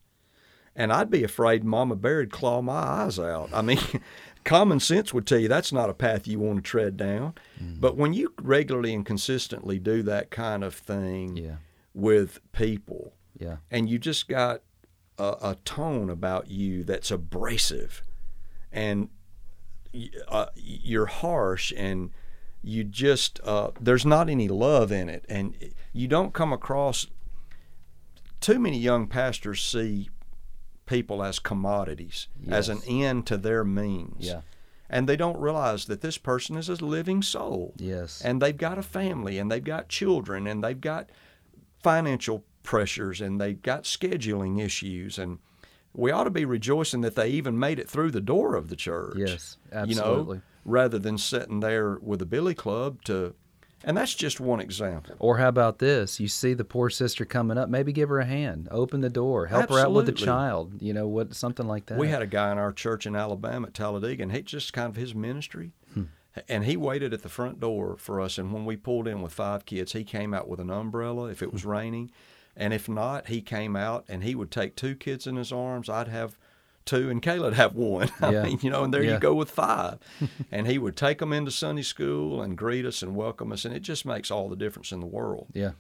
and 0.74 0.92
I'd 0.92 1.10
be 1.10 1.24
afraid 1.24 1.64
Mama 1.64 1.96
Bear 1.96 2.18
would 2.18 2.32
claw 2.32 2.62
my 2.62 2.72
eyes 2.72 3.18
out. 3.18 3.50
I 3.52 3.62
mean, 3.62 3.78
common 4.44 4.80
sense 4.80 5.12
would 5.12 5.26
tell 5.26 5.38
you 5.38 5.48
that's 5.48 5.72
not 5.72 5.90
a 5.90 5.94
path 5.94 6.26
you 6.26 6.38
want 6.38 6.56
to 6.56 6.62
tread 6.62 6.96
down. 6.96 7.34
Mm-hmm. 7.62 7.80
But 7.80 7.96
when 7.96 8.12
you 8.12 8.32
regularly 8.40 8.94
and 8.94 9.04
consistently 9.04 9.78
do 9.78 10.02
that 10.02 10.30
kind 10.30 10.64
of 10.64 10.74
thing 10.74 11.36
yeah. 11.36 11.56
with 11.94 12.40
people, 12.52 13.12
yeah. 13.38 13.56
and 13.70 13.88
you 13.88 13.98
just 13.98 14.28
got 14.28 14.62
a, 15.18 15.36
a 15.42 15.56
tone 15.64 16.08
about 16.08 16.50
you 16.50 16.84
that's 16.84 17.10
abrasive, 17.10 18.02
and 18.72 19.10
uh, 20.28 20.46
you're 20.56 21.06
harsh, 21.06 21.72
and 21.76 22.10
you 22.62 22.82
just 22.84 23.40
uh, 23.44 23.70
there's 23.78 24.06
not 24.06 24.30
any 24.30 24.48
love 24.48 24.90
in 24.90 25.10
it, 25.10 25.26
and 25.28 25.54
you 25.92 26.08
don't 26.08 26.32
come 26.32 26.52
across. 26.52 27.06
Too 28.40 28.58
many 28.58 28.78
young 28.78 29.06
pastors 29.06 29.62
see 29.62 30.08
people 30.92 31.22
as 31.22 31.38
commodities, 31.38 32.28
yes. 32.38 32.52
as 32.54 32.68
an 32.68 32.82
end 32.86 33.26
to 33.26 33.38
their 33.38 33.64
means. 33.64 34.26
Yeah. 34.26 34.42
And 34.90 35.08
they 35.08 35.16
don't 35.16 35.38
realize 35.38 35.86
that 35.86 36.02
this 36.02 36.18
person 36.18 36.54
is 36.56 36.68
a 36.68 36.74
living 36.74 37.22
soul. 37.22 37.72
Yes. 37.78 38.20
And 38.22 38.42
they've 38.42 38.56
got 38.56 38.76
a 38.76 38.82
family 38.82 39.38
and 39.38 39.50
they've 39.50 39.64
got 39.64 39.88
children 39.88 40.46
and 40.46 40.62
they've 40.62 40.78
got 40.80 41.08
financial 41.82 42.44
pressures 42.62 43.22
and 43.22 43.40
they've 43.40 43.62
got 43.62 43.84
scheduling 43.84 44.60
issues 44.60 45.18
and 45.18 45.38
we 45.94 46.10
ought 46.10 46.24
to 46.24 46.30
be 46.30 46.44
rejoicing 46.44 47.00
that 47.02 47.16
they 47.16 47.28
even 47.28 47.58
made 47.58 47.78
it 47.78 47.88
through 47.88 48.10
the 48.10 48.20
door 48.20 48.54
of 48.54 48.68
the 48.68 48.76
church. 48.76 49.16
Yes, 49.16 49.56
absolutely. 49.72 50.36
You 50.36 50.42
know, 50.42 50.42
rather 50.64 50.98
than 50.98 51.16
sitting 51.16 51.60
there 51.60 51.98
with 52.02 52.20
a 52.20 52.26
billy 52.26 52.54
club 52.54 53.02
to 53.04 53.34
and 53.84 53.96
that's 53.96 54.14
just 54.14 54.40
one 54.40 54.60
example. 54.60 55.16
Or 55.18 55.38
how 55.38 55.48
about 55.48 55.78
this? 55.78 56.20
You 56.20 56.28
see 56.28 56.54
the 56.54 56.64
poor 56.64 56.90
sister 56.90 57.24
coming 57.24 57.58
up, 57.58 57.68
maybe 57.68 57.92
give 57.92 58.08
her 58.08 58.20
a 58.20 58.24
hand, 58.24 58.68
open 58.70 59.00
the 59.00 59.10
door, 59.10 59.46
help 59.46 59.64
Absolutely. 59.64 59.82
her 59.82 59.86
out 59.86 59.94
with 59.94 60.06
the 60.06 60.12
child, 60.12 60.82
you 60.82 60.92
know, 60.92 61.06
what 61.06 61.34
something 61.34 61.66
like 61.66 61.86
that. 61.86 61.98
We 61.98 62.08
had 62.08 62.22
a 62.22 62.26
guy 62.26 62.52
in 62.52 62.58
our 62.58 62.72
church 62.72 63.06
in 63.06 63.16
Alabama 63.16 63.68
at 63.68 63.74
Talladega, 63.74 64.22
and 64.22 64.32
he 64.32 64.42
just 64.42 64.72
kind 64.72 64.88
of 64.88 64.96
his 64.96 65.14
ministry. 65.14 65.72
Hmm. 65.94 66.04
And 66.48 66.64
he 66.64 66.76
waited 66.76 67.12
at 67.12 67.22
the 67.22 67.28
front 67.28 67.60
door 67.60 67.96
for 67.98 68.20
us. 68.20 68.38
And 68.38 68.52
when 68.52 68.64
we 68.64 68.76
pulled 68.76 69.06
in 69.06 69.20
with 69.20 69.34
five 69.34 69.66
kids, 69.66 69.92
he 69.92 70.02
came 70.04 70.32
out 70.32 70.48
with 70.48 70.60
an 70.60 70.70
umbrella 70.70 71.26
if 71.26 71.42
it 71.42 71.52
was 71.52 71.62
hmm. 71.62 71.70
raining. 71.70 72.10
And 72.56 72.74
if 72.74 72.88
not, 72.88 73.28
he 73.28 73.40
came 73.40 73.76
out 73.76 74.04
and 74.08 74.22
he 74.22 74.34
would 74.34 74.50
take 74.50 74.76
two 74.76 74.94
kids 74.94 75.26
in 75.26 75.36
his 75.36 75.52
arms. 75.52 75.88
I'd 75.88 76.08
have 76.08 76.36
two, 76.84 77.10
and 77.10 77.22
Caleb 77.22 77.54
have 77.54 77.74
one. 77.74 78.10
I 78.20 78.30
yeah. 78.32 78.42
mean, 78.42 78.58
you 78.62 78.70
know, 78.70 78.84
and 78.84 78.92
there 78.92 79.02
yeah. 79.02 79.14
you 79.14 79.18
go 79.18 79.34
with 79.34 79.50
five. 79.50 79.98
and 80.52 80.66
he 80.66 80.78
would 80.78 80.96
take 80.96 81.18
them 81.18 81.32
into 81.32 81.50
Sunday 81.50 81.82
school 81.82 82.42
and 82.42 82.56
greet 82.56 82.84
us 82.84 83.02
and 83.02 83.14
welcome 83.16 83.52
us, 83.52 83.64
and 83.64 83.74
it 83.74 83.80
just 83.80 84.04
makes 84.04 84.30
all 84.30 84.48
the 84.48 84.56
difference 84.56 84.92
in 84.92 85.00
the 85.00 85.06
world. 85.06 85.48
Yeah. 85.52 85.72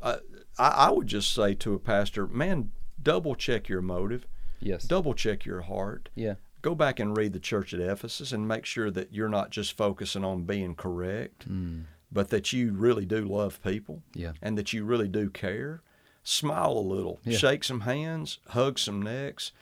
Uh, 0.00 0.18
I, 0.58 0.68
I 0.68 0.90
would 0.90 1.06
just 1.06 1.32
say 1.32 1.54
to 1.54 1.74
a 1.74 1.78
pastor, 1.78 2.26
man, 2.26 2.70
double 3.02 3.34
check 3.34 3.68
your 3.68 3.82
motive. 3.82 4.26
Yes. 4.60 4.84
Double 4.84 5.14
check 5.14 5.44
your 5.44 5.62
heart. 5.62 6.08
Yeah. 6.14 6.34
Go 6.62 6.74
back 6.74 6.98
and 6.98 7.16
read 7.16 7.32
the 7.32 7.38
church 7.38 7.72
at 7.72 7.80
Ephesus 7.80 8.32
and 8.32 8.48
make 8.48 8.64
sure 8.64 8.90
that 8.90 9.12
you're 9.12 9.28
not 9.28 9.50
just 9.50 9.76
focusing 9.76 10.24
on 10.24 10.42
being 10.42 10.74
correct, 10.74 11.48
mm. 11.48 11.84
but 12.10 12.30
that 12.30 12.52
you 12.52 12.72
really 12.72 13.04
do 13.04 13.24
love 13.24 13.62
people. 13.62 14.02
Yeah. 14.14 14.32
And 14.42 14.58
that 14.58 14.72
you 14.72 14.84
really 14.84 15.08
do 15.08 15.30
care. 15.30 15.82
Smile 16.24 16.72
a 16.72 16.80
little, 16.80 17.20
yeah. 17.24 17.38
shake 17.38 17.64
some 17.64 17.80
hands, 17.82 18.38
hug 18.48 18.78
some 18.78 19.00
necks, 19.00 19.52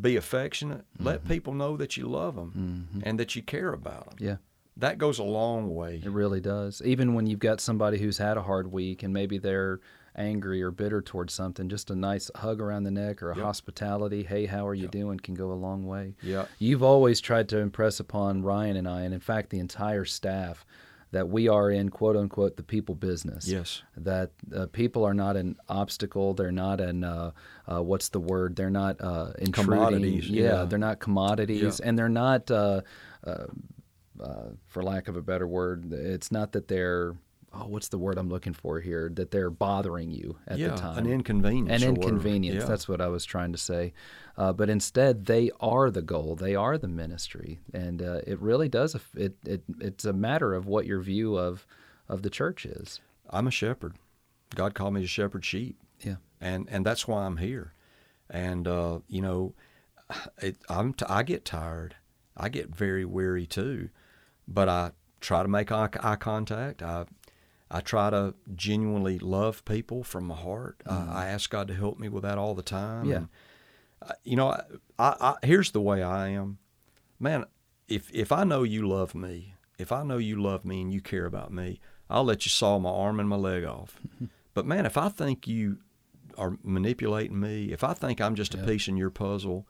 be 0.00 0.16
affectionate. 0.16 0.84
Mm-hmm. 0.94 1.06
Let 1.06 1.28
people 1.28 1.54
know 1.54 1.76
that 1.76 1.96
you 1.96 2.06
love 2.06 2.36
them 2.36 2.88
mm-hmm. 2.94 3.08
and 3.08 3.18
that 3.18 3.36
you 3.36 3.42
care 3.42 3.72
about 3.72 4.06
them. 4.06 4.16
Yeah. 4.18 4.36
That 4.76 4.98
goes 4.98 5.18
a 5.18 5.24
long 5.24 5.74
way. 5.74 6.00
It 6.02 6.10
really 6.10 6.40
does. 6.40 6.80
Even 6.84 7.14
when 7.14 7.26
you've 7.26 7.38
got 7.38 7.60
somebody 7.60 7.98
who's 7.98 8.18
had 8.18 8.36
a 8.36 8.42
hard 8.42 8.72
week 8.72 9.02
and 9.02 9.12
maybe 9.12 9.38
they're 9.38 9.80
angry 10.16 10.62
or 10.62 10.70
bitter 10.70 11.02
towards 11.02 11.34
something, 11.34 11.68
just 11.68 11.90
a 11.90 11.94
nice 11.94 12.30
hug 12.36 12.60
around 12.60 12.84
the 12.84 12.90
neck 12.90 13.22
or 13.22 13.32
a 13.32 13.36
yep. 13.36 13.44
hospitality, 13.44 14.22
hey, 14.22 14.46
how 14.46 14.66
are 14.66 14.74
you 14.74 14.84
yep. 14.84 14.90
doing, 14.90 15.18
can 15.18 15.34
go 15.34 15.52
a 15.52 15.54
long 15.54 15.86
way. 15.86 16.14
Yeah. 16.22 16.46
You've 16.58 16.82
always 16.82 17.20
tried 17.20 17.48
to 17.50 17.58
impress 17.58 18.00
upon 18.00 18.42
Ryan 18.42 18.76
and 18.76 18.88
I, 18.88 19.02
and 19.02 19.12
in 19.12 19.20
fact, 19.20 19.50
the 19.50 19.58
entire 19.58 20.06
staff, 20.06 20.64
that 21.12 21.28
we 21.28 21.48
are 21.48 21.70
in 21.70 21.90
quote 21.90 22.16
unquote 22.16 22.56
the 22.56 22.62
people 22.62 22.94
business. 22.94 23.46
Yes. 23.46 23.82
That 23.96 24.30
uh, 24.54 24.66
people 24.72 25.04
are 25.04 25.14
not 25.14 25.36
an 25.36 25.56
obstacle. 25.68 26.34
They're 26.34 26.50
not 26.50 26.80
an 26.80 27.04
uh, 27.04 27.30
uh, 27.70 27.82
what's 27.82 28.08
the 28.08 28.20
word? 28.20 28.56
They're 28.56 28.70
not 28.70 29.00
uh, 29.00 29.32
intruding. 29.38 29.72
Commodities. 29.72 30.28
Yeah, 30.28 30.42
yeah, 30.42 30.64
they're 30.64 30.78
not 30.78 30.98
commodities, 30.98 31.80
yeah. 31.80 31.88
and 31.88 31.98
they're 31.98 32.08
not. 32.08 32.50
Uh, 32.50 32.80
uh, 33.24 34.50
for 34.66 34.82
lack 34.82 35.08
of 35.08 35.16
a 35.16 35.22
better 35.22 35.46
word, 35.46 35.92
it's 35.92 36.30
not 36.30 36.52
that 36.52 36.68
they're 36.68 37.14
oh, 37.54 37.66
what's 37.66 37.88
the 37.88 37.98
word 37.98 38.18
I'm 38.18 38.28
looking 38.28 38.52
for 38.52 38.80
here? 38.80 39.10
That 39.12 39.30
they're 39.30 39.50
bothering 39.50 40.10
you 40.10 40.38
at 40.46 40.58
yeah, 40.58 40.68
the 40.68 40.76
time. 40.76 40.98
An 40.98 41.06
inconvenience. 41.06 41.82
An 41.82 41.88
inconvenience. 41.88 42.62
Yeah. 42.62 42.68
That's 42.68 42.88
what 42.88 43.00
I 43.00 43.08
was 43.08 43.24
trying 43.24 43.52
to 43.52 43.58
say. 43.58 43.92
Uh, 44.36 44.52
but 44.52 44.70
instead, 44.70 45.26
they 45.26 45.50
are 45.60 45.90
the 45.90 46.02
goal. 46.02 46.36
They 46.36 46.54
are 46.54 46.78
the 46.78 46.88
ministry, 46.88 47.60
and 47.72 48.02
uh, 48.02 48.20
it 48.26 48.40
really 48.40 48.68
does. 48.68 48.96
It, 49.14 49.36
it 49.44 49.62
it's 49.80 50.04
a 50.04 50.12
matter 50.12 50.54
of 50.54 50.66
what 50.66 50.86
your 50.86 51.00
view 51.00 51.36
of 51.36 51.66
of 52.08 52.22
the 52.22 52.30
church 52.30 52.66
is. 52.66 53.00
I'm 53.30 53.46
a 53.46 53.50
shepherd. 53.50 53.96
God 54.54 54.74
called 54.74 54.94
me 54.94 55.00
to 55.00 55.06
shepherd 55.06 55.44
sheep. 55.44 55.76
Yeah. 56.00 56.16
And 56.40 56.68
and 56.70 56.84
that's 56.84 57.06
why 57.06 57.24
I'm 57.24 57.36
here. 57.36 57.74
And 58.30 58.66
uh, 58.66 59.00
you 59.08 59.22
know, 59.22 59.54
it, 60.42 60.56
I'm 60.68 60.94
t- 60.94 61.06
I 61.08 61.22
get 61.22 61.44
tired. 61.44 61.96
I 62.36 62.48
get 62.48 62.74
very 62.74 63.04
weary 63.04 63.46
too, 63.46 63.90
but 64.48 64.68
I 64.68 64.92
try 65.20 65.42
to 65.42 65.48
make 65.48 65.70
eye, 65.70 65.88
eye 66.00 66.16
contact. 66.16 66.82
I 66.82 67.04
I 67.74 67.80
try 67.80 68.10
to 68.10 68.34
genuinely 68.54 69.18
love 69.18 69.64
people 69.64 70.04
from 70.04 70.26
my 70.26 70.34
heart. 70.36 70.82
Uh, 70.84 71.06
I 71.08 71.26
ask 71.26 71.48
God 71.48 71.68
to 71.68 71.74
help 71.74 71.98
me 71.98 72.10
with 72.10 72.22
that 72.22 72.36
all 72.36 72.54
the 72.54 72.62
time. 72.62 73.06
Yeah. 73.06 73.16
And, 73.16 73.28
uh, 74.02 74.12
you 74.24 74.36
know, 74.36 74.50
I, 74.50 74.62
I, 74.98 75.14
I, 75.20 75.34
here's 75.46 75.70
the 75.70 75.80
way 75.80 76.02
I 76.02 76.28
am, 76.28 76.58
man. 77.18 77.46
If 77.88 78.12
if 78.12 78.30
I 78.30 78.44
know 78.44 78.62
you 78.62 78.86
love 78.86 79.14
me, 79.14 79.54
if 79.78 79.90
I 79.90 80.02
know 80.02 80.18
you 80.18 80.40
love 80.40 80.64
me 80.66 80.82
and 80.82 80.92
you 80.92 81.00
care 81.00 81.24
about 81.24 81.52
me, 81.52 81.80
I'll 82.10 82.24
let 82.24 82.44
you 82.44 82.50
saw 82.50 82.78
my 82.78 82.90
arm 82.90 83.18
and 83.18 83.28
my 83.28 83.36
leg 83.36 83.64
off. 83.64 83.98
but 84.54 84.66
man, 84.66 84.84
if 84.84 84.98
I 84.98 85.08
think 85.08 85.48
you 85.48 85.78
are 86.36 86.58
manipulating 86.62 87.40
me, 87.40 87.72
if 87.72 87.82
I 87.82 87.94
think 87.94 88.20
I'm 88.20 88.34
just 88.34 88.54
a 88.54 88.58
piece 88.58 88.86
in 88.88 88.96
your 88.96 89.10
puzzle, 89.10 89.66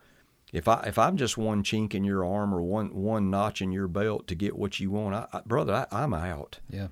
if 0.52 0.66
I 0.66 0.82
if 0.86 0.98
I'm 0.98 1.16
just 1.16 1.38
one 1.38 1.62
chink 1.62 1.94
in 1.94 2.02
your 2.02 2.24
arm 2.24 2.52
or 2.52 2.62
one 2.62 2.94
one 2.94 3.30
notch 3.30 3.62
in 3.62 3.70
your 3.70 3.88
belt 3.88 4.26
to 4.26 4.34
get 4.34 4.56
what 4.56 4.80
you 4.80 4.90
want, 4.90 5.14
I, 5.14 5.26
I, 5.32 5.40
brother, 5.46 5.72
I, 5.74 6.02
I'm 6.02 6.14
out. 6.14 6.58
Yeah. 6.68 6.88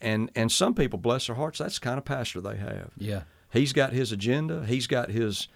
And 0.00 0.30
and 0.34 0.50
some 0.50 0.74
people, 0.74 0.98
bless 0.98 1.26
their 1.26 1.36
hearts, 1.36 1.58
that's 1.58 1.78
the 1.78 1.84
kind 1.84 1.98
of 1.98 2.04
pastor 2.04 2.40
they 2.40 2.56
have. 2.56 2.90
Yeah. 2.96 3.22
He's 3.52 3.72
got 3.72 3.92
his 3.92 4.12
agenda. 4.12 4.64
He's 4.66 4.86
got 4.86 5.10
his, 5.10 5.48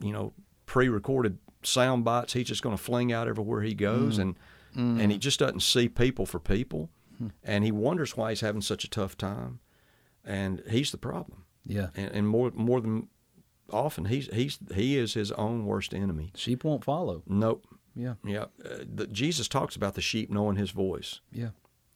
you 0.00 0.12
know, 0.12 0.32
pre-recorded 0.66 1.38
sound 1.62 2.04
bites. 2.04 2.32
He's 2.32 2.46
just 2.46 2.62
going 2.62 2.76
to 2.76 2.82
fling 2.82 3.12
out 3.12 3.28
everywhere 3.28 3.62
he 3.62 3.74
goes, 3.74 4.18
and 4.18 4.36
and 4.74 5.10
he 5.10 5.18
just 5.18 5.38
doesn't 5.38 5.62
see 5.62 5.88
people 5.88 6.26
for 6.26 6.38
people, 6.38 6.90
and 7.42 7.64
he 7.64 7.72
wonders 7.72 8.16
why 8.16 8.30
he's 8.30 8.42
having 8.42 8.60
such 8.60 8.84
a 8.84 8.90
tough 8.90 9.16
time, 9.16 9.60
and 10.24 10.62
he's 10.68 10.90
the 10.90 10.98
problem. 10.98 11.44
Yeah. 11.64 11.88
And, 11.96 12.12
and 12.12 12.28
more 12.28 12.52
more 12.54 12.80
than 12.80 13.08
often, 13.70 14.04
he's 14.04 14.28
he's 14.32 14.58
he 14.74 14.96
is 14.98 15.14
his 15.14 15.32
own 15.32 15.64
worst 15.66 15.94
enemy. 15.94 16.30
Sheep 16.34 16.62
won't 16.62 16.84
follow. 16.84 17.22
Nope. 17.26 17.66
Yeah. 17.94 18.14
Yeah. 18.24 18.46
Uh, 18.64 18.84
the, 18.94 19.06
Jesus 19.06 19.48
talks 19.48 19.74
about 19.74 19.94
the 19.94 20.02
sheep 20.02 20.30
knowing 20.30 20.56
his 20.56 20.70
voice. 20.70 21.20
Yeah. 21.32 21.50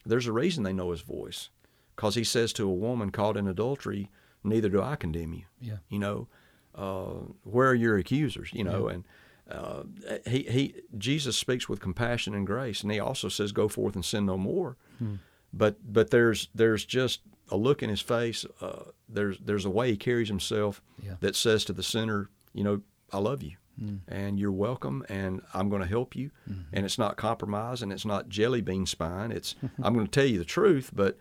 There's 0.05 0.27
a 0.27 0.33
reason 0.33 0.65
they 0.65 0.73
know 0.73 0.91
his 0.91 1.03
voice, 1.03 1.51
because 1.97 2.15
he 2.15 2.25
says 2.25 2.53
to 2.55 2.69
a 2.69 2.73
woman 2.75 3.11
caught 3.11 3.37
in 3.37 3.47
adultery, 3.49 4.11
"Neither 4.43 4.69
do 4.69 4.81
I 4.83 4.97
condemn 4.97 5.35
you." 5.35 5.45
Yeah. 5.61 5.79
You 5.89 5.99
know, 5.99 6.29
uh, 6.75 7.33
where 7.45 7.69
are 7.69 7.75
your 7.75 7.97
accusers? 7.99 8.51
You 8.53 8.65
know, 8.65 8.89
and 8.89 9.05
uh, 9.51 9.83
he 10.27 10.43
he 10.45 10.75
Jesus 10.97 11.37
speaks 11.37 11.69
with 11.69 11.81
compassion 11.81 12.35
and 12.35 12.47
grace, 12.47 12.83
and 12.83 12.91
he 12.93 13.01
also 13.01 13.29
says, 13.29 13.53
"Go 13.53 13.69
forth 13.69 13.95
and 13.95 14.05
sin 14.05 14.27
no 14.27 14.39
more." 14.39 14.77
Hmm. 14.99 15.17
But 15.53 15.93
but 15.93 16.11
there's 16.11 16.49
there's 16.55 16.85
just 16.85 17.21
a 17.51 17.57
look 17.57 17.83
in 17.83 17.91
his 17.91 18.01
face. 18.01 18.47
Uh, 18.61 18.85
there's 19.09 19.39
there's 19.39 19.65
a 19.65 19.71
way 19.71 19.91
he 19.91 19.97
carries 19.97 20.29
himself 20.29 20.81
Yeah. 21.03 21.17
that 21.21 21.35
says 21.35 21.65
to 21.65 21.73
the 21.73 21.83
sinner, 21.83 22.31
you 22.55 22.63
know, 22.63 22.83
I 23.13 23.19
love 23.19 23.43
you. 23.43 23.57
Hmm. 23.81 23.97
And 24.09 24.39
you're 24.39 24.53
welcome, 24.53 25.05
and 25.09 25.41
I'm 25.55 25.69
going 25.71 25.83
to 25.83 25.89
help 25.89 26.15
you. 26.15 26.31
Mm-hmm. 26.49 26.63
And 26.73 26.85
it's 26.85 26.99
not 26.99 27.17
compromise, 27.17 27.83
and 27.83 27.93
it's 27.93 28.05
not 28.05 28.29
jelly 28.29 28.61
bean 28.61 28.87
spine. 28.87 29.33
It's 29.33 29.55
I'm 29.83 29.95
going 29.95 30.07
to 30.07 30.11
tell 30.11 30.29
you 30.29 30.39
the 30.39 30.45
truth, 30.45 30.91
but 30.93 31.19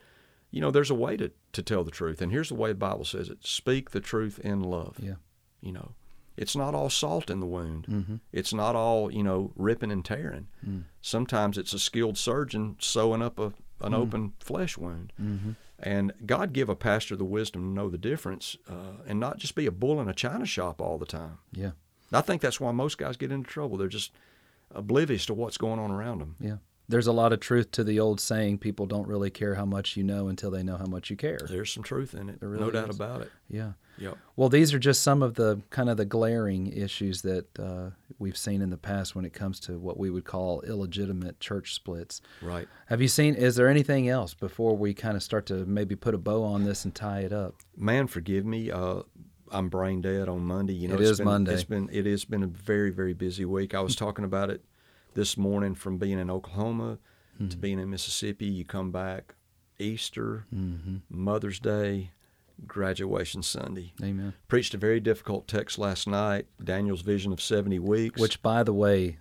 you 0.51 0.61
know 0.61 0.71
there's 0.71 0.91
a 0.91 0.95
way 0.95 1.15
to, 1.17 1.31
to 1.53 1.63
tell 1.63 1.83
the 1.83 1.91
truth, 1.91 2.21
and 2.21 2.31
here's 2.31 2.49
the 2.49 2.55
way 2.55 2.69
the 2.69 2.75
Bible 2.75 3.05
says 3.05 3.29
it: 3.29 3.45
speak 3.45 3.91
the 3.91 4.01
truth 4.01 4.39
in 4.39 4.61
love. 4.61 4.97
Yeah. 4.99 5.15
You 5.61 5.73
know, 5.73 5.93
it's 6.37 6.55
not 6.55 6.75
all 6.75 6.89
salt 6.89 7.29
in 7.29 7.39
the 7.39 7.45
wound. 7.45 7.85
Mm-hmm. 7.87 8.15
It's 8.31 8.53
not 8.53 8.75
all 8.75 9.11
you 9.11 9.23
know 9.23 9.51
ripping 9.55 9.91
and 9.91 10.03
tearing. 10.03 10.47
Mm. 10.67 10.83
Sometimes 11.01 11.57
it's 11.57 11.73
a 11.73 11.79
skilled 11.79 12.17
surgeon 12.17 12.75
sewing 12.79 13.21
up 13.21 13.39
a 13.39 13.53
an 13.81 13.93
open 13.93 14.33
flesh 14.39 14.77
wound. 14.77 15.13
Mm-hmm. 15.21 15.51
And 15.81 16.13
God 16.25 16.53
give 16.53 16.69
a 16.69 16.75
pastor 16.75 17.15
the 17.15 17.23
wisdom 17.23 17.61
to 17.61 17.69
know 17.69 17.89
the 17.89 17.97
difference, 17.97 18.57
uh, 18.69 19.03
and 19.07 19.19
not 19.19 19.37
just 19.37 19.55
be 19.55 19.65
a 19.65 19.71
bull 19.71 20.01
in 20.01 20.09
a 20.09 20.13
china 20.13 20.45
shop 20.45 20.81
all 20.81 20.97
the 20.97 21.05
time. 21.05 21.37
Yeah. 21.53 21.71
I 22.11 22.21
think 22.21 22.41
that's 22.41 22.59
why 22.59 22.71
most 22.71 22.97
guys 22.97 23.17
get 23.17 23.31
into 23.31 23.49
trouble. 23.49 23.77
They're 23.77 23.87
just 23.87 24.11
oblivious 24.71 25.25
to 25.27 25.33
what's 25.33 25.57
going 25.57 25.79
on 25.79 25.91
around 25.91 26.19
them. 26.19 26.35
Yeah. 26.39 26.57
There's 26.87 27.07
a 27.07 27.11
lot 27.13 27.33
of 27.33 27.39
truth 27.39 27.69
to 27.71 27.83
the 27.83 27.99
old 27.99 28.19
saying 28.19 28.57
people 28.57 28.87
don't 28.87 29.07
really 29.07 29.29
care 29.29 29.53
how 29.53 29.65
much 29.65 29.95
you 29.95 30.03
know 30.03 30.27
until 30.27 30.49
they 30.49 30.63
know 30.63 30.75
how 30.75 30.87
much 30.87 31.11
you 31.11 31.15
care. 31.15 31.37
There's 31.47 31.71
some 31.71 31.83
truth 31.83 32.15
in 32.15 32.29
it, 32.29 32.39
There 32.39 32.49
no 32.49 32.57
really 32.57 32.71
doubt 32.71 32.89
about 32.89 33.21
it. 33.21 33.31
Yeah. 33.47 33.73
Yep. 33.99 34.17
Well, 34.35 34.49
these 34.49 34.73
are 34.73 34.79
just 34.79 35.03
some 35.03 35.21
of 35.21 35.35
the 35.35 35.61
kind 35.69 35.89
of 35.89 35.97
the 35.97 36.05
glaring 36.05 36.67
issues 36.67 37.21
that 37.21 37.59
uh, 37.59 37.91
we've 38.17 38.37
seen 38.37 38.61
in 38.61 38.71
the 38.71 38.77
past 38.77 39.15
when 39.15 39.25
it 39.25 39.33
comes 39.33 39.59
to 39.61 39.77
what 39.77 39.99
we 39.99 40.09
would 40.09 40.23
call 40.23 40.61
illegitimate 40.61 41.39
church 41.39 41.75
splits. 41.75 42.21
Right. 42.41 42.67
Have 42.87 43.01
you 43.01 43.07
seen? 43.07 43.35
Is 43.35 43.55
there 43.55 43.67
anything 43.67 44.09
else 44.09 44.33
before 44.33 44.75
we 44.75 44.93
kind 44.93 45.15
of 45.15 45.21
start 45.21 45.45
to 45.47 45.65
maybe 45.65 45.95
put 45.95 46.15
a 46.15 46.17
bow 46.17 46.43
on 46.43 46.63
this 46.63 46.85
and 46.85 46.95
tie 46.95 47.19
it 47.19 47.33
up? 47.33 47.55
Man, 47.77 48.07
forgive 48.07 48.45
me. 48.45 48.71
Uh, 48.71 49.03
I'm 49.51 49.69
brain 49.69 50.01
dead 50.01 50.27
on 50.29 50.45
Monday. 50.45 50.73
You 50.73 50.87
know, 50.89 50.95
It 50.95 51.01
it's 51.01 51.09
is 51.11 51.17
been, 51.19 51.25
Monday. 51.25 51.53
It's 51.53 51.63
been 51.63 51.89
it 51.91 52.05
has 52.05 52.25
been 52.25 52.43
a 52.43 52.47
very 52.47 52.89
very 52.91 53.13
busy 53.13 53.45
week. 53.45 53.73
I 53.73 53.81
was 53.81 53.95
talking 53.95 54.25
about 54.25 54.49
it 54.49 54.63
this 55.13 55.37
morning 55.37 55.75
from 55.75 55.97
being 55.97 56.19
in 56.19 56.29
Oklahoma 56.29 56.97
to 57.37 57.43
Mm-hmm. 57.43 57.59
being 57.61 57.79
in 57.79 57.89
Mississippi. 57.89 58.45
You 58.47 58.65
come 58.65 58.91
back 58.91 59.35
Easter, 59.79 60.45
Mm-hmm. 60.53 60.97
Mother's 61.09 61.59
Day, 61.59 62.11
graduation 62.67 63.41
Sunday. 63.43 63.93
Amen. 64.03 64.33
Preached 64.47 64.73
a 64.73 64.77
very 64.77 64.99
difficult 64.99 65.47
text 65.47 65.77
last 65.77 66.07
night. 66.07 66.47
Daniel's 66.63 67.01
vision 67.01 67.31
of 67.31 67.41
70 67.41 67.79
weeks. 67.79 68.19
Which, 68.19 68.41
by 68.41 68.63
the 68.63 68.73
way, 68.73 69.17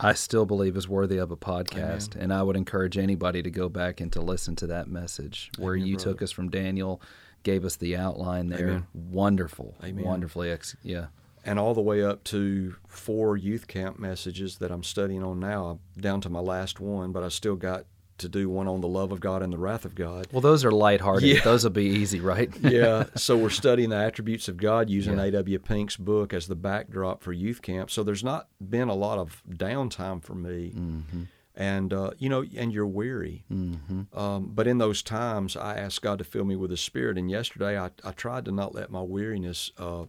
I 0.00 0.12
still 0.14 0.46
believe 0.46 0.76
is 0.76 0.88
worthy 0.88 1.18
of 1.18 1.30
a 1.30 1.36
podcast, 1.36 2.16
and 2.16 2.32
I 2.32 2.42
would 2.42 2.56
encourage 2.56 2.96
anybody 2.96 3.42
to 3.42 3.50
go 3.50 3.68
back 3.68 4.00
and 4.00 4.12
to 4.12 4.20
listen 4.20 4.56
to 4.56 4.66
that 4.68 4.88
message 4.88 5.50
where 5.58 5.74
Amen, 5.74 5.86
you 5.86 5.96
brother. 5.96 6.10
took 6.12 6.22
us 6.22 6.30
from 6.30 6.48
Daniel, 6.50 7.02
gave 7.42 7.64
us 7.64 7.76
the 7.76 7.96
outline 7.96 8.48
there. 8.48 8.68
Amen. 8.68 8.86
Wonderful, 8.94 9.74
Amen. 9.82 10.04
wonderfully, 10.04 10.50
ex- 10.50 10.76
yeah, 10.82 11.06
and 11.44 11.58
all 11.58 11.74
the 11.74 11.80
way 11.80 12.02
up 12.02 12.24
to 12.24 12.74
four 12.86 13.36
youth 13.36 13.66
camp 13.68 13.98
messages 13.98 14.58
that 14.58 14.70
I'm 14.70 14.82
studying 14.84 15.22
on 15.22 15.40
now, 15.40 15.66
I'm 15.66 16.00
down 16.02 16.20
to 16.22 16.30
my 16.30 16.40
last 16.40 16.80
one, 16.80 17.12
but 17.12 17.22
I 17.22 17.28
still 17.28 17.56
got 17.56 17.84
to 18.18 18.28
do 18.28 18.50
one 18.50 18.66
on 18.66 18.80
the 18.80 18.88
love 18.88 19.12
of 19.12 19.20
God 19.20 19.44
and 19.44 19.52
the 19.52 19.58
wrath 19.58 19.84
of 19.84 19.94
God. 19.94 20.26
Well, 20.32 20.40
those 20.40 20.64
are 20.64 20.72
lighthearted. 20.72 21.28
Yeah. 21.28 21.40
Those 21.44 21.62
will 21.62 21.70
be 21.70 21.84
easy, 21.84 22.18
right? 22.18 22.50
yeah, 22.62 23.04
so 23.14 23.36
we're 23.36 23.48
studying 23.48 23.90
the 23.90 23.96
attributes 23.96 24.48
of 24.48 24.56
God 24.56 24.90
using 24.90 25.18
Yeah. 25.18 25.24
A.W. 25.26 25.60
Pink's 25.60 25.96
book 25.96 26.34
as 26.34 26.48
the 26.48 26.56
backdrop 26.56 27.22
for 27.22 27.32
youth 27.32 27.62
camp. 27.62 27.92
So 27.92 28.02
there's 28.02 28.24
not 28.24 28.48
been 28.60 28.88
a 28.88 28.94
lot 28.94 29.18
of 29.18 29.40
downtime 29.48 30.20
for 30.24 30.34
me. 30.34 30.72
Mm-hmm. 30.74 31.22
And, 31.58 31.92
uh, 31.92 32.12
you 32.18 32.28
know, 32.28 32.44
and 32.56 32.72
you're 32.72 32.86
weary. 32.86 33.44
Mm-hmm. 33.52 34.16
Um, 34.16 34.52
but 34.54 34.68
in 34.68 34.78
those 34.78 35.02
times, 35.02 35.56
I 35.56 35.76
asked 35.76 36.02
God 36.02 36.18
to 36.18 36.24
fill 36.24 36.44
me 36.44 36.54
with 36.54 36.70
His 36.70 36.80
Spirit. 36.80 37.18
And 37.18 37.28
yesterday, 37.28 37.76
I, 37.76 37.90
I 38.04 38.12
tried 38.12 38.44
to 38.44 38.52
not 38.52 38.76
let 38.76 38.92
my 38.92 39.02
weariness 39.02 39.72
uh, 39.76 40.04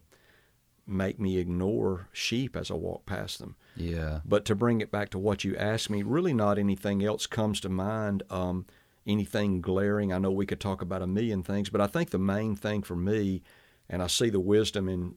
make 0.86 1.20
me 1.20 1.40
ignore 1.40 2.08
sheep 2.14 2.56
as 2.56 2.70
I 2.70 2.76
walk 2.76 3.08
past 3.08 3.40
them. 3.40 3.56
Yeah. 3.76 4.20
But 4.24 4.46
to 4.46 4.54
bring 4.54 4.80
it 4.80 4.92
back 4.92 5.10
to 5.10 5.18
what 5.18 5.44
you 5.44 5.58
asked 5.58 5.90
me, 5.90 6.04
really 6.04 6.36
not 6.36 6.60
anything 6.60 7.04
else 7.04 7.26
comes 7.26 7.60
to 7.62 7.70
mind. 7.70 8.22
Um, 8.30 8.68
anything 9.08 9.60
glaring. 9.60 10.14
I 10.14 10.20
know 10.20 10.30
we 10.30 10.46
could 10.46 10.60
talk 10.60 10.84
about 10.84 11.02
a 11.02 11.08
million 11.08 11.42
things, 11.42 11.70
but 11.70 11.82
I 11.82 11.88
think 11.88 12.12
the 12.12 12.20
main 12.20 12.56
thing 12.56 12.84
for 12.84 12.96
me, 12.96 13.42
and 13.90 14.04
I 14.04 14.08
see 14.08 14.30
the 14.30 14.40
wisdom 14.40 14.88
in, 14.88 15.16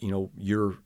you 0.00 0.10
know, 0.10 0.30
your 0.36 0.76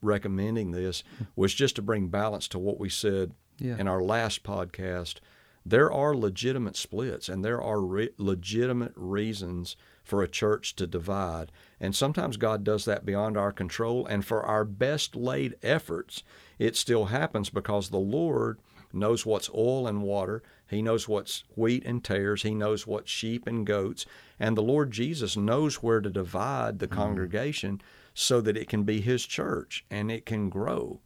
recommending 0.00 0.70
this, 0.70 1.02
was 1.36 1.52
just 1.52 1.76
to 1.76 1.82
bring 1.82 2.08
balance 2.08 2.46
to 2.48 2.58
what 2.58 2.78
we 2.78 2.88
said 2.88 3.32
Yeah. 3.60 3.76
in 3.78 3.86
our 3.86 4.02
last 4.02 4.42
podcast. 4.42 5.16
There 5.64 5.92
are 5.92 6.16
legitimate 6.16 6.76
splits, 6.76 7.28
and 7.28 7.44
there 7.44 7.60
are 7.60 7.80
re- 7.80 8.10
legitimate 8.16 8.92
reasons 8.96 9.76
for 10.02 10.22
a 10.22 10.28
church 10.28 10.74
to 10.76 10.86
divide. 10.86 11.52
And 11.78 11.94
sometimes 11.94 12.36
God 12.36 12.64
does 12.64 12.84
that 12.86 13.06
beyond 13.06 13.36
our 13.36 13.52
control. 13.52 14.06
And 14.06 14.24
for 14.24 14.42
our 14.42 14.64
best 14.64 15.14
laid 15.14 15.56
efforts, 15.62 16.22
it 16.58 16.76
still 16.76 17.06
happens 17.06 17.50
because 17.50 17.90
the 17.90 17.98
Lord 17.98 18.58
knows 18.92 19.24
what's 19.24 19.50
oil 19.54 19.86
and 19.86 20.02
water. 20.02 20.42
He 20.68 20.82
knows 20.82 21.06
what's 21.06 21.44
wheat 21.54 21.84
and 21.84 22.02
tares. 22.02 22.42
He 22.42 22.54
knows 22.54 22.86
what's 22.86 23.10
sheep 23.10 23.46
and 23.46 23.66
goats. 23.66 24.06
And 24.38 24.56
the 24.56 24.62
Lord 24.62 24.90
Jesus 24.90 25.36
knows 25.36 25.82
where 25.82 26.00
to 26.00 26.10
divide 26.10 26.78
the 26.78 26.88
mm. 26.88 26.92
congregation 26.92 27.80
so 28.14 28.40
that 28.40 28.56
it 28.56 28.68
can 28.68 28.82
be 28.82 29.00
His 29.00 29.26
church 29.26 29.84
and 29.90 30.10
it 30.10 30.26
can 30.26 30.48
grow. 30.48 31.00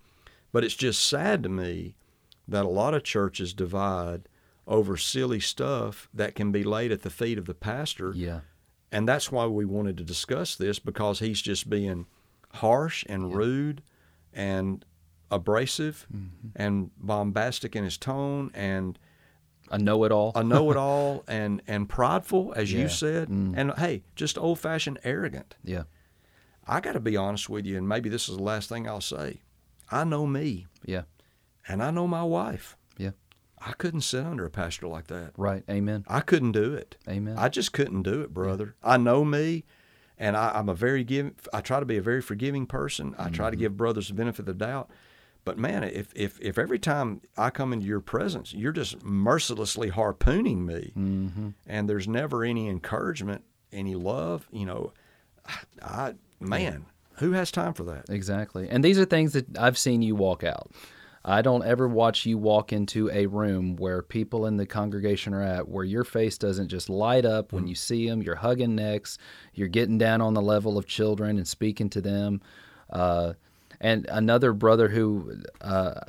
But 0.53 0.65
it's 0.65 0.77
just 0.77 1.07
sad 1.07 1.43
to 1.43 1.49
me 1.49 1.97
that 2.49 2.65
a 2.65 2.69
lot 2.69 2.95
of 2.95 3.03
churches 3.03 3.53
divide 3.55 4.29
over 4.67 4.97
silly 4.97 5.41
stuff 5.41 6.09
that 6.15 6.35
can 6.35 6.51
be 6.53 6.65
laid 6.65 6.91
at 6.93 7.03
the 7.03 7.11
feet 7.11 7.39
of 7.39 7.47
the 7.47 7.55
pastor. 7.55 8.13
Yeah. 8.15 8.41
And 8.93 9.09
that's 9.09 9.31
why 9.33 9.47
we 9.47 9.65
wanted 9.65 9.97
to 9.99 10.05
discuss 10.05 10.55
this 10.57 10.79
because 10.79 11.19
he's 11.19 11.43
just 11.43 11.69
being 11.69 12.07
harsh 12.55 13.05
and 13.09 13.35
rude 13.35 13.83
and 14.33 14.85
abrasive 15.31 16.07
Mm-hmm. 16.15 16.49
and 16.57 16.91
bombastic 16.99 17.75
in 17.75 17.85
his 17.85 17.97
tone 17.99 18.51
and 18.55 18.99
A 19.71 19.79
know-it-all. 19.79 20.33
a 20.35 20.45
know-it-all 20.45 21.25
and 21.29 21.63
and 21.67 21.89
prideful 21.89 22.53
as 22.57 22.73
Yeah. 22.73 22.83
you 22.83 22.89
said 22.89 23.29
Mm. 23.29 23.55
and 23.57 23.73
hey 23.79 24.03
just 24.15 24.39
old-fashioned 24.39 24.99
arrogant 25.03 25.57
yeah. 25.65 25.85
i 26.67 26.81
got 26.81 26.93
to 26.93 27.01
be 27.01 27.17
honest 27.17 27.49
with 27.49 27.65
you 27.67 27.77
and 27.79 27.89
maybe 27.89 28.09
this 28.09 28.29
is 28.29 28.37
the 28.37 28.43
last 28.43 28.69
thing 28.69 28.87
i'll 28.89 29.01
say 29.01 29.41
i 29.91 30.05
know 30.05 30.27
me 30.27 30.67
Yeah. 30.85 31.03
And 31.69 31.83
i 31.83 31.91
know 31.91 32.07
my 32.07 32.23
wife 32.23 32.77
Yeah. 32.99 33.11
i 33.59 33.73
couldn't 33.73 34.03
sit 34.03 34.25
under 34.25 34.45
a 34.45 34.51
pastor 34.51 34.87
like 34.87 35.07
that 35.09 35.33
Right. 35.37 35.65
Amen. 35.71 36.05
i 36.09 36.21
couldn't 36.21 36.53
do 36.53 36.75
it 36.75 36.97
Amen. 37.09 37.37
I 37.39 37.49
just 37.49 37.73
couldn't 37.73 38.03
do 38.03 38.21
it, 38.23 38.33
brother. 38.33 38.75
I 38.83 38.97
know 38.97 39.25
me, 39.25 39.65
and 40.19 40.37
I, 40.37 40.53
I'm 40.55 40.69
a 40.69 40.75
very 40.75 41.05
give. 41.05 41.33
I 41.53 41.61
try 41.61 41.81
to 41.81 41.87
be 41.87 41.97
a 41.97 42.03
very 42.03 42.23
forgiving 42.23 42.67
person. 42.67 43.15
I 43.19 43.29
try 43.31 43.51
to 43.51 43.57
mm-hmm. 43.57 43.63
give 43.63 43.77
brothers 43.77 44.09
the 44.09 44.15
benefit 44.15 44.41
of 44.41 44.47
the 44.47 44.55
doubt. 44.55 44.91
But 45.45 45.59
man, 45.59 45.85
if, 45.85 46.09
if 46.15 46.41
if 46.41 46.57
every 46.57 46.79
time 46.79 47.21
I 47.37 47.51
come 47.51 47.73
into 47.73 47.87
your 47.87 48.01
presence, 48.01 48.55
you're 48.55 48.73
just 48.73 49.03
mercilessly 49.05 49.91
harpooning 49.91 50.65
me, 50.65 50.93
mm-hmm. 50.97 51.49
and 51.67 51.89
there's 51.89 52.09
never 52.09 52.45
any 52.45 52.69
encouragement, 52.69 53.45
any 53.73 53.95
love, 53.95 54.49
you 54.51 54.65
know, 54.65 54.93
I 55.83 56.15
man, 56.41 56.87
who 57.17 57.33
has 57.33 57.51
time 57.51 57.75
for 57.75 57.83
that? 57.85 58.09
Exactly. 58.09 58.69
And 58.71 58.83
these 58.83 58.99
are 58.99 59.05
things 59.05 59.33
that 59.35 59.59
I've 59.59 59.77
seen 59.77 60.01
you 60.01 60.15
walk 60.15 60.45
out. 60.45 60.71
I 61.25 61.41
don't 61.41 61.65
ever 61.65 61.89
watch 61.89 62.27
you 62.27 62.37
walk 62.37 62.73
into 62.73 63.11
a 63.11 63.27
room 63.27 63.77
where 63.77 64.03
people 64.03 64.45
in 64.45 64.59
the 64.59 64.67
congregation 64.67 65.33
are 65.33 65.43
at 65.43 65.69
where 65.69 65.85
your 65.85 66.05
face 66.05 66.37
doesn't 66.37 66.69
just 66.69 66.91
light 66.91 67.25
up 67.25 67.53
when 67.53 67.67
you 67.67 67.75
see 67.75 68.09
them. 68.09 68.23
You're 68.23 68.35
hugging 68.35 68.75
necks, 68.75 69.17
you're 69.55 69.69
getting 69.69 69.97
down 69.97 70.21
on 70.21 70.35
the 70.35 70.43
level 70.43 70.77
of 70.77 70.87
children 70.87 71.39
and 71.39 71.49
speaking 71.49 71.89
to 71.91 72.03
them. 72.03 72.43
Uh, 72.91 73.33
and 73.81 74.07
another 74.11 74.53
brother 74.53 74.89
who 74.89 75.41
uh, 75.63 76.01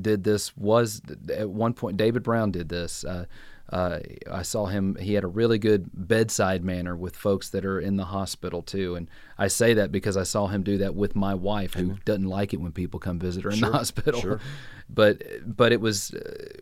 did 0.00 0.24
this 0.24 0.56
was 0.56 1.02
at 1.32 1.50
one 1.50 1.74
point, 1.74 1.98
David 1.98 2.22
Brown 2.22 2.50
did 2.50 2.70
this. 2.70 3.04
Uh, 3.04 3.26
uh, 3.70 3.98
I 4.30 4.42
saw 4.42 4.66
him. 4.66 4.96
He 4.96 5.14
had 5.14 5.24
a 5.24 5.28
really 5.28 5.58
good 5.58 5.90
bedside 5.92 6.64
manner 6.64 6.96
with 6.96 7.16
folks 7.16 7.48
that 7.50 7.64
are 7.64 7.80
in 7.80 7.96
the 7.96 8.04
hospital 8.04 8.62
too, 8.62 8.94
and 8.94 9.08
I 9.38 9.48
say 9.48 9.74
that 9.74 9.90
because 9.90 10.16
I 10.16 10.22
saw 10.22 10.46
him 10.46 10.62
do 10.62 10.78
that 10.78 10.94
with 10.94 11.16
my 11.16 11.34
wife, 11.34 11.74
who 11.74 11.96
doesn't 12.04 12.28
like 12.28 12.54
it 12.54 12.60
when 12.60 12.72
people 12.72 13.00
come 13.00 13.18
visit 13.18 13.42
her 13.44 13.50
in 13.50 13.60
the 13.60 13.70
hospital. 13.72 14.20
sure. 14.20 14.40
But 14.88 15.24
but 15.44 15.72
it 15.72 15.80
was 15.80 16.14
uh, 16.14 16.18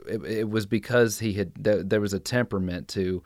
it, 0.08 0.24
it 0.24 0.48
was 0.48 0.64
because 0.64 1.18
he 1.18 1.34
had 1.34 1.52
there, 1.56 1.82
there 1.82 2.00
was 2.00 2.14
a 2.14 2.18
temperament 2.18 2.88
to 2.88 3.22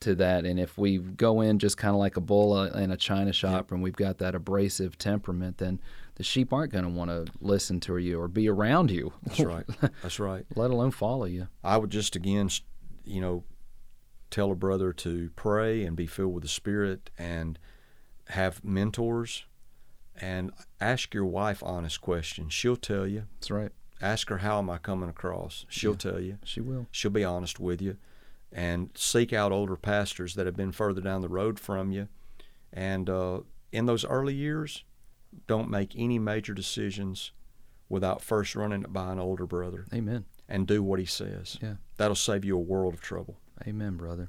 to 0.00 0.16
that, 0.16 0.44
and 0.44 0.58
if 0.58 0.76
we 0.76 0.98
go 0.98 1.40
in 1.40 1.60
just 1.60 1.76
kind 1.76 1.94
of 1.94 2.00
like 2.00 2.16
a 2.16 2.20
bull 2.20 2.60
in 2.64 2.90
a 2.90 2.96
china 2.96 3.32
shop, 3.32 3.70
and 3.70 3.80
we've 3.80 3.94
got 3.94 4.18
that 4.18 4.34
abrasive 4.34 4.98
temperament, 4.98 5.58
then 5.58 5.80
the 6.16 6.24
sheep 6.24 6.52
aren't 6.52 6.72
going 6.72 6.84
to 6.84 6.90
want 6.90 7.10
to 7.10 7.32
listen 7.40 7.80
to 7.80 7.96
you 7.98 8.20
or 8.20 8.26
be 8.26 8.48
around 8.48 8.90
you, 8.90 9.12
That's 9.22 9.40
right. 9.40 9.64
That's 10.02 10.18
right. 10.18 10.44
let 10.56 10.70
alone 10.70 10.90
follow 10.90 11.26
you. 11.26 11.48
I 11.62 11.76
would 11.76 11.90
just 11.90 12.16
again, 12.16 12.50
you 13.04 13.20
know, 13.20 13.44
tell 14.30 14.52
a 14.52 14.54
brother 14.54 14.92
to 14.92 15.30
pray 15.36 15.84
and 15.84 15.96
be 15.96 16.06
filled 16.06 16.34
with 16.34 16.42
the 16.42 16.48
Spirit 16.48 17.10
and 17.18 17.58
have 18.28 18.64
mentors 18.64 19.44
and 20.20 20.52
ask 20.80 21.14
your 21.14 21.24
wife 21.24 21.62
honest 21.62 22.00
questions. 22.00 22.52
She'll 22.52 22.76
tell 22.76 23.06
you. 23.06 23.24
That's 23.38 23.50
right. 23.50 23.72
Ask 24.00 24.28
her, 24.28 24.38
How 24.38 24.58
am 24.58 24.70
I 24.70 24.78
coming 24.78 25.08
across? 25.08 25.66
She'll 25.68 25.94
tell 25.94 26.20
you. 26.20 26.38
She 26.44 26.60
will. 26.60 26.86
She'll 26.90 27.10
be 27.10 27.24
honest 27.24 27.60
with 27.60 27.82
you. 27.82 27.96
And 28.52 28.90
seek 28.94 29.32
out 29.32 29.52
older 29.52 29.76
pastors 29.76 30.34
that 30.34 30.46
have 30.46 30.56
been 30.56 30.72
further 30.72 31.00
down 31.00 31.20
the 31.20 31.28
road 31.28 31.60
from 31.60 31.92
you. 31.92 32.08
And 32.72 33.08
uh, 33.08 33.40
in 33.72 33.86
those 33.86 34.04
early 34.04 34.34
years, 34.34 34.84
don't 35.46 35.70
make 35.70 35.94
any 35.96 36.18
major 36.18 36.54
decisions 36.54 37.32
without 37.88 38.22
first 38.22 38.56
running 38.56 38.82
it 38.82 38.92
by 38.92 39.12
an 39.12 39.18
older 39.18 39.46
brother 39.46 39.84
Amen. 39.92 40.24
And 40.50 40.66
do 40.66 40.82
what 40.82 40.98
he 40.98 41.06
says. 41.06 41.56
Yeah. 41.62 41.74
That'll 41.96 42.14
save 42.14 42.44
you 42.44 42.56
a 42.56 42.60
world 42.60 42.92
of 42.92 43.00
trouble. 43.00 43.38
Amen, 43.66 43.96
brother. 43.96 44.28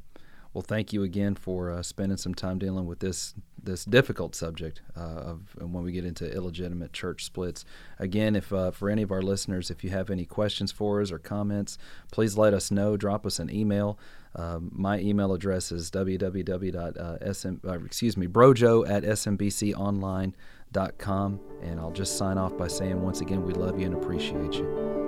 Well, 0.54 0.62
thank 0.62 0.92
you 0.92 1.04
again 1.04 1.36
for 1.36 1.72
uh, 1.72 1.82
spending 1.82 2.18
some 2.18 2.36
time 2.36 2.60
dealing 2.60 2.86
with 2.86 3.00
this 3.00 3.34
this 3.64 3.86
difficult 3.86 4.34
subject 4.34 4.82
uh, 4.98 5.00
of 5.00 5.56
and 5.60 5.72
when 5.72 5.84
we 5.84 5.92
get 5.92 6.04
into 6.04 6.28
illegitimate 6.30 6.94
church 6.94 7.24
splits. 7.24 7.64
Again, 8.00 8.36
if 8.36 8.52
uh, 8.52 8.72
for 8.72 8.90
any 8.90 9.04
of 9.04 9.12
our 9.12 9.22
listeners, 9.22 9.72
if 9.72 9.82
you 9.84 9.92
have 9.92 10.10
any 10.10 10.26
questions 10.26 10.72
for 10.72 11.02
us 11.02 11.12
or 11.12 11.20
comments, 11.20 11.78
please 12.12 12.38
let 12.38 12.54
us 12.54 12.72
know. 12.72 12.98
Drop 12.98 13.26
us 13.26 13.40
an 13.40 13.50
email. 13.50 13.98
Um, 14.36 14.72
my 14.74 15.00
email 15.00 15.34
address 15.34 15.72
is 15.72 15.90
www.sm 15.92 17.56
uh, 17.68 17.80
excuse 17.86 18.18
me 18.18 18.28
brojo 18.28 18.90
at 18.90 19.04
smbconline.com, 19.04 21.40
and 21.62 21.80
I'll 21.80 21.92
just 21.92 22.18
sign 22.18 22.38
off 22.38 22.58
by 22.58 22.68
saying 22.68 23.02
once 23.02 23.22
again 23.22 23.46
we 23.46 23.54
love 23.54 23.80
you 23.80 23.86
and 23.86 23.96
appreciate 23.96 24.56
you. 24.56 25.01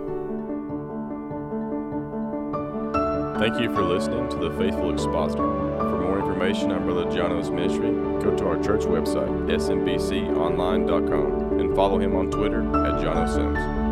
Thank 3.44 3.60
you 3.60 3.68
for 3.76 3.84
listening 3.84 4.30
to 4.30 4.38
The 4.38 4.52
Faithful 4.52 4.94
Expositor. 4.94 5.44
For 5.44 6.00
more 6.00 6.18
information 6.18 6.72
on 6.72 6.86
Brother 6.86 7.04
Jono's 7.12 7.52
ministry, 7.52 7.92
go 8.24 8.34
to 8.38 8.48
our 8.48 8.56
church 8.64 8.84
website, 8.84 9.28
smbconline.com, 9.50 11.60
and 11.60 11.76
follow 11.76 12.00
him 12.00 12.16
on 12.16 12.32
Twitter 12.32 12.62
at 12.62 13.04
Jono 13.04 13.28
Sims. 13.28 13.83